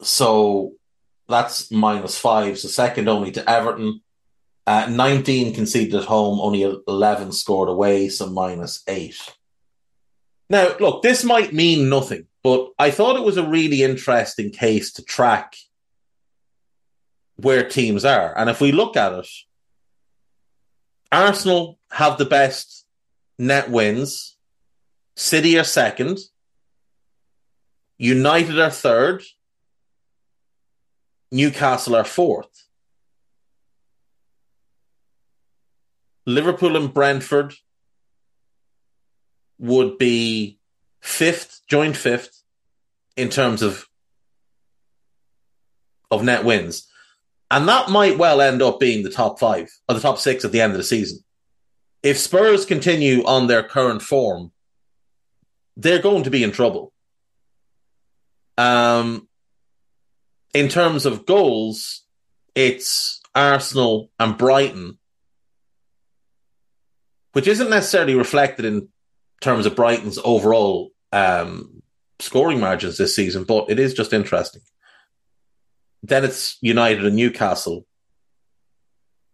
So 0.00 0.74
that's 1.28 1.70
minus 1.70 2.18
five. 2.18 2.58
So 2.58 2.68
second 2.68 3.08
only 3.08 3.30
to 3.32 3.50
Everton. 3.50 4.02
Uh, 4.66 4.86
19 4.86 5.54
conceded 5.54 5.94
at 5.94 6.04
home, 6.04 6.40
only 6.40 6.62
11 6.86 7.32
scored 7.32 7.70
away, 7.70 8.10
so 8.10 8.28
minus 8.28 8.82
eight. 8.86 9.16
Now, 10.50 10.76
look, 10.78 11.02
this 11.02 11.24
might 11.24 11.54
mean 11.54 11.88
nothing, 11.88 12.26
but 12.42 12.68
I 12.78 12.90
thought 12.90 13.16
it 13.16 13.24
was 13.24 13.38
a 13.38 13.48
really 13.48 13.82
interesting 13.82 14.50
case 14.50 14.92
to 14.94 15.02
track 15.02 15.56
where 17.36 17.66
teams 17.66 18.04
are. 18.04 18.36
And 18.36 18.50
if 18.50 18.60
we 18.60 18.72
look 18.72 18.94
at 18.94 19.14
it, 19.14 19.28
Arsenal 21.10 21.78
have 21.90 22.18
the 22.18 22.26
best 22.26 22.84
net 23.38 23.70
wins, 23.70 24.36
City 25.16 25.58
are 25.58 25.64
second, 25.64 26.18
United 27.98 28.58
are 28.58 28.70
third, 28.70 29.24
Newcastle 31.30 31.96
are 31.96 32.04
fourth. 32.04 32.68
Liverpool 36.26 36.76
and 36.76 36.92
Brentford 36.92 37.54
would 39.58 39.98
be 39.98 40.58
fifth, 41.00 41.62
joint 41.68 41.96
fifth 41.96 42.42
in 43.16 43.28
terms 43.28 43.62
of 43.62 43.86
of 46.10 46.22
net 46.22 46.44
wins. 46.44 46.86
And 47.50 47.68
that 47.68 47.90
might 47.90 48.18
well 48.18 48.40
end 48.40 48.62
up 48.62 48.78
being 48.78 49.02
the 49.02 49.10
top 49.10 49.38
five 49.38 49.68
or 49.88 49.94
the 49.94 50.00
top 50.00 50.18
six 50.18 50.44
at 50.44 50.52
the 50.52 50.60
end 50.60 50.72
of 50.72 50.78
the 50.78 50.84
season. 50.84 51.18
If 52.02 52.18
Spurs 52.18 52.64
continue 52.64 53.24
on 53.24 53.46
their 53.46 53.62
current 53.62 54.02
form, 54.02 54.52
they're 55.76 56.00
going 56.00 56.24
to 56.24 56.30
be 56.30 56.44
in 56.44 56.52
trouble. 56.52 56.92
Um, 58.58 59.28
in 60.52 60.68
terms 60.68 61.06
of 61.06 61.24
goals, 61.24 62.02
it's 62.56 63.20
Arsenal 63.34 64.10
and 64.18 64.36
Brighton, 64.36 64.98
which 67.32 67.46
isn't 67.46 67.70
necessarily 67.70 68.16
reflected 68.16 68.64
in 68.64 68.88
terms 69.40 69.64
of 69.64 69.76
Brighton's 69.76 70.18
overall 70.24 70.90
um, 71.12 71.82
scoring 72.18 72.58
margins 72.58 72.98
this 72.98 73.14
season, 73.14 73.44
but 73.44 73.70
it 73.70 73.78
is 73.78 73.94
just 73.94 74.12
interesting. 74.12 74.62
Then 76.02 76.24
it's 76.24 76.58
United 76.60 77.06
and 77.06 77.14
Newcastle. 77.14 77.86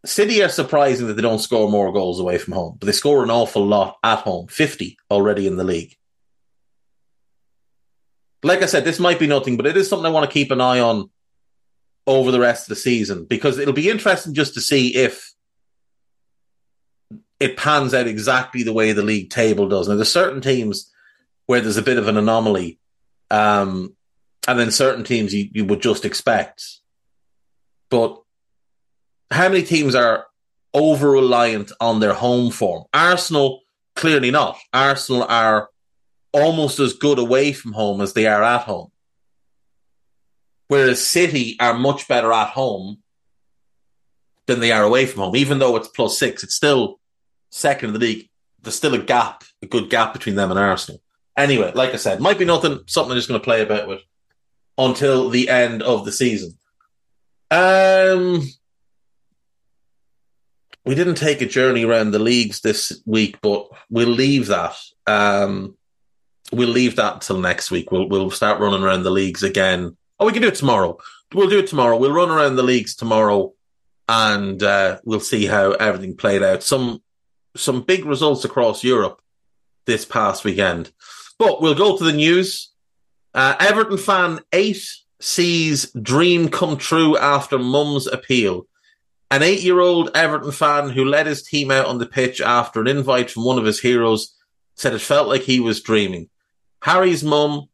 City 0.05 0.43
are 0.43 0.51
surprising 0.51 1.07
that 1.07 1.15
they 1.15 1.23
don't 1.23 1.39
score 1.39 1.71
more 1.71 1.93
goals 1.93 2.21
away 2.21 2.37
from 2.37 2.53
home, 2.53 2.77
but 2.79 2.85
they 2.85 2.93
score 2.93 3.25
an 3.25 3.31
awful 3.31 3.65
lot 3.65 3.97
at 4.05 4.19
home, 4.19 4.49
50 4.49 4.99
already 5.11 5.47
in 5.47 5.57
the 5.57 5.65
league. 5.65 5.97
Like 8.45 8.63
I 8.63 8.67
said, 8.67 8.85
this 8.85 9.01
might 9.01 9.19
be 9.19 9.27
nothing, 9.27 9.57
but 9.57 9.67
it 9.67 9.77
is 9.77 9.89
something 9.89 10.07
I 10.07 10.11
want 10.11 10.29
to 10.29 10.33
keep 10.33 10.51
an 10.51 10.61
eye 10.61 10.81
on 10.81 11.11
over 12.07 12.31
the 12.31 12.39
rest 12.39 12.65
of 12.65 12.69
the 12.69 12.81
season 12.81 13.25
because 13.25 13.59
it'll 13.59 13.73
be 13.73 13.89
interesting 13.89 14.35
just 14.35 14.55
to 14.55 14.61
see 14.61 14.95
if 14.95 15.33
it 17.41 17.57
pans 17.57 17.95
out 17.95 18.07
exactly 18.07 18.63
the 18.63 18.73
way 18.73 18.93
the 18.93 19.03
league 19.03 19.31
table 19.31 19.69
does. 19.69 19.89
Now, 19.89 19.97
there's 19.97 20.13
certain 20.13 20.43
teams 20.43 20.93
where 21.47 21.63
there's 21.63 21.79
a 21.79 21.83
bit 21.83 21.99
of 21.99 22.07
an 22.07 22.19
anomaly, 22.19 22.79
um, 23.31 23.97
and 24.47 24.59
then 24.59 24.71
certain 24.71 25.05
teams 25.05 25.35
you, 25.35 25.49
you 25.53 25.65
would 25.65 25.81
just 25.81 26.05
expect. 26.05 26.65
But 27.89 28.21
how 29.31 29.49
many 29.49 29.63
teams 29.63 29.95
are 29.95 30.27
over 30.75 31.11
reliant 31.11 31.73
on 31.81 32.01
their 32.01 32.13
home 32.13 32.51
form? 32.51 32.85
Arsenal, 32.93 33.63
clearly 33.97 34.31
not. 34.31 34.59
Arsenal 34.73 35.25
are 35.25 35.71
almost 36.35 36.81
as 36.81 36.93
good 36.93 37.19
away 37.19 37.53
from 37.53 37.73
home 37.73 38.01
as 38.01 38.13
they 38.13 38.27
are 38.27 38.43
at 38.43 38.63
home. 38.63 38.91
Whereas 40.69 41.07
City 41.07 41.57
are 41.61 41.75
much 41.75 42.09
better 42.09 42.33
at 42.33 42.49
home 42.49 42.99
than 44.47 44.61
they 44.61 44.73
are 44.73 44.83
away 44.83 45.07
from 45.07 45.23
home. 45.23 45.37
Even 45.37 45.59
though 45.59 45.77
it's 45.77 45.89
plus 45.89 46.19
six, 46.19 46.43
it's 46.43 46.55
still 46.55 46.99
second 47.51 47.91
in 47.91 47.93
the 47.95 48.01
league. 48.01 48.29
There's 48.63 48.75
still 48.75 48.95
a 48.95 48.99
gap, 48.99 49.45
a 49.63 49.67
good 49.67 49.89
gap 49.89 50.13
between 50.13 50.35
them 50.35 50.51
and 50.51 50.59
Arsenal. 50.59 51.01
Anyway, 51.37 51.73
like 51.75 51.93
I 51.93 51.97
said, 51.97 52.21
might 52.21 52.39
be 52.39 52.45
nothing, 52.45 52.81
something 52.87 53.13
I'm 53.13 53.19
just 53.19 53.29
going 53.29 53.41
to 53.41 53.45
play 53.45 53.63
a 53.63 53.67
bit 53.67 53.87
with 53.87 54.03
until 54.77 55.29
the 55.31 55.49
end 55.49 55.83
of 55.83 56.05
the 56.05 56.13
season. 56.13 56.57
Um, 57.51 58.43
we 60.85 60.95
didn't 60.95 61.17
take 61.17 61.41
a 61.41 61.47
journey 61.47 61.85
around 61.85 62.11
the 62.11 62.19
leagues 62.19 62.61
this 62.61 63.01
week, 63.07 63.39
but 63.41 63.69
we'll 63.91 64.09
leave 64.09 64.49
that. 64.49 64.77
Um, 65.07 65.77
we'll 66.55 66.69
leave 66.69 66.97
that 66.97 67.21
till 67.23 67.39
next 67.39 67.71
week. 67.71 67.91
We'll 67.91 68.09
we'll 68.09 68.31
start 68.31 68.61
running 68.61 68.83
around 68.83 69.03
the 69.03 69.11
leagues 69.11 69.43
again. 69.43 69.97
Oh, 70.19 70.27
we 70.27 70.33
can 70.33 70.43
do 70.43 70.49
it 70.49 70.55
tomorrow. 70.55 70.99
We'll 71.33 71.51
do 71.51 71.59
it 71.59 71.67
tomorrow. 71.67 71.97
We'll 71.97 72.13
run 72.13 72.31
around 72.31 72.57
the 72.57 72.63
leagues 72.63 72.95
tomorrow, 72.95 73.53
and 74.09 74.63
uh, 74.63 75.01
we'll 75.05 75.21
see 75.21 75.47
how 75.47 75.73
everything 75.73 76.17
played 76.17 76.43
out. 76.43 76.63
Some 76.63 77.03
some 77.57 77.83
big 77.83 78.05
results 78.05 78.45
across 78.45 78.85
Europe 78.85 79.21
this 79.87 80.05
past 80.05 80.45
weekend. 80.45 80.93
But 81.39 81.61
we'll 81.61 81.75
go 81.75 81.97
to 81.97 82.05
the 82.05 82.13
news. 82.13 82.71
Uh, 83.33 83.57
Everton 83.59 83.99
fan 83.99 84.41
eight 84.53 84.89
sees 85.21 85.91
dream 85.93 86.49
come 86.49 86.77
true 86.77 87.17
after 87.17 87.59
mum's 87.59 88.07
appeal. 88.07 88.67
An 89.31 89.43
eight 89.43 89.63
year 89.63 89.81
old 89.81 90.11
Everton 90.15 90.53
fan 90.53 90.91
who 90.91 91.05
led 91.05 91.27
his 91.27 91.43
team 91.43 91.71
out 91.71 91.87
on 91.87 91.99
the 91.99 92.07
pitch 92.07 92.41
after 92.41 92.81
an 92.81 92.87
invite 92.87 93.31
from 93.31 93.45
one 93.45 93.59
of 93.59 93.65
his 93.65 93.81
heroes 93.81 94.37
said 94.77 94.93
it 94.93 95.01
felt 95.01 95.29
like 95.29 95.43
he 95.43 95.61
was 95.61 95.81
dreaming. 95.81 96.29
Harry's 96.85 97.25
mum 97.25 97.67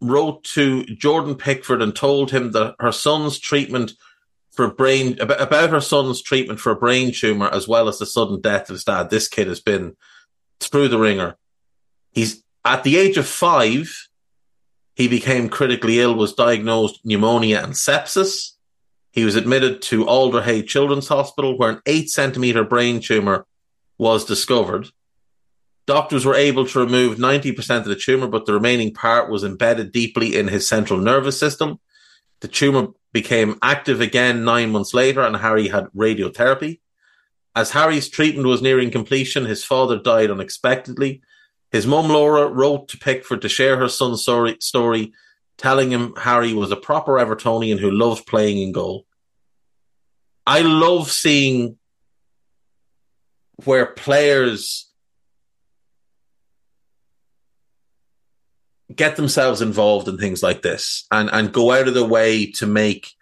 wrote 0.00 0.44
to 0.44 0.84
Jordan 0.84 1.34
Pickford 1.34 1.82
and 1.82 1.94
told 1.94 2.30
him 2.30 2.52
that 2.52 2.76
her 2.78 2.92
son's 2.92 3.36
treatment 3.36 3.94
for 4.52 4.72
brain 4.72 5.18
about, 5.18 5.70
her 5.70 5.80
son's 5.80 6.22
treatment 6.22 6.60
for 6.60 6.70
a 6.70 6.76
brain 6.76 7.12
tumor 7.12 7.48
as 7.52 7.66
well 7.66 7.88
as 7.88 7.98
the 7.98 8.06
sudden 8.06 8.40
death 8.40 8.70
of 8.70 8.74
his 8.74 8.84
dad. 8.84 9.10
This 9.10 9.26
kid 9.26 9.48
has 9.48 9.58
been 9.58 9.96
through 10.60 10.86
the 10.86 11.00
ringer. 11.00 11.36
He's 12.12 12.44
at 12.64 12.84
the 12.84 12.96
age 12.96 13.16
of 13.16 13.26
five, 13.26 14.08
he 14.94 15.08
became 15.08 15.48
critically 15.48 15.98
ill, 15.98 16.14
was 16.14 16.32
diagnosed 16.32 17.00
pneumonia 17.04 17.60
and 17.60 17.72
sepsis. 17.72 18.52
He 19.10 19.24
was 19.24 19.34
admitted 19.34 19.82
to 19.82 20.06
Alder 20.06 20.42
Hey 20.42 20.62
Children's 20.62 21.08
Hospital, 21.08 21.58
where 21.58 21.70
an 21.70 21.82
eight 21.86 22.08
centimeter 22.08 22.62
brain 22.62 23.00
tumor 23.00 23.46
was 23.98 24.24
discovered. 24.24 24.90
Doctors 25.86 26.24
were 26.24 26.34
able 26.34 26.66
to 26.66 26.78
remove 26.78 27.18
90% 27.18 27.78
of 27.78 27.84
the 27.86 27.96
tumor, 27.96 28.28
but 28.28 28.46
the 28.46 28.52
remaining 28.52 28.94
part 28.94 29.30
was 29.30 29.42
embedded 29.42 29.90
deeply 29.92 30.36
in 30.36 30.48
his 30.48 30.66
central 30.66 31.00
nervous 31.00 31.38
system. 31.38 31.80
The 32.40 32.48
tumor 32.48 32.88
became 33.12 33.58
active 33.62 34.00
again 34.00 34.44
nine 34.44 34.70
months 34.70 34.94
later, 34.94 35.22
and 35.22 35.36
Harry 35.36 35.68
had 35.68 35.86
radiotherapy. 35.96 36.80
As 37.54 37.72
Harry's 37.72 38.08
treatment 38.08 38.46
was 38.46 38.62
nearing 38.62 38.90
completion, 38.90 39.44
his 39.44 39.64
father 39.64 39.98
died 39.98 40.30
unexpectedly. 40.30 41.22
His 41.70 41.86
mum, 41.86 42.08
Laura, 42.08 42.46
wrote 42.46 42.88
to 42.88 42.98
Pickford 42.98 43.42
to 43.42 43.48
share 43.48 43.76
her 43.76 43.88
son's 43.88 44.22
story, 44.22 45.12
telling 45.58 45.90
him 45.90 46.14
Harry 46.16 46.54
was 46.54 46.70
a 46.70 46.76
proper 46.76 47.14
Evertonian 47.14 47.78
who 47.78 47.90
loved 47.90 48.26
playing 48.26 48.58
in 48.58 48.72
goal. 48.72 49.06
I 50.46 50.62
love 50.62 51.10
seeing 51.10 51.76
where 53.64 53.86
players 53.86 54.91
get 58.96 59.16
themselves 59.16 59.62
involved 59.62 60.08
in 60.08 60.18
things 60.18 60.42
like 60.42 60.62
this 60.62 61.06
and, 61.10 61.30
and 61.32 61.52
go 61.52 61.72
out 61.72 61.88
of 61.88 61.94
their 61.94 62.04
way 62.04 62.50
to 62.52 62.66
make 62.66 63.12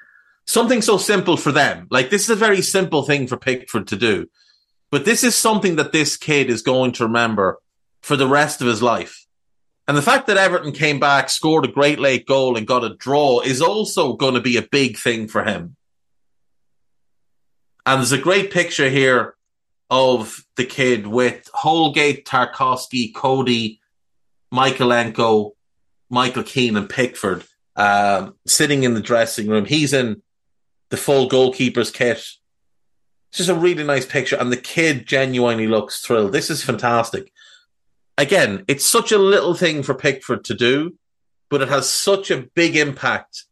something 0.47 0.83
so 0.83 0.99
simple 0.99 1.37
for 1.37 1.53
them. 1.53 1.87
Like 1.91 2.11
this 2.11 2.25
is 2.25 2.31
a 2.31 2.37
very 2.37 2.62
simple 2.62 3.03
thing 3.03 3.27
for 3.27 3.37
Pickford 3.37 3.89
to 3.89 3.97
do, 3.97 4.29
but 4.91 5.05
this 5.05 5.25
is 5.25 5.35
something 5.35 5.77
that 5.77 5.93
this 5.93 6.16
kid 6.16 6.51
is 6.51 6.62
going 6.62 6.93
to 6.93 7.05
remember 7.05 7.61
for 8.03 8.16
the 8.16 8.29
rest 8.29 8.61
of 8.61 8.66
his 8.66 8.83
life. 8.83 9.27
And 9.87 9.97
the 9.97 10.03
fact 10.03 10.29
that 10.29 10.37
Everton 10.37 10.73
came 10.73 11.01
back, 11.01 11.31
scored 11.31 11.64
a 11.64 11.68
great 11.68 11.99
late 11.99 12.27
goal 12.27 12.57
and 12.57 12.66
got 12.66 12.85
a 12.85 12.95
draw 12.95 13.41
is 13.41 13.61
also 13.61 14.12
going 14.12 14.35
to 14.35 14.41
be 14.41 14.57
a 14.57 14.62
big 14.62 14.97
thing 14.97 15.27
for 15.27 15.43
him. 15.43 15.77
And 17.85 17.99
there's 17.99 18.12
a 18.12 18.18
great 18.18 18.53
picture 18.53 18.89
here 18.89 19.35
of 19.91 20.45
the 20.57 20.64
kid 20.64 21.07
with 21.07 21.51
Holgate, 21.53 22.25
Tarkowski, 22.25 23.12
Coady, 23.12 23.81
Mykolenko, 24.53 25.53
Michael 26.11 26.43
Keane 26.43 26.77
and 26.77 26.89
Pickford 26.89 27.45
um, 27.77 28.35
sitting 28.47 28.83
in 28.83 28.95
the 28.95 29.01
dressing 29.01 29.49
room. 29.49 29.65
He's 29.65 29.93
in 29.93 30.23
the 30.91 30.97
full 30.97 31.29
goalkeeper's 31.29 31.91
kit. 31.91 32.19
It's 32.19 33.39
just 33.39 33.49
a 33.49 33.55
really 33.55 33.85
nice 33.85 34.05
picture, 34.05 34.37
and 34.37 34.53
the 34.53 34.57
kid 34.57 35.07
genuinely 35.07 35.69
looks 35.69 36.01
thrilled. 36.01 36.33
This 36.33 36.51
is 36.51 36.65
fantastic. 36.65 37.33
Again, 38.19 38.65
it's 38.67 38.85
such 38.85 39.13
a 39.13 39.19
little 39.19 39.55
thing 39.55 39.85
for 39.85 39.95
Pickford 39.95 40.45
to 40.47 40.55
do, 40.55 40.97
but 41.49 41.63
it 41.63 41.69
has 41.69 41.89
such 41.89 42.31
a 42.31 42.49
big 42.55 42.77
impact 42.77 43.45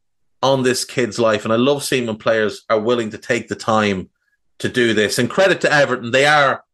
on 0.43 0.63
this 0.63 0.85
kid's 0.85 1.19
life. 1.19 1.45
And 1.45 1.53
I 1.53 1.57
love 1.57 1.85
seeing 1.85 2.07
when 2.07 2.17
players 2.17 2.65
are 2.69 2.81
willing 2.81 3.11
to 3.11 3.19
take 3.19 3.49
the 3.49 3.55
time 3.55 4.11
to 4.59 4.69
do 4.69 4.95
this. 4.95 5.19
And 5.19 5.31
credit 5.31 5.61
to 5.63 5.73
Everton, 5.73 6.11
they 6.11 6.27
are 6.27 6.65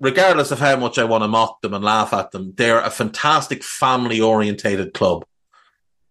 regardless 0.00 0.50
of 0.50 0.58
how 0.58 0.76
much 0.76 0.98
I 0.98 1.04
want 1.04 1.24
to 1.24 1.28
mock 1.28 1.60
them 1.62 1.74
and 1.74 1.84
laugh 1.84 2.12
at 2.12 2.30
them, 2.30 2.52
they're 2.56 2.80
a 2.80 2.90
fantastic 2.90 3.62
family 3.62 4.20
orientated 4.20 4.94
club. 4.94 5.24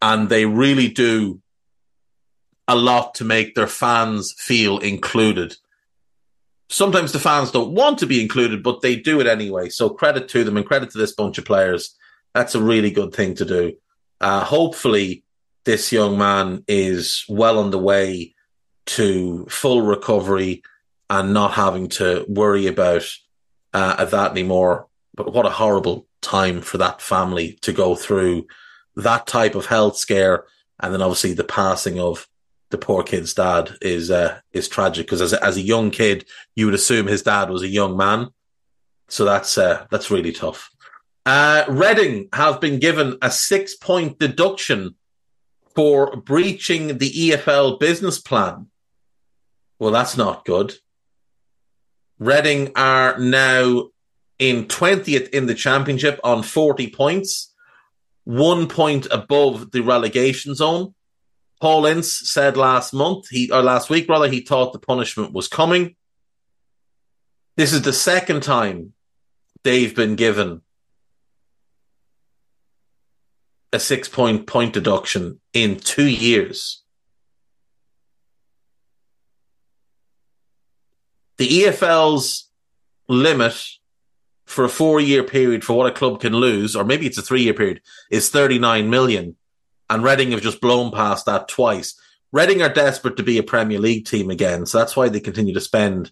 And 0.01 0.29
they 0.29 0.45
really 0.45 0.89
do 0.89 1.41
a 2.67 2.75
lot 2.75 3.15
to 3.15 3.23
make 3.23 3.55
their 3.55 3.67
fans 3.67 4.33
feel 4.37 4.79
included. 4.79 5.55
Sometimes 6.69 7.11
the 7.11 7.19
fans 7.19 7.51
don't 7.51 7.73
want 7.73 7.99
to 7.99 8.07
be 8.07 8.21
included, 8.21 8.63
but 8.63 8.81
they 8.81 8.95
do 8.95 9.19
it 9.21 9.27
anyway. 9.27 9.69
So 9.69 9.89
credit 9.89 10.27
to 10.29 10.43
them 10.43 10.57
and 10.57 10.65
credit 10.65 10.89
to 10.91 10.97
this 10.97 11.13
bunch 11.13 11.37
of 11.37 11.45
players. 11.45 11.95
That's 12.33 12.55
a 12.55 12.61
really 12.61 12.91
good 12.91 13.13
thing 13.13 13.35
to 13.35 13.45
do. 13.45 13.73
Uh, 14.19 14.43
hopefully, 14.43 15.23
this 15.63 15.91
young 15.91 16.17
man 16.17 16.63
is 16.67 17.23
well 17.29 17.59
on 17.59 17.71
the 17.71 17.79
way 17.79 18.33
to 18.87 19.45
full 19.45 19.81
recovery 19.81 20.63
and 21.09 21.33
not 21.33 21.53
having 21.53 21.89
to 21.89 22.25
worry 22.27 22.67
about 22.67 23.03
uh, 23.75 24.05
that 24.05 24.31
anymore. 24.31 24.87
But 25.13 25.33
what 25.33 25.45
a 25.45 25.49
horrible 25.49 26.07
time 26.21 26.61
for 26.61 26.77
that 26.77 27.01
family 27.01 27.57
to 27.61 27.73
go 27.73 27.95
through 27.95 28.47
that 28.95 29.27
type 29.27 29.55
of 29.55 29.65
health 29.65 29.97
scare, 29.97 30.45
and 30.79 30.93
then 30.93 31.01
obviously 31.01 31.33
the 31.33 31.43
passing 31.43 31.99
of 31.99 32.27
the 32.71 32.77
poor 32.77 33.03
kid's 33.03 33.33
dad 33.33 33.77
is 33.81 34.09
uh, 34.09 34.39
is 34.53 34.67
tragic 34.67 35.05
because 35.05 35.21
as 35.21 35.33
a, 35.33 35.43
as 35.43 35.57
a 35.57 35.61
young 35.61 35.91
kid, 35.91 36.25
you 36.55 36.65
would 36.65 36.73
assume 36.73 37.07
his 37.07 37.21
dad 37.21 37.49
was 37.49 37.61
a 37.61 37.67
young 37.67 37.97
man, 37.97 38.29
so 39.09 39.25
that's 39.25 39.57
uh, 39.57 39.85
that's 39.91 40.09
really 40.11 40.31
tough. 40.31 40.69
Uh, 41.25 41.65
Reading 41.67 42.29
have 42.33 42.61
been 42.61 42.79
given 42.79 43.17
a 43.21 43.29
six 43.29 43.75
point 43.75 44.19
deduction 44.19 44.95
for 45.75 46.15
breaching 46.15 46.97
the 46.97 47.11
EFL 47.11 47.79
business 47.79 48.19
plan. 48.19 48.67
Well, 49.79 49.91
that's 49.91 50.15
not 50.15 50.45
good. 50.45 50.75
Reading 52.19 52.71
are 52.75 53.17
now 53.19 53.89
in 54.39 54.65
20th 54.65 55.29
in 55.29 55.45
the 55.45 55.55
championship 55.55 56.19
on 56.23 56.43
40 56.43 56.89
points, 56.91 57.53
one 58.23 58.67
point 58.67 59.07
above 59.11 59.71
the 59.71 59.81
relegation 59.81 60.55
zone. 60.55 60.93
Paul 61.61 61.85
Ince 61.85 62.29
said 62.29 62.57
last 62.57 62.93
month, 62.93 63.29
he 63.29 63.51
or 63.51 63.61
last 63.61 63.89
week 63.89 64.07
rather, 64.09 64.27
he 64.27 64.41
thought 64.41 64.73
the 64.73 64.79
punishment 64.79 65.33
was 65.33 65.47
coming. 65.47 65.95
This 67.57 67.73
is 67.73 67.81
the 67.81 67.93
second 67.93 68.43
time 68.43 68.93
they've 69.63 69.95
been 69.95 70.15
given 70.15 70.61
a 73.71 73.79
six 73.79 74.07
point 74.07 74.47
point 74.47 74.73
deduction 74.73 75.39
in 75.53 75.77
two 75.77 76.07
years. 76.07 76.81
The 81.37 81.47
EFL's 81.47 82.49
limit 83.07 83.55
for 84.45 84.63
a 84.63 84.69
four 84.69 84.99
year 84.99 85.23
period 85.23 85.63
for 85.63 85.73
what 85.73 85.87
a 85.87 85.91
club 85.91 86.21
can 86.21 86.33
lose, 86.33 86.75
or 86.75 86.83
maybe 86.83 87.07
it's 87.07 87.17
a 87.17 87.21
three 87.21 87.43
year 87.43 87.53
period, 87.53 87.81
is 88.09 88.29
39 88.29 88.89
million. 88.89 89.35
And 89.89 90.03
Reading 90.03 90.31
have 90.31 90.41
just 90.41 90.61
blown 90.61 90.91
past 90.91 91.25
that 91.25 91.47
twice. 91.47 91.99
Reading 92.31 92.61
are 92.61 92.69
desperate 92.69 93.17
to 93.17 93.23
be 93.23 93.37
a 93.37 93.43
Premier 93.43 93.79
League 93.79 94.05
team 94.05 94.29
again, 94.29 94.65
so 94.65 94.79
that's 94.79 94.95
why 94.95 95.09
they 95.09 95.19
continue 95.19 95.53
to 95.53 95.61
spend 95.61 96.11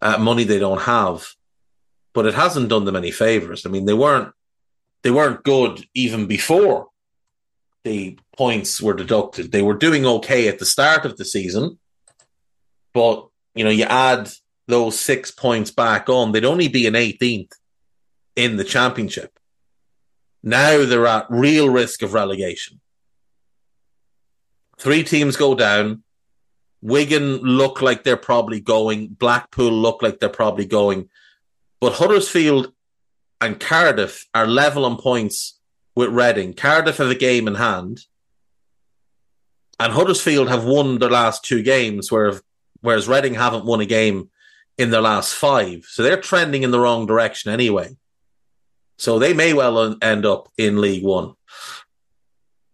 uh, 0.00 0.18
money 0.18 0.44
they 0.44 0.58
don't 0.58 0.82
have. 0.82 1.26
But 2.12 2.26
it 2.26 2.34
hasn't 2.34 2.68
done 2.68 2.84
them 2.84 2.96
any 2.96 3.10
favors. 3.10 3.64
I 3.64 3.70
mean, 3.70 3.84
they 3.84 3.94
weren't 3.94 4.32
they 5.02 5.10
weren't 5.10 5.44
good 5.44 5.86
even 5.94 6.26
before 6.26 6.88
the 7.84 8.18
points 8.36 8.80
were 8.82 8.94
deducted. 8.94 9.52
They 9.52 9.62
were 9.62 9.74
doing 9.74 10.04
okay 10.04 10.48
at 10.48 10.58
the 10.58 10.66
start 10.66 11.06
of 11.06 11.16
the 11.16 11.24
season, 11.24 11.78
but 12.92 13.26
you 13.54 13.64
know, 13.64 13.70
you 13.70 13.84
add 13.84 14.30
those 14.68 15.00
six 15.00 15.30
points 15.30 15.70
back 15.70 16.08
on, 16.08 16.30
they'd 16.30 16.44
only 16.44 16.68
be 16.68 16.86
an 16.86 16.94
18th 16.94 17.52
in 18.36 18.56
the 18.56 18.64
championship. 18.64 19.38
Now 20.42 20.84
they're 20.84 21.06
at 21.06 21.26
real 21.28 21.68
risk 21.68 22.02
of 22.02 22.12
relegation. 22.12 22.80
Three 24.78 25.02
teams 25.02 25.36
go 25.36 25.56
down. 25.56 26.04
Wigan 26.80 27.38
look 27.38 27.82
like 27.82 28.04
they're 28.04 28.16
probably 28.16 28.60
going. 28.60 29.08
Blackpool 29.08 29.72
look 29.72 30.02
like 30.02 30.20
they're 30.20 30.28
probably 30.28 30.66
going. 30.66 31.08
But 31.80 31.94
Huddersfield 31.94 32.72
and 33.40 33.58
Cardiff 33.58 34.26
are 34.34 34.46
level 34.46 34.84
on 34.84 34.96
points 34.96 35.58
with 35.96 36.10
Reading. 36.10 36.54
Cardiff 36.54 36.98
have 36.98 37.10
a 37.10 37.16
game 37.16 37.48
in 37.48 37.56
hand. 37.56 38.02
And 39.80 39.92
Huddersfield 39.92 40.48
have 40.48 40.64
won 40.64 40.98
their 40.98 41.10
last 41.10 41.44
two 41.44 41.62
games, 41.62 42.10
whereas 42.12 43.08
Reading 43.08 43.34
haven't 43.34 43.64
won 43.64 43.80
a 43.80 43.86
game 43.86 44.30
in 44.78 44.90
their 44.90 45.00
last 45.00 45.34
five. 45.34 45.84
So 45.84 46.02
they're 46.02 46.20
trending 46.20 46.62
in 46.62 46.70
the 46.70 46.80
wrong 46.80 47.04
direction 47.04 47.50
anyway. 47.50 47.96
So 48.96 49.18
they 49.18 49.34
may 49.34 49.52
well 49.52 49.96
end 50.00 50.24
up 50.24 50.48
in 50.56 50.80
League 50.80 51.04
One. 51.04 51.34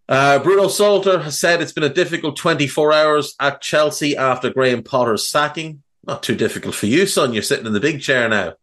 Uh, 0.07 0.39
Bruno 0.39 0.69
Saltor 0.69 1.21
has 1.21 1.39
said 1.39 1.63
it's 1.63 1.73
been 1.73 1.83
a 1.83 1.89
difficult 1.89 2.37
24 2.37 2.93
hours 2.93 3.35
at 3.41 3.63
Chelsea 3.63 4.17
after 4.17 4.51
Graham 4.51 4.83
Potter's 4.83 5.27
sacking. 5.27 5.83
Not 6.07 6.23
too 6.23 6.35
difficult 6.35 6.75
for 6.75 6.87
you, 6.87 7.07
son. 7.07 7.33
You're 7.33 7.43
sitting 7.43 7.67
in 7.67 7.73
the 7.73 7.81
big 7.81 8.03
chair 8.03 8.29
now. 8.29 8.55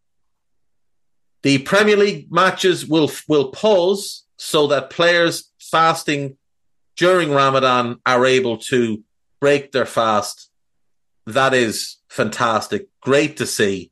The 1.41 1.57
Premier 1.59 1.97
League 1.97 2.31
matches 2.31 2.85
will 2.85 3.11
will 3.27 3.49
pause 3.49 4.25
so 4.37 4.67
that 4.67 4.91
players 4.91 5.51
fasting 5.59 6.37
during 6.95 7.31
Ramadan 7.31 7.99
are 8.05 8.25
able 8.27 8.57
to 8.57 9.03
break 9.39 9.71
their 9.71 9.87
fast. 9.87 10.51
That 11.25 11.55
is 11.55 11.97
fantastic. 12.11 12.89
Great 13.01 13.37
to 13.37 13.47
see. 13.47 13.89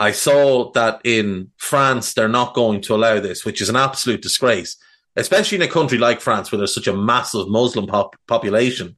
I 0.00 0.10
saw 0.12 0.72
that 0.72 1.00
in 1.04 1.52
France, 1.56 2.14
they're 2.14 2.26
not 2.28 2.54
going 2.54 2.80
to 2.82 2.94
allow 2.94 3.20
this, 3.20 3.44
which 3.44 3.60
is 3.60 3.68
an 3.68 3.76
absolute 3.76 4.22
disgrace, 4.22 4.76
especially 5.14 5.56
in 5.56 5.62
a 5.62 5.68
country 5.68 5.98
like 5.98 6.20
France 6.20 6.50
where 6.50 6.56
there's 6.58 6.74
such 6.74 6.88
a 6.88 6.96
massive 6.96 7.48
Muslim 7.48 7.86
pop- 7.86 8.16
population. 8.26 8.96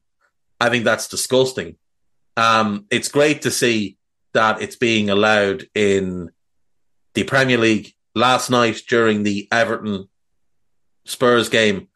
I 0.59 0.69
think 0.69 0.85
that's 0.85 1.07
disgusting. 1.07 1.75
Um, 2.35 2.85
it's 2.89 3.09
great 3.09 3.43
to 3.43 3.51
see 3.51 3.97
that 4.33 4.61
it's 4.61 4.75
being 4.75 5.09
allowed 5.09 5.67
in 5.75 6.31
the 7.13 7.23
Premier 7.23 7.57
League 7.57 7.93
last 8.15 8.49
night 8.49 8.81
during 8.87 9.23
the 9.23 9.47
Everton 9.51 10.07
Spurs 11.05 11.49
game. 11.49 11.89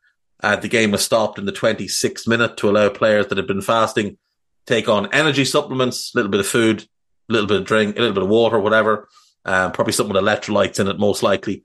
Uh, 0.43 0.57
the 0.57 0.67
game 0.67 0.91
was 0.91 1.03
stopped 1.03 1.39
in 1.39 1.45
the 1.45 1.51
26th 1.51 2.27
minute 2.27 2.57
to 2.57 2.69
allow 2.69 2.89
players 2.89 3.27
that 3.27 3.37
had 3.37 3.47
been 3.47 3.61
fasting 3.61 4.17
take 4.65 4.87
on 4.87 5.13
energy 5.13 5.45
supplements, 5.45 6.13
a 6.13 6.17
little 6.17 6.31
bit 6.31 6.39
of 6.39 6.47
food, 6.47 6.81
a 7.29 7.33
little 7.33 7.47
bit 7.47 7.61
of 7.61 7.65
drink, 7.65 7.97
a 7.97 7.99
little 7.99 8.13
bit 8.13 8.23
of 8.23 8.29
water, 8.29 8.59
whatever. 8.59 9.07
Um, 9.43 9.71
probably 9.71 9.93
something 9.93 10.13
with 10.13 10.23
electrolytes 10.23 10.79
in 10.79 10.87
it, 10.87 10.99
most 10.99 11.23
likely. 11.23 11.63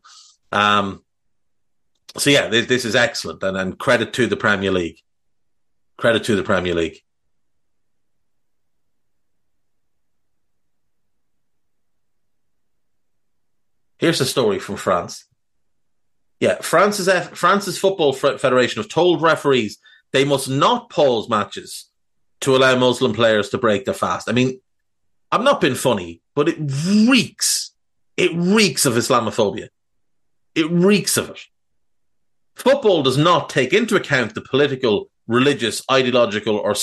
Um, 0.50 1.02
so 2.16 2.30
yeah, 2.30 2.48
this, 2.48 2.66
this 2.66 2.84
is 2.84 2.96
excellent, 2.96 3.42
and, 3.42 3.56
and 3.56 3.78
credit 3.78 4.12
to 4.14 4.26
the 4.26 4.36
Premier 4.36 4.70
League. 4.70 4.98
Credit 5.98 6.24
to 6.24 6.36
the 6.36 6.42
Premier 6.42 6.74
League. 6.74 6.98
Here's 13.98 14.20
a 14.20 14.26
story 14.26 14.58
from 14.58 14.76
France. 14.76 15.26
Yeah, 16.38 16.56
France's 16.60 17.08
F- 17.08 17.36
France's 17.36 17.78
Football 17.78 18.12
Federation 18.12 18.82
have 18.82 18.90
told 18.90 19.22
referees 19.22 19.78
they 20.12 20.24
must 20.24 20.48
not 20.48 20.90
pause 20.90 21.28
matches 21.30 21.90
to 22.40 22.56
allow 22.56 22.76
Muslim 22.76 23.12
players 23.12 23.50
to 23.50 23.58
break 23.58 23.84
their 23.84 23.94
fast. 23.94 24.28
I 24.28 24.32
mean, 24.32 24.60
I'm 25.32 25.44
not 25.44 25.60
being 25.60 25.74
funny, 25.74 26.20
but 26.34 26.48
it 26.48 26.56
reeks, 27.08 27.72
it 28.16 28.32
reeks 28.34 28.86
of 28.86 28.94
Islamophobia. 28.94 29.68
It 30.54 30.70
reeks 30.70 31.16
of 31.16 31.30
it. 31.30 31.40
Football 32.54 33.02
does 33.02 33.18
not 33.18 33.50
take 33.50 33.72
into 33.72 33.96
account 33.96 34.34
the 34.34 34.40
political, 34.40 35.10
religious, 35.26 35.82
ideological, 35.90 36.56
or 36.56 36.74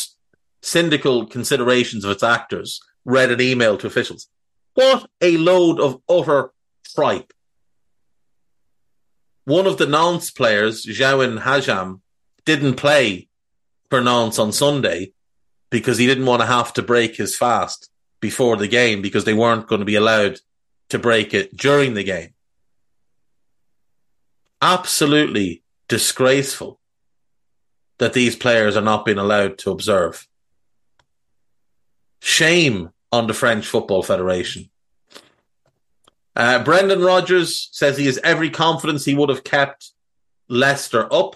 syndical 0.62 1.26
considerations 1.26 2.06
of 2.06 2.12
its 2.12 2.24
actors, 2.24 2.80
read 3.06 3.32
an 3.32 3.42
email 3.42 3.78
to 3.78 3.88
officials. 3.88 4.28
What 4.76 5.10
a 5.22 5.38
load 5.38 5.80
of 5.80 6.02
utter 6.10 6.52
tripe. 6.96 7.34
One 9.46 9.68
of 9.68 9.78
the 9.78 9.88
Nantes 9.88 10.32
players, 10.32 10.86
Jaouen 10.86 11.42
Hadjam, 11.42 12.02
didn't 12.46 12.76
play 12.76 13.28
for 13.90 14.02
Nantes 14.02 14.40
on 14.40 14.52
Sunday 14.52 15.14
because 15.74 15.98
he 15.98 16.06
didn't 16.06 16.28
want 16.28 16.40
to 16.40 16.46
have 16.46 16.72
to 16.72 16.84
break 16.84 17.16
his 17.16 17.36
fast 17.36 17.90
before 18.20 18.58
the 18.58 18.68
game 18.68 19.02
because 19.02 19.26
they 19.26 19.34
weren't 19.34 19.68
going 19.68 19.80
to 19.80 19.86
be 19.86 19.96
allowed 19.96 20.40
to 20.90 21.00
break 21.00 21.34
it 21.34 21.58
during 21.58 21.96
the 21.96 22.04
game. 22.04 22.36
Absolutely 24.62 25.64
disgraceful 25.88 26.80
that 27.98 28.14
these 28.14 28.36
players 28.36 28.78
are 28.78 28.84
not 28.84 29.04
being 29.04 29.18
allowed 29.18 29.58
to 29.58 29.72
observe. 29.72 30.28
Shame 32.22 32.92
on 33.12 33.26
the 33.26 33.34
French 33.34 33.66
Football 33.66 34.04
Federation. 34.04 34.70
Uh, 36.36 36.64
Brendan 36.64 37.02
Rodgers 37.02 37.70
says 37.72 37.98
he 37.98 38.06
has 38.06 38.20
every 38.24 38.52
confidence 38.52 39.06
he 39.06 39.16
would 39.16 39.30
have 39.30 39.44
kept 39.44 39.90
Leicester 40.48 41.12
up. 41.12 41.36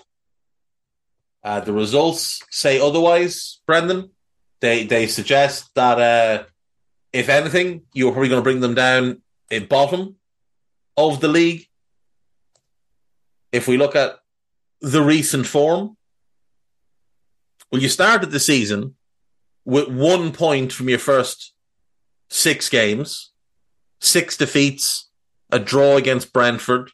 Uh, 1.43 1.59
the 1.59 1.73
results 1.73 2.43
say 2.51 2.79
otherwise, 2.79 3.61
Brendan. 3.65 4.11
They 4.59 4.85
they 4.85 5.07
suggest 5.07 5.73
that 5.75 5.99
uh, 5.99 6.43
if 7.13 7.29
anything, 7.29 7.83
you're 7.93 8.11
probably 8.11 8.29
going 8.29 8.41
to 8.41 8.43
bring 8.43 8.59
them 8.59 8.75
down 8.75 9.21
in 9.49 9.65
bottom 9.65 10.15
of 10.95 11.21
the 11.21 11.27
league. 11.27 11.67
If 13.51 13.67
we 13.67 13.77
look 13.77 13.95
at 13.95 14.19
the 14.81 15.01
recent 15.01 15.47
form, 15.47 15.95
well, 17.71 17.81
you 17.81 17.89
started 17.89 18.31
the 18.31 18.39
season 18.39 18.95
with 19.65 19.87
one 19.87 20.31
point 20.31 20.71
from 20.71 20.89
your 20.89 20.99
first 20.99 21.53
six 22.29 22.69
games, 22.69 23.31
six 23.99 24.37
defeats, 24.37 25.09
a 25.51 25.59
draw 25.59 25.97
against 25.97 26.33
Brentford. 26.33 26.91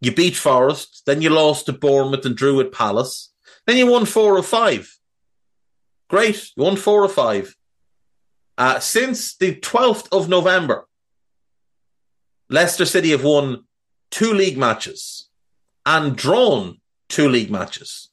You 0.00 0.14
beat 0.14 0.36
Forest, 0.36 1.02
then 1.06 1.22
you 1.22 1.30
lost 1.30 1.66
to 1.66 1.72
Bournemouth 1.72 2.26
and 2.26 2.36
drew 2.36 2.60
at 2.60 2.72
Palace. 2.72 3.32
Then 3.66 3.76
you 3.76 3.86
won 3.86 4.04
four 4.04 4.38
of 4.38 4.46
five. 4.46 4.93
Great. 6.08 6.50
You 6.56 6.64
won 6.64 6.76
four 6.76 7.02
or 7.02 7.08
five. 7.08 7.54
Uh, 8.56 8.78
since 8.78 9.36
the 9.36 9.54
12th 9.56 10.08
of 10.12 10.28
November, 10.28 10.86
Leicester 12.48 12.84
City 12.84 13.10
have 13.10 13.24
won 13.24 13.64
two 14.10 14.32
league 14.32 14.56
matches 14.56 15.28
and 15.84 16.16
drawn 16.16 16.80
two 17.08 17.28
league 17.28 17.50
matches 17.50 18.10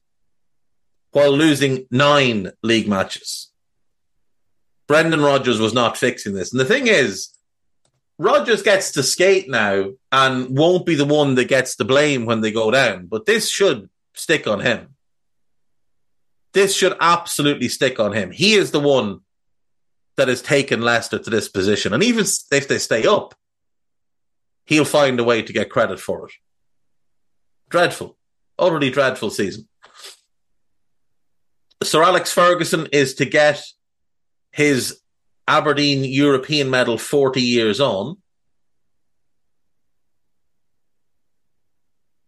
while 1.12 1.32
losing 1.32 1.86
nine 1.92 2.52
league 2.64 2.88
matches. 2.88 3.52
Brendan 4.88 5.22
Rodgers 5.22 5.60
was 5.60 5.74
not 5.74 5.98
fixing 5.98 6.34
this. 6.34 6.52
And 6.52 6.60
the 6.60 6.66
thing 6.66 6.88
is, 6.88 7.30
Rodgers 8.18 8.62
gets 8.62 8.92
to 8.94 9.04
skate 9.04 9.50
now 9.50 9.92
and 10.12 10.58
won't 10.58 10.86
be 10.86 10.96
the 10.96 11.06
one 11.06 11.36
that 11.36 11.48
gets 11.48 11.76
the 11.76 11.86
blame 11.86 12.26
when 12.26 12.42
they 12.42 12.52
go 12.52 12.72
down. 12.72 13.08
But 13.08 13.26
this 13.26 13.50
should 13.50 13.89
stick 14.14 14.48
on 14.48 14.60
him. 14.60 14.91
This 16.54 16.76
should 16.76 16.95
absolutely 16.99 17.70
stick 17.70 17.99
on 17.99 18.14
him. 18.14 18.32
He 18.32 18.54
is 18.54 18.72
the 18.72 18.80
one 18.80 19.22
that 20.18 20.28
has 20.28 20.41
taken 20.41 20.82
Leicester 20.82 21.18
to 21.20 21.30
this 21.30 21.47
position. 21.47 21.93
And 21.93 22.04
even 22.04 22.26
if 22.52 22.68
they 22.68 22.78
stay 22.78 23.06
up, 23.06 23.36
he'll 24.66 24.86
find 24.86 25.20
a 25.20 25.24
way 25.24 25.41
to 25.41 25.54
get 25.54 25.70
credit 25.70 25.99
for 25.99 26.28
it. 26.28 26.34
Dreadful. 27.70 28.18
Already 28.60 28.91
dreadful 28.91 29.30
season. 29.30 29.68
Sir 31.82 32.04
Alex 32.04 32.32
Ferguson 32.32 32.88
is 32.91 33.16
to 33.16 33.26
get 33.26 33.64
his 34.52 34.99
Aberdeen 35.47 36.04
European 36.04 36.70
medal 36.70 36.97
40 36.97 37.41
years 37.41 37.80
on. 37.80 38.20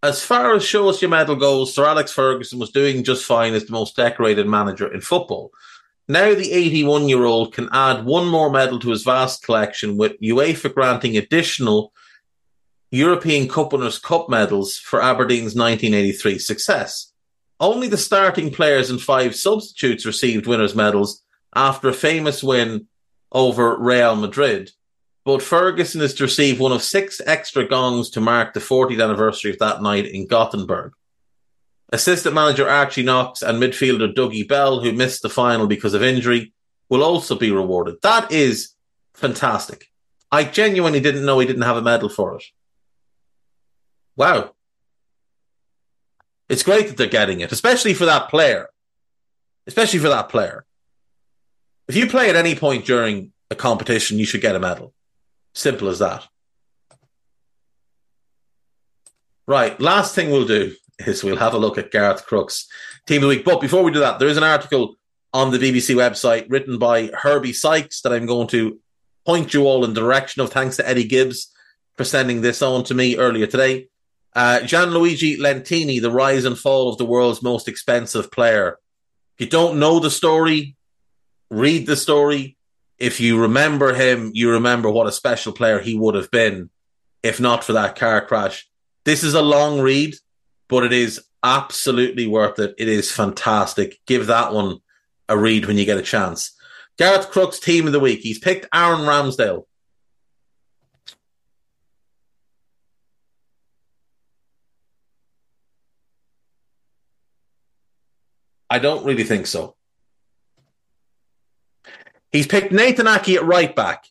As 0.04 0.22
far 0.22 0.54
as 0.54 0.66
show 0.66 0.90
us 0.90 1.02
your 1.02 1.10
medal 1.10 1.38
goes, 1.38 1.74
Sir 1.74 1.86
Alex 1.86 2.12
Ferguson 2.12 2.60
was 2.60 2.72
doing 2.72 3.06
just 3.06 3.24
fine 3.24 3.54
as 3.54 3.66
the 3.66 3.72
most 3.72 3.96
decorated 3.96 4.46
manager 4.46 4.94
in 4.94 5.00
football. 5.00 5.52
Now 6.10 6.36
the 6.36 6.52
81 6.52 7.08
year 7.08 7.24
old 7.24 7.54
can 7.54 7.70
add 7.72 8.04
one 8.04 8.28
more 8.28 8.52
medal 8.52 8.80
to 8.80 8.90
his 8.90 9.04
vast 9.04 9.44
collection 9.44 9.96
with 9.96 10.20
UEFA 10.20 10.74
granting 10.74 11.16
additional 11.16 11.94
European 12.92 13.48
Cup 13.48 13.72
Winners' 13.72 13.98
Cup 13.98 14.28
medals 14.28 14.78
for 14.78 15.02
Aberdeen's 15.02 15.56
1983 15.56 16.38
success. 16.38 17.14
Only 17.62 17.88
the 17.88 17.98
starting 17.98 18.52
players 18.52 18.90
and 18.90 19.02
five 19.02 19.36
substitutes 19.38 20.06
received 20.06 20.48
winners' 20.48 20.76
medals 20.76 21.24
after 21.56 21.88
a 21.88 21.94
famous 21.94 22.44
win 22.44 22.88
over 23.32 23.78
Real 23.80 24.18
Madrid. 24.18 24.72
But 25.26 25.42
Ferguson 25.42 26.02
is 26.02 26.14
to 26.16 26.24
receive 26.24 26.60
one 26.60 26.74
of 26.74 26.82
six 26.82 27.22
extra 27.26 27.66
gongs 27.66 28.10
to 28.12 28.22
mark 28.22 28.54
the 28.54 28.60
40th 28.60 29.02
anniversary 29.02 29.52
of 29.52 29.60
that 29.60 29.82
night 29.82 30.06
in 30.06 30.28
Gothenburg. 30.28 30.94
Assistant 31.94 32.36
manager 32.36 32.68
Archie 32.68 33.04
Knox 33.04 33.42
and 33.42 33.62
midfielder 33.62 34.14
Dougie 34.14 34.48
Bell, 34.48 34.82
who 34.82 34.92
missed 34.92 35.22
the 35.22 35.30
final 35.30 35.68
because 35.68 35.94
of 35.94 36.04
injury, 36.04 36.52
will 36.90 37.04
also 37.04 37.38
be 37.38 37.52
rewarded. 37.52 37.96
That 38.02 38.32
is 38.32 38.74
fantastic. 39.14 39.86
I 40.32 40.44
genuinely 40.44 41.00
didn't 41.00 41.26
know 41.26 41.40
he 41.40 41.46
didn't 41.46 41.62
have 41.62 41.78
a 41.78 41.82
medal 41.82 42.10
for 42.10 42.36
it. 42.36 42.44
Wow. 44.16 44.54
It's 46.50 46.64
great 46.64 46.88
that 46.88 46.98
they're 46.98 47.08
getting 47.08 47.40
it, 47.40 47.52
especially 47.52 47.94
for 47.94 48.06
that 48.06 48.30
player. 48.30 48.70
Especially 49.68 50.00
for 50.00 50.10
that 50.10 50.30
player. 50.30 50.66
If 51.88 51.96
you 51.96 52.08
play 52.08 52.30
at 52.30 52.36
any 52.36 52.56
point 52.56 52.86
during 52.86 53.32
a 53.50 53.56
competition, 53.56 54.20
you 54.20 54.26
should 54.26 54.42
get 54.42 54.56
a 54.56 54.60
medal. 54.60 54.94
Simple 55.54 55.90
as 55.90 56.00
that. 56.00 56.26
Right. 59.46 59.80
Last 59.80 60.16
thing 60.16 60.32
we'll 60.32 60.48
do 60.48 60.74
is 61.06 61.24
we'll 61.24 61.38
have 61.38 61.54
a 61.54 61.58
look 61.58 61.78
at 61.78 61.92
Garth 61.92 62.26
Crooks 62.26 62.68
team 63.06 63.18
of 63.18 63.22
the 63.24 63.28
week. 63.28 63.46
But 63.46 63.62
before 63.62 63.84
we 63.84 63.92
do 63.92 64.00
that, 64.00 64.20
there 64.20 64.28
is 64.28 64.38
an 64.38 64.44
article 64.44 64.96
on 65.34 65.52
the 65.52 65.58
BBC 65.58 65.96
website 65.96 66.46
written 66.50 66.78
by 66.78 67.08
Herbie 67.08 67.54
Sykes 67.54 68.02
that 68.02 68.14
I'm 68.14 68.26
going 68.26 68.48
to 68.50 68.80
point 69.26 69.54
you 69.54 69.66
all 69.66 69.84
in 69.84 69.94
the 69.94 70.02
direction 70.02 70.42
of. 70.42 70.52
Thanks 70.52 70.78
to 70.78 70.88
Eddie 70.88 71.06
Gibbs 71.06 71.52
for 71.98 72.04
sending 72.04 72.42
this 72.42 72.62
on 72.62 72.84
to 72.86 72.94
me 72.94 73.18
earlier 73.18 73.48
today. 73.48 73.88
Uh, 74.36 74.60
Gianluigi 74.64 75.38
Lentini, 75.38 76.02
the 76.02 76.12
rise 76.12 76.46
and 76.46 76.58
fall 76.58 76.90
of 76.90 76.98
the 76.98 77.06
world's 77.06 77.44
most 77.44 77.68
expensive 77.68 78.32
player. 78.32 78.80
If 79.38 79.46
you 79.46 79.50
don't 79.50 79.80
know 79.80 80.00
the 80.00 80.10
story, 80.10 80.76
read 81.50 81.86
the 81.86 81.96
story. 81.96 82.58
If 83.04 83.20
you 83.20 83.42
remember 83.42 83.94
him, 83.94 84.32
you 84.34 84.52
remember 84.52 84.90
what 84.90 85.08
a 85.08 85.12
special 85.12 85.52
player 85.52 85.80
he 85.80 85.94
would 85.94 86.16
have 86.16 86.32
been 86.32 86.70
if 87.22 87.38
not 87.38 87.66
for 87.66 87.74
that 87.74 87.98
car 87.98 88.26
crash. 88.26 88.66
This 89.04 89.26
is 89.26 89.34
a 89.34 89.42
long 89.42 89.82
read, 89.82 90.16
but 90.70 90.86
it 90.86 90.94
is 90.94 91.22
absolutely 91.44 92.28
worth 92.28 92.60
it. 92.60 92.76
It 92.78 92.88
is 92.88 93.12
fantastic. 93.12 94.00
Give 94.08 94.28
that 94.28 94.54
one 94.54 94.78
a 95.28 95.38
read 95.38 95.66
when 95.66 95.78
you 95.78 95.84
get 95.84 95.98
a 95.98 96.02
chance. 96.02 96.56
Garth 96.98 97.30
Crooks 97.30 97.60
team 97.60 97.88
of 97.88 97.92
the 97.92 98.00
week. 98.00 98.22
He's 98.22 98.40
picked 98.40 98.68
Aaron 98.74 99.02
Ramsdale. 99.02 99.66
I 108.70 108.80
don't 108.80 109.06
really 109.06 109.26
think 109.26 109.48
so. 109.48 109.76
He's 112.34 112.48
picked 112.48 112.72
Nathan 112.72 113.06
Aké 113.06 113.36
at 113.36 113.46
right 113.46 113.74
back. 113.74 114.06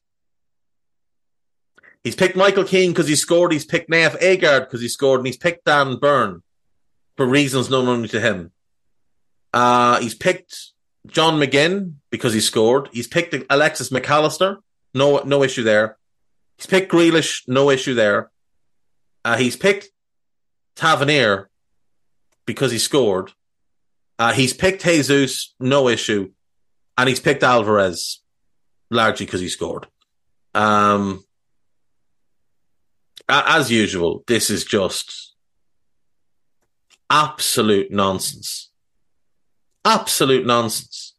He's 2.04 2.14
picked 2.14 2.36
Michael 2.36 2.64
Keane 2.64 2.92
because 2.92 3.08
he 3.08 3.16
scored. 3.16 3.52
He's 3.52 3.64
picked 3.64 3.90
Nayef 3.90 4.18
Aguerd 4.20 4.60
because 4.60 4.80
he 4.80 4.88
scored. 4.88 5.20
And 5.20 5.26
he's 5.26 5.36
picked 5.36 5.64
Dan 5.64 5.96
Burn 5.96 6.42
for 7.16 7.26
reasons 7.26 7.68
known 7.68 7.88
only 7.88 8.08
to 8.08 8.20
him. 8.20 8.52
Uh, 9.52 10.00
he's 10.00 10.14
picked 10.14 10.72
John 11.06 11.38
McGinn 11.38 11.94
because 12.10 12.32
he 12.32 12.40
scored. 12.40 12.88
He's 12.92 13.08
picked 13.08 13.34
Alexis 13.50 13.90
Mac 13.90 14.08
Allister. 14.08 14.58
No, 14.94 15.18
no 15.24 15.42
issue 15.42 15.64
there. 15.64 15.98
He's 16.56 16.66
picked 16.66 16.92
Grealish. 16.92 17.42
No 17.48 17.70
issue 17.70 17.94
there. 17.94 18.30
Uh, 19.24 19.36
he's 19.36 19.56
picked 19.56 19.90
Tavernier 20.76 21.50
because 22.46 22.70
he 22.70 22.78
scored. 22.78 23.32
Uh, 24.18 24.32
he's 24.32 24.52
picked 24.52 24.84
Jesus. 24.84 25.54
No 25.58 25.88
issue 25.88 26.30
and 26.96 27.08
he's 27.08 27.20
picked 27.20 27.42
Alvarez 27.42 28.20
largely 28.90 29.26
because 29.26 29.40
he 29.40 29.48
scored. 29.48 29.86
Um, 30.54 31.24
as 33.28 33.70
usual, 33.70 34.24
this 34.26 34.50
is 34.50 34.64
just 34.64 35.34
absolute 37.10 37.90
nonsense. 37.90 38.70
Absolute 39.84 40.46
nonsense 40.46 41.14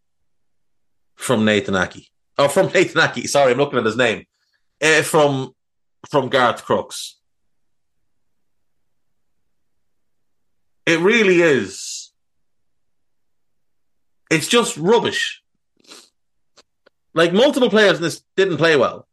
from 1.16 1.46
Nathan 1.46 1.74
Aké. 1.76 2.08
Oh, 2.38 2.48
from 2.48 2.68
Nathan 2.74 3.02
Aké. 3.02 3.28
Sorry, 3.28 3.52
I'm 3.52 3.58
looking 3.58 3.80
at 3.80 3.86
his 3.86 3.98
name. 3.98 4.26
Uh, 4.82 5.02
from 5.02 5.54
from 6.10 6.30
Garth 6.30 6.66
Crooks. 6.66 7.18
It 10.86 11.00
really 11.00 11.42
is. 11.42 12.12
It's 14.30 14.48
just 14.48 14.76
rubbish. 14.78 15.43
Like 17.14 17.34
multiple 17.34 17.70
players 17.70 17.97
in 17.97 18.03
this 18.03 18.24
didn't 18.36 18.57
play 18.57 18.76
well. 18.76 19.07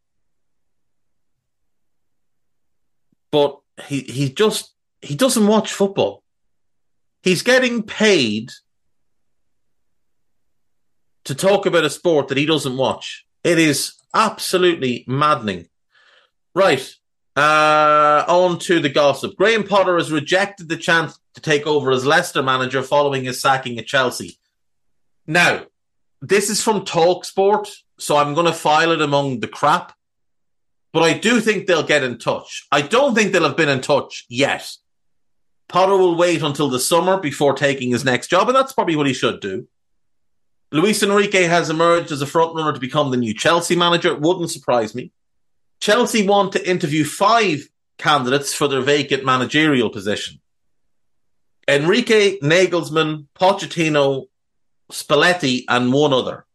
But 3.30 3.60
he 3.86 4.00
he 4.00 4.32
just 4.32 4.74
he 5.00 5.14
doesn't 5.14 5.46
watch 5.46 5.72
football. 5.72 6.22
He's 7.22 7.42
getting 7.42 7.82
paid 7.82 8.52
to 11.24 11.34
talk 11.34 11.66
about 11.66 11.84
a 11.84 11.90
sport 11.90 12.28
that 12.28 12.38
he 12.38 12.46
doesn't 12.46 12.76
watch. 12.76 13.26
It 13.44 13.58
is 13.58 13.94
absolutely 14.14 15.04
maddening. 15.06 15.68
Right. 16.54 16.94
Uh, 17.36 18.24
on 18.26 18.58
to 18.58 18.80
the 18.80 18.88
gossip. 18.88 19.36
Graham 19.36 19.62
Potter 19.62 19.96
has 19.96 20.10
rejected 20.10 20.68
the 20.68 20.76
chance 20.76 21.18
to 21.34 21.40
take 21.40 21.66
over 21.66 21.92
as 21.92 22.04
Leicester 22.04 22.42
manager 22.42 22.82
following 22.82 23.24
his 23.24 23.40
sacking 23.40 23.78
at 23.78 23.86
Chelsea. 23.86 24.38
Now, 25.26 25.66
this 26.20 26.50
is 26.50 26.62
from 26.62 26.84
Talksport 26.84 27.70
so 28.00 28.16
I'm 28.16 28.34
going 28.34 28.46
to 28.46 28.52
file 28.52 28.92
it 28.92 29.02
among 29.02 29.40
the 29.40 29.48
crap. 29.48 29.92
But 30.92 31.02
I 31.02 31.16
do 31.16 31.40
think 31.40 31.66
they'll 31.66 31.82
get 31.82 32.02
in 32.02 32.18
touch. 32.18 32.66
I 32.72 32.82
don't 32.82 33.14
think 33.14 33.32
they'll 33.32 33.44
have 33.44 33.56
been 33.56 33.68
in 33.68 33.80
touch 33.80 34.26
yet. 34.28 34.68
Potter 35.68 35.96
will 35.96 36.16
wait 36.16 36.42
until 36.42 36.68
the 36.68 36.80
summer 36.80 37.18
before 37.18 37.54
taking 37.54 37.90
his 37.90 38.04
next 38.04 38.28
job, 38.28 38.48
and 38.48 38.56
that's 38.56 38.72
probably 38.72 38.96
what 38.96 39.06
he 39.06 39.12
should 39.12 39.40
do. 39.40 39.68
Luis 40.72 41.02
Enrique 41.02 41.44
has 41.44 41.70
emerged 41.70 42.10
as 42.10 42.22
a 42.22 42.26
frontrunner 42.26 42.74
to 42.74 42.80
become 42.80 43.10
the 43.10 43.16
new 43.16 43.34
Chelsea 43.34 43.76
manager. 43.76 44.12
It 44.12 44.20
wouldn't 44.20 44.50
surprise 44.50 44.94
me. 44.94 45.12
Chelsea 45.80 46.26
want 46.26 46.52
to 46.52 46.68
interview 46.68 47.04
five 47.04 47.68
candidates 47.98 48.52
for 48.52 48.66
their 48.66 48.80
vacant 48.80 49.24
managerial 49.24 49.90
position. 49.90 50.40
Enrique, 51.68 52.38
Nagelsmann, 52.40 53.26
Pochettino, 53.34 54.26
Spalletti, 54.90 55.64
and 55.68 55.92
one 55.92 56.12
other. 56.12 56.46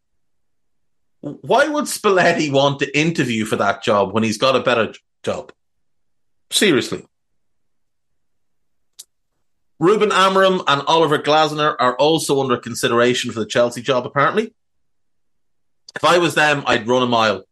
Why 1.26 1.67
would 1.67 1.86
Spalletti 1.86 2.51
want 2.51 2.78
to 2.80 2.97
interview 2.97 3.45
for 3.45 3.55
that 3.55 3.82
job 3.82 4.13
when 4.13 4.21
he's 4.21 4.38
got 4.38 4.55
a 4.55 4.59
better 4.59 4.93
job? 5.23 5.51
Seriously. 6.51 7.03
Ruben 9.80 10.11
Amorim 10.11 10.63
and 10.67 10.84
Oliver 10.86 11.17
Glasner 11.17 11.76
are 11.80 11.95
also 11.95 12.39
under 12.41 12.57
consideration 12.57 13.32
for 13.32 13.39
the 13.39 13.47
Chelsea 13.47 13.82
job, 13.82 14.05
apparently. 14.05 14.53
If 15.95 16.03
I 16.03 16.19
was 16.19 16.36
them, 16.36 16.63
I'd 16.67 16.88
run 16.88 17.01
a 17.01 17.07
mile. 17.07 17.45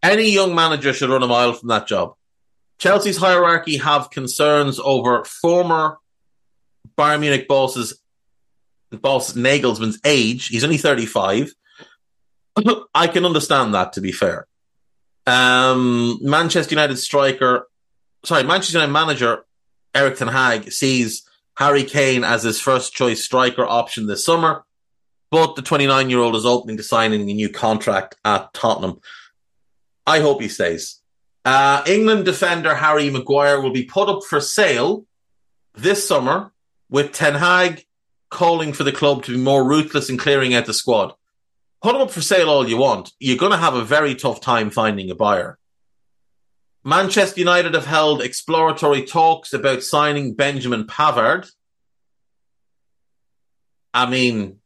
Any 0.00 0.30
young 0.30 0.54
manager 0.54 0.92
should 0.92 1.10
run 1.10 1.24
a 1.24 1.26
mile 1.26 1.54
from 1.54 1.70
that 1.70 1.88
job. 1.88 2.14
Chelsea's 2.78 3.16
hierarchy 3.16 3.78
have 3.78 4.10
concerns 4.10 4.78
over 4.78 5.24
former 5.24 5.98
Bayern 6.96 7.18
Munich 7.18 7.48
bosses, 7.48 8.00
boss 8.92 9.32
Nagelsmann's 9.32 9.98
age. 10.04 10.46
He's 10.46 10.62
only 10.62 10.76
35 10.76 11.52
I 12.94 13.06
can 13.06 13.24
understand 13.24 13.74
that, 13.74 13.92
to 13.94 14.00
be 14.00 14.12
fair. 14.12 14.46
Um, 15.26 16.18
Manchester 16.22 16.74
United 16.74 16.96
striker, 16.96 17.68
sorry, 18.24 18.44
Manchester 18.44 18.78
United 18.78 18.92
manager 18.92 19.44
Erik 19.94 20.16
Ten 20.16 20.28
Hag 20.28 20.70
sees 20.70 21.28
Harry 21.56 21.84
Kane 21.84 22.22
as 22.22 22.42
his 22.42 22.60
first 22.60 22.92
choice 22.92 23.24
striker 23.24 23.64
option 23.64 24.06
this 24.06 24.24
summer, 24.24 24.64
but 25.30 25.56
the 25.56 25.62
29 25.62 26.10
year 26.10 26.20
old 26.20 26.36
is 26.36 26.46
opening 26.46 26.76
to 26.76 26.82
signing 26.82 27.22
a 27.22 27.34
new 27.34 27.48
contract 27.48 28.14
at 28.24 28.52
Tottenham. 28.52 29.00
I 30.06 30.20
hope 30.20 30.40
he 30.40 30.48
stays. 30.48 31.00
Uh, 31.44 31.82
England 31.86 32.24
defender 32.24 32.74
Harry 32.74 33.10
Maguire 33.10 33.60
will 33.60 33.72
be 33.72 33.84
put 33.84 34.08
up 34.08 34.22
for 34.24 34.40
sale 34.40 35.06
this 35.74 36.06
summer 36.06 36.52
with 36.88 37.12
Ten 37.12 37.34
Hag 37.34 37.84
calling 38.30 38.72
for 38.72 38.84
the 38.84 38.92
club 38.92 39.24
to 39.24 39.32
be 39.32 39.38
more 39.38 39.64
ruthless 39.64 40.10
in 40.10 40.18
clearing 40.18 40.54
out 40.54 40.66
the 40.66 40.74
squad 40.74 41.14
put 41.82 41.92
them 41.92 42.02
up 42.02 42.10
for 42.10 42.20
sale 42.20 42.48
all 42.48 42.68
you 42.68 42.76
want. 42.76 43.12
You're 43.18 43.36
going 43.36 43.52
to 43.52 43.58
have 43.58 43.74
a 43.74 43.84
very 43.84 44.14
tough 44.14 44.40
time 44.40 44.70
finding 44.70 45.10
a 45.10 45.14
buyer. 45.14 45.58
Manchester 46.84 47.40
United 47.40 47.74
have 47.74 47.86
held 47.86 48.22
exploratory 48.22 49.02
talks 49.02 49.52
about 49.52 49.82
signing 49.82 50.34
Benjamin 50.34 50.86
Pavard. 50.86 51.50
I 53.92 54.08
mean, 54.08 54.58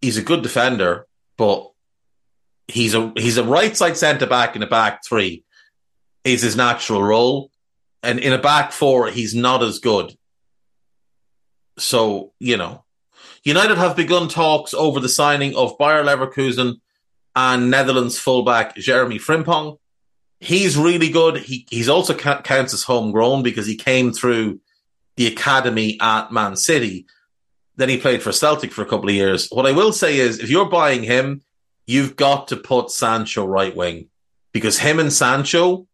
he's 0.00 0.16
a 0.16 0.22
good 0.22 0.42
defender, 0.42 1.06
but 1.36 1.70
he's 2.68 2.94
a 2.94 3.12
he's 3.16 3.36
a 3.36 3.44
right 3.44 3.76
side 3.76 3.96
centre 3.96 4.26
back 4.26 4.56
in 4.56 4.62
a 4.62 4.66
back 4.66 5.00
three 5.06 5.44
is 6.24 6.42
his 6.42 6.56
natural 6.56 7.02
role. 7.02 7.50
And 8.02 8.18
in 8.18 8.32
a 8.32 8.38
back 8.38 8.72
four, 8.72 9.10
he's 9.10 9.34
not 9.34 9.62
as 9.62 9.78
good. 9.78 10.16
So, 11.78 12.32
you 12.38 12.56
know, 12.56 12.84
United 13.44 13.78
have 13.78 13.96
begun 13.96 14.28
talks 14.28 14.74
over 14.74 15.00
the 15.00 15.08
signing 15.08 15.56
of 15.56 15.78
Bayer 15.78 16.04
Leverkusen 16.04 16.80
and 17.34 17.70
Netherlands 17.70 18.18
fullback 18.18 18.76
Jeremy 18.76 19.18
Frimpong. 19.18 19.78
He's 20.40 20.76
really 20.76 21.10
good. 21.10 21.38
He 21.38 21.66
he's 21.70 21.88
also 21.88 22.14
ca- 22.14 22.42
counts 22.42 22.74
as 22.74 22.82
homegrown 22.82 23.42
because 23.42 23.66
he 23.66 23.76
came 23.76 24.12
through 24.12 24.60
the 25.16 25.26
academy 25.26 25.98
at 26.00 26.32
Man 26.32 26.56
City. 26.56 27.06
Then 27.76 27.88
he 27.88 27.98
played 27.98 28.22
for 28.22 28.32
Celtic 28.32 28.72
for 28.72 28.82
a 28.82 28.86
couple 28.86 29.08
of 29.08 29.14
years. 29.14 29.48
What 29.50 29.66
I 29.66 29.72
will 29.72 29.92
say 29.92 30.18
is, 30.18 30.38
if 30.38 30.50
you're 30.50 30.68
buying 30.68 31.02
him, 31.02 31.42
you've 31.86 32.16
got 32.16 32.48
to 32.48 32.56
put 32.56 32.90
Sancho 32.90 33.46
right 33.46 33.74
wing 33.74 34.08
because 34.52 34.78
him 34.78 34.98
and 34.98 35.12
Sancho 35.12 35.86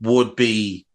would 0.00 0.36
be, 0.36 0.86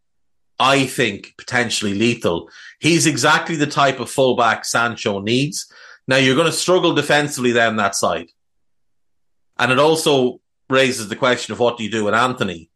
I 0.59 0.85
think, 0.85 1.33
potentially 1.37 1.93
lethal. 1.93 2.49
He's 2.79 3.05
exactly 3.05 3.55
the 3.55 3.67
type 3.67 3.99
of 3.99 4.09
fullback 4.09 4.65
Sancho 4.65 5.19
needs. 5.19 5.68
Now 6.09 6.17
you're 6.17 6.35
going 6.35 6.47
to 6.47 6.51
struggle 6.51 6.95
defensively 6.95 7.53
down 7.53 7.75
that 7.75 7.93
side. 7.93 8.29
And 9.59 9.71
it 9.71 9.77
also 9.77 10.41
raises 10.67 11.07
the 11.07 11.15
question 11.15 11.51
of 11.51 11.59
what 11.59 11.77
do 11.77 11.83
you 11.83 11.91
do 11.91 12.05
with 12.05 12.15
Antony? 12.15 12.71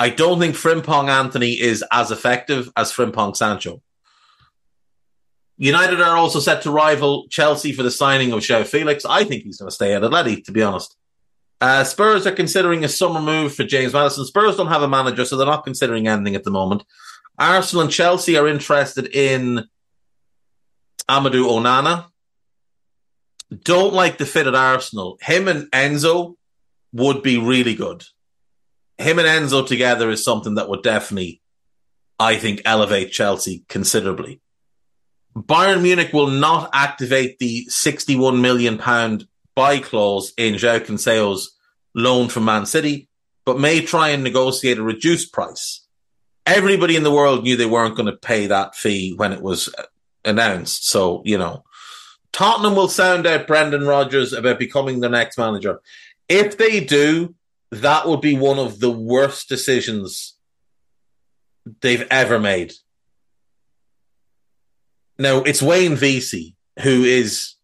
I 0.00 0.08
don't 0.08 0.40
think 0.40 0.56
Frimpong 0.56 1.08
Antony 1.08 1.52
is 1.52 1.84
as 1.92 2.10
effective 2.10 2.72
as 2.76 2.92
Frimpong 2.92 3.36
Sancho. 3.36 3.82
United 5.58 6.00
are 6.00 6.16
also 6.16 6.40
set 6.40 6.62
to 6.62 6.72
rival 6.72 7.28
Chelsea 7.28 7.72
for 7.72 7.84
the 7.84 7.90
signing 7.92 8.32
of 8.32 8.40
João 8.40 8.66
Felix. 8.66 9.04
I 9.04 9.22
think 9.22 9.44
he's 9.44 9.58
going 9.58 9.70
to 9.70 9.74
stay 9.74 9.94
at 9.94 10.02
Atleti, 10.02 10.42
to 10.46 10.50
be 10.50 10.64
honest. 10.64 10.96
Uh, 11.60 11.84
Spurs 11.84 12.26
are 12.26 12.32
considering 12.32 12.82
a 12.82 12.88
summer 12.88 13.22
move 13.22 13.54
for 13.54 13.62
James 13.62 13.92
Maddison. 13.92 14.24
Spurs 14.24 14.56
don't 14.56 14.66
have 14.66 14.82
a 14.82 14.88
manager, 14.88 15.24
so 15.24 15.36
they're 15.36 15.46
not 15.46 15.62
considering 15.62 16.08
anything 16.08 16.34
at 16.34 16.42
the 16.42 16.50
moment. 16.50 16.82
Arsenal 17.38 17.82
and 17.84 17.92
Chelsea 17.92 18.36
are 18.36 18.48
interested 18.48 19.06
in 19.14 19.68
Amadou 21.08 21.46
Onana. 21.46 22.06
Don't 23.60 23.92
like 23.92 24.18
the 24.18 24.26
fit 24.26 24.46
at 24.46 24.54
Arsenal. 24.54 25.18
Him 25.20 25.48
and 25.48 25.70
Enzo 25.70 26.36
would 26.92 27.22
be 27.22 27.38
really 27.38 27.74
good. 27.74 28.04
Him 28.98 29.18
and 29.18 29.28
Enzo 29.28 29.66
together 29.66 30.10
is 30.10 30.24
something 30.24 30.54
that 30.54 30.68
would 30.68 30.82
definitely, 30.82 31.42
I 32.18 32.36
think, 32.36 32.62
elevate 32.64 33.10
Chelsea 33.10 33.64
considerably. 33.68 34.40
Bayern 35.36 35.82
Munich 35.82 36.12
will 36.12 36.28
not 36.28 36.70
activate 36.72 37.38
the 37.38 37.64
61 37.68 38.40
million 38.40 38.78
pound 38.78 39.26
buy 39.54 39.78
clause 39.78 40.32
in 40.36 40.54
João 40.54 40.80
Cancelo's 40.80 41.56
loan 41.94 42.28
from 42.28 42.44
Man 42.44 42.66
City, 42.66 43.08
but 43.44 43.58
may 43.58 43.80
try 43.80 44.10
and 44.10 44.22
negotiate 44.22 44.78
a 44.78 44.82
reduced 44.82 45.32
price. 45.32 45.86
Everybody 46.44 46.96
in 46.96 47.02
the 47.02 47.12
world 47.12 47.44
knew 47.44 47.56
they 47.56 47.66
weren't 47.66 47.96
going 47.96 48.06
to 48.06 48.16
pay 48.16 48.48
that 48.48 48.74
fee 48.74 49.14
when 49.16 49.32
it 49.32 49.40
was 49.40 49.72
uh, 49.78 49.84
announced. 50.24 50.88
So, 50.88 51.22
you 51.24 51.38
know, 51.38 51.64
Tottenham 52.32 52.74
will 52.74 52.88
sound 52.88 53.26
out 53.26 53.46
Brendan 53.46 53.86
Rodgers 53.86 54.32
about 54.32 54.58
becoming 54.58 55.00
the 55.00 55.08
next 55.08 55.36
manager. 55.38 55.80
If 56.28 56.56
they 56.56 56.80
do, 56.80 57.34
that 57.70 58.06
would 58.06 58.20
be 58.20 58.36
one 58.36 58.58
of 58.58 58.80
the 58.80 58.90
worst 58.90 59.48
decisions 59.48 60.36
they've 61.80 62.06
ever 62.10 62.38
made. 62.38 62.72
Now, 65.18 65.38
it's 65.42 65.62
Wayne 65.62 65.96
Veysey, 65.96 66.54
who 66.82 67.04
is 67.04 67.54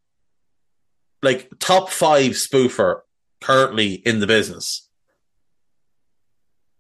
like 1.23 1.51
top 1.59 1.91
five 1.91 2.33
spoofer 2.33 3.01
currently 3.41 3.95
in 3.95 4.21
the 4.21 4.27
business. 4.27 4.89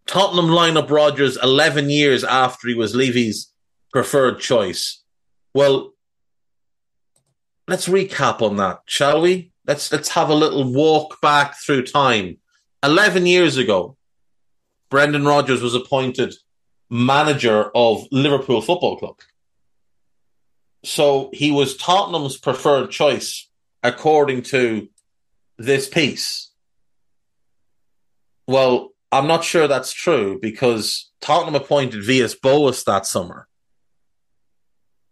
Tottenham 0.06 0.48
line 0.48 0.76
up 0.76 0.90
Rodgers 0.90 1.36
11 1.42 1.90
years 1.90 2.24
after 2.24 2.68
he 2.68 2.74
was 2.74 2.94
Levy's 2.94 3.52
preferred 3.92 4.40
choice. 4.40 5.02
Well, 5.54 5.92
let's 7.68 7.86
recap 7.86 8.42
on 8.42 8.56
that, 8.56 8.80
shall 8.86 9.20
we? 9.20 9.52
Let's 9.66 9.92
let's 9.92 10.08
have 10.10 10.30
a 10.30 10.34
little 10.34 10.72
walk 10.72 11.20
back 11.20 11.56
through 11.56 11.86
time. 11.86 12.38
11 12.82 13.26
years 13.26 13.56
ago, 13.56 13.96
Brendan 14.90 15.24
Rodgers 15.24 15.62
was 15.62 15.74
appointed 15.74 16.34
manager 16.90 17.70
of 17.74 18.06
Liverpool 18.10 18.62
Football 18.62 18.96
Club. 18.96 19.16
So 20.84 21.30
he 21.32 21.50
was 21.50 21.76
Tottenham's 21.76 22.38
preferred 22.38 22.90
choice 22.90 23.48
according 23.82 24.42
to 24.42 24.88
this 25.58 25.88
piece. 25.88 26.50
Well, 28.46 28.90
I'm 29.12 29.26
not 29.26 29.44
sure 29.44 29.68
that's 29.68 29.92
true 29.92 30.38
because 30.40 31.10
Tottenham 31.20 31.54
appointed 31.54 32.04
Villas-Boas 32.04 32.84
that 32.84 33.06
summer. 33.06 33.48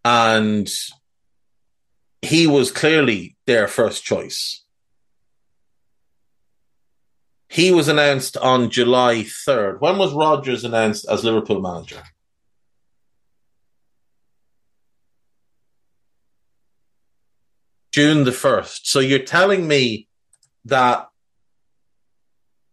And 0.04 0.70
he 2.26 2.46
was 2.46 2.70
clearly 2.70 3.36
their 3.46 3.68
first 3.68 4.04
choice. 4.04 4.64
He 7.48 7.70
was 7.72 7.88
announced 7.88 8.36
on 8.36 8.70
July 8.70 9.22
3rd. 9.22 9.80
When 9.80 9.98
was 9.98 10.12
Rodgers 10.12 10.64
announced 10.64 11.06
as 11.08 11.24
Liverpool 11.24 11.60
manager? 11.60 12.02
June 17.92 18.24
the 18.24 18.32
1st. 18.32 18.80
So 18.84 18.98
you're 18.98 19.20
telling 19.20 19.66
me 19.66 20.08
that 20.64 21.08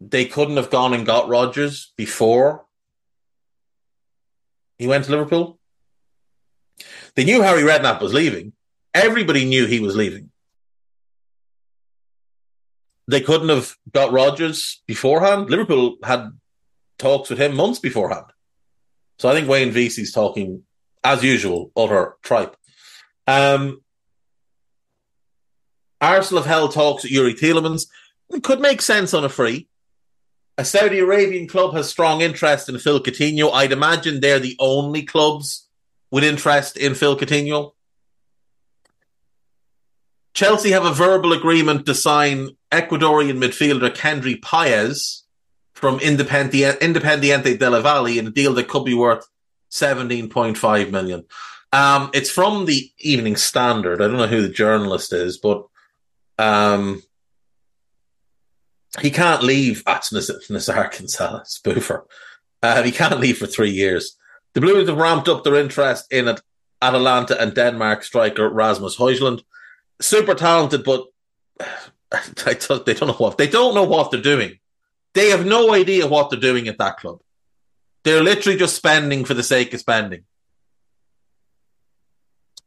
they 0.02 0.26
couldn't 0.26 0.58
have 0.58 0.72
gone 0.72 0.94
and 0.94 1.06
got 1.06 1.30
Rodgers 1.30 1.94
before 1.96 2.66
he 4.78 4.88
went 4.88 5.06
to 5.06 5.12
Liverpool? 5.12 5.60
They 7.16 7.24
knew 7.24 7.42
Harry 7.42 7.62
Redknapp 7.62 8.02
was 8.02 8.14
leaving. 8.14 8.53
Everybody 8.94 9.46
knew 9.46 9.66
he 9.66 9.80
was 9.80 9.96
leaving. 9.96 10.30
They 13.08 13.22
couldn't 13.22 13.50
have 13.50 13.76
got 13.92 14.14
Rodgers 14.14 14.82
beforehand. 14.88 15.50
Liverpool 15.50 15.98
had 16.04 16.32
talks 16.98 17.30
with 17.30 17.40
him 17.40 17.56
months 17.56 17.80
beforehand. 17.80 18.26
So 19.20 19.30
I 19.30 19.34
think 19.34 19.50
Wayne 19.50 19.74
Veysey's 19.74 20.12
talking, 20.12 20.64
as 21.04 21.24
usual, 21.24 21.72
utter 21.76 22.16
tripe. 22.24 22.56
Um, 23.28 23.82
Arsenal 26.00 26.44
have 26.44 26.50
held 26.50 26.74
talks 26.74 27.06
at 27.06 27.12
Youri 27.12 27.38
Tielemans. 27.38 27.88
It 28.30 28.44
could 28.44 28.60
make 28.60 28.82
sense 28.82 29.14
on 29.14 29.24
a 29.24 29.30
free. 29.30 29.68
A 30.58 30.66
Saudi 30.66 31.00
Arabian 31.00 31.48
club 31.48 31.74
has 31.74 31.90
strong 31.90 32.22
interest 32.22 32.70
in 32.70 32.78
Phil 32.78 33.02
Coutinho. 33.02 33.52
I'd 33.54 33.72
imagine 33.72 34.20
they're 34.20 34.40
the 34.40 34.56
only 34.60 35.04
clubs 35.04 35.68
with 36.12 36.24
interest 36.24 36.78
in 36.78 36.94
Phil 36.94 37.18
Coutinho. 37.18 37.72
Chelsea 40.34 40.72
have 40.72 40.86
a 40.86 40.94
verbal 40.94 41.34
agreement 41.34 41.86
to 41.86 41.94
sign 41.94 42.50
Ecuadorian 42.72 43.38
midfielder 43.38 43.96
Kendry 43.96 44.40
Páez 44.40 45.22
from 45.74 46.00
Independiente, 46.00 46.80
Independiente 46.80 47.58
della 47.60 47.82
Valle 47.82 48.18
in 48.18 48.28
a 48.28 48.32
deal 48.32 48.54
that 48.54 48.68
could 48.68 48.86
be 48.86 48.94
worth 48.94 49.28
17.5 49.72 50.92
million. 50.92 51.26
Um, 51.72 52.12
it's 52.14 52.30
from 52.30 52.66
the 52.66 52.92
Evening 53.00 53.36
Standard. 53.36 54.02
I 54.02 54.08
don't 54.08 54.18
know 54.18 54.28
who 54.28 54.42
the 54.42 54.50
journalist 54.50 55.12
is, 55.12 55.38
but 55.38 55.66
um, 56.38 57.02
he 59.02 59.10
can't 59.10 59.44
leave. 59.44 59.84
That's 59.84 60.12
Nizaar 60.12 60.92
Kinsella, 60.92 61.44
spoofer. 61.46 62.04
Uh, 62.62 62.84
he 62.84 62.92
can't 62.92 63.20
leave 63.20 63.38
for 63.38 63.48
three 63.48 63.72
years. 63.72 64.18
The 64.54 64.62
Blues 64.62 64.88
have 64.88 64.98
ramped 64.98 65.28
up 65.28 65.44
their 65.44 65.56
interest 65.56 66.12
in 66.12 66.28
at 66.28 66.42
Atalanta 66.82 67.40
and 67.42 67.54
Denmark 67.54 68.04
striker 68.04 68.50
Rasmus 68.50 68.98
Højlund. 68.98 69.44
Super 70.04 70.36
talented, 70.36 70.84
but 70.84 71.06
they 72.46 72.94
don't 72.94 73.08
know 73.08 73.14
what 73.14 73.38
they 73.38 73.48
don't 73.48 73.74
know 73.74 73.86
what 73.86 74.12
they're 74.12 74.22
doing. 74.22 74.60
They 75.14 75.30
have 75.30 75.46
no 75.46 75.74
idea 75.74 76.08
what 76.08 76.30
they're 76.30 76.40
doing 76.40 76.68
at 76.68 76.78
that 76.80 76.98
club. 76.98 77.22
They're 78.04 78.24
literally 78.24 78.58
just 78.58 78.76
spending 78.76 79.24
for 79.24 79.34
the 79.34 79.44
sake 79.44 79.74
of 79.74 79.80
spending. 79.80 80.24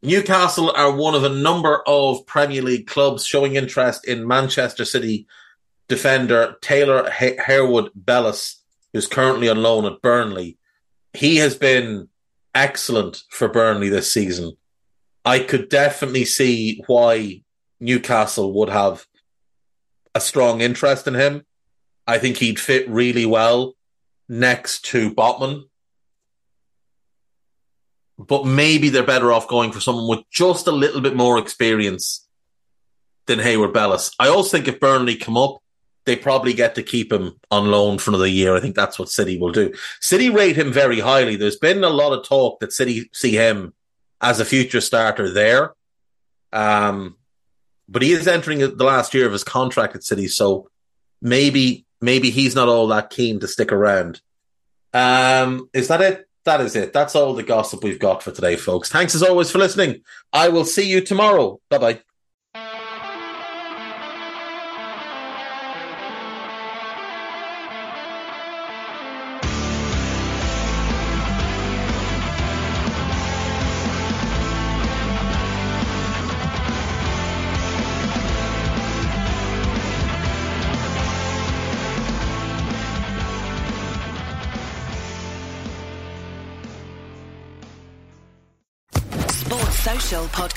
Newcastle 0.01 0.71
are 0.71 0.91
one 0.91 1.13
of 1.13 1.23
a 1.23 1.29
number 1.29 1.81
of 1.85 2.25
Premier 2.25 2.61
League 2.61 2.87
clubs 2.87 3.25
showing 3.25 3.55
interest 3.55 4.07
in 4.07 4.27
Manchester 4.27 4.85
City 4.85 5.27
defender 5.87 6.55
Taylor 6.61 7.09
Harwood 7.11 7.91
Bellis, 7.95 8.61
who's 8.93 9.07
currently 9.07 9.49
on 9.49 9.61
loan 9.61 9.85
at 9.85 10.01
Burnley. 10.01 10.57
He 11.13 11.37
has 11.37 11.55
been 11.55 12.09
excellent 12.53 13.23
for 13.29 13.47
Burnley 13.47 13.89
this 13.89 14.11
season. 14.11 14.57
I 15.27 15.39
could 15.39 15.67
definitely 15.67 16.23
see 16.23 16.81
why 16.87 17.43
Newcastle 17.81 18.53
would 18.53 18.69
have 18.69 19.05
a 20.15 20.21
strong 20.21 20.61
interest 20.61 21.05
in 21.05 21.15
him. 21.15 21.45
I 22.07 22.17
think 22.17 22.37
he'd 22.37 22.61
fit 22.61 22.87
really 22.87 23.25
well 23.25 23.73
next 24.29 24.85
to 24.85 25.13
Botman. 25.13 25.63
But 28.17 28.45
maybe 28.45 28.87
they're 28.87 29.03
better 29.03 29.33
off 29.33 29.49
going 29.49 29.73
for 29.73 29.81
someone 29.81 30.07
with 30.07 30.23
just 30.31 30.65
a 30.65 30.71
little 30.71 31.01
bit 31.01 31.13
more 31.13 31.37
experience 31.37 32.25
than 33.25 33.39
Harwood 33.39 33.73
Bellis. 33.73 34.15
I 34.17 34.29
also 34.29 34.55
think 34.55 34.69
if 34.69 34.79
Burnley 34.79 35.17
come 35.17 35.35
up, 35.35 35.57
they 36.05 36.15
probably 36.15 36.53
get 36.53 36.75
to 36.75 36.83
keep 36.83 37.11
him 37.11 37.33
on 37.51 37.69
loan 37.69 37.97
for 37.97 38.11
another 38.11 38.27
year. 38.27 38.55
I 38.55 38.61
think 38.61 38.77
that's 38.77 38.97
what 38.97 39.09
City 39.09 39.37
will 39.37 39.51
do. 39.51 39.73
City 39.99 40.29
rate 40.29 40.55
him 40.55 40.71
very 40.71 41.01
highly. 41.01 41.35
There's 41.35 41.57
been 41.57 41.83
a 41.83 41.89
lot 41.89 42.17
of 42.17 42.25
talk 42.25 42.61
that 42.61 42.71
City 42.71 43.09
see 43.11 43.33
him 43.33 43.73
as 44.21 44.39
a 44.39 44.45
future 44.45 44.81
starter 44.81 45.31
there. 45.31 45.73
Um, 46.51 47.17
but 47.89 48.01
he 48.01 48.11
is 48.11 48.27
entering 48.27 48.59
the 48.59 48.83
last 48.83 49.13
year 49.13 49.25
of 49.25 49.31
his 49.31 49.43
contract 49.43 49.95
at 49.95 50.03
City, 50.03 50.27
so 50.27 50.69
maybe 51.21 51.85
maybe 52.01 52.29
he's 52.29 52.55
not 52.55 52.67
all 52.67 52.87
that 52.87 53.09
keen 53.09 53.39
to 53.39 53.47
stick 53.47 53.71
around. 53.71 54.21
Um, 54.93 55.69
is 55.73 55.87
that 55.87 56.01
it? 56.01 56.27
That 56.45 56.61
is 56.61 56.75
it. 56.75 56.93
That's 56.93 57.15
all 57.15 57.33
the 57.33 57.43
gossip 57.43 57.83
we've 57.83 57.99
got 57.99 58.23
for 58.23 58.31
today, 58.31 58.55
folks. 58.55 58.89
Thanks 58.89 59.15
as 59.15 59.23
always 59.23 59.51
for 59.51 59.59
listening. 59.59 60.01
I 60.31 60.49
will 60.49 60.65
see 60.65 60.89
you 60.89 61.01
tomorrow. 61.01 61.59
Bye 61.69 61.77
bye. 61.77 62.01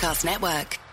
Podcast 0.00 0.24
Network. 0.24 0.89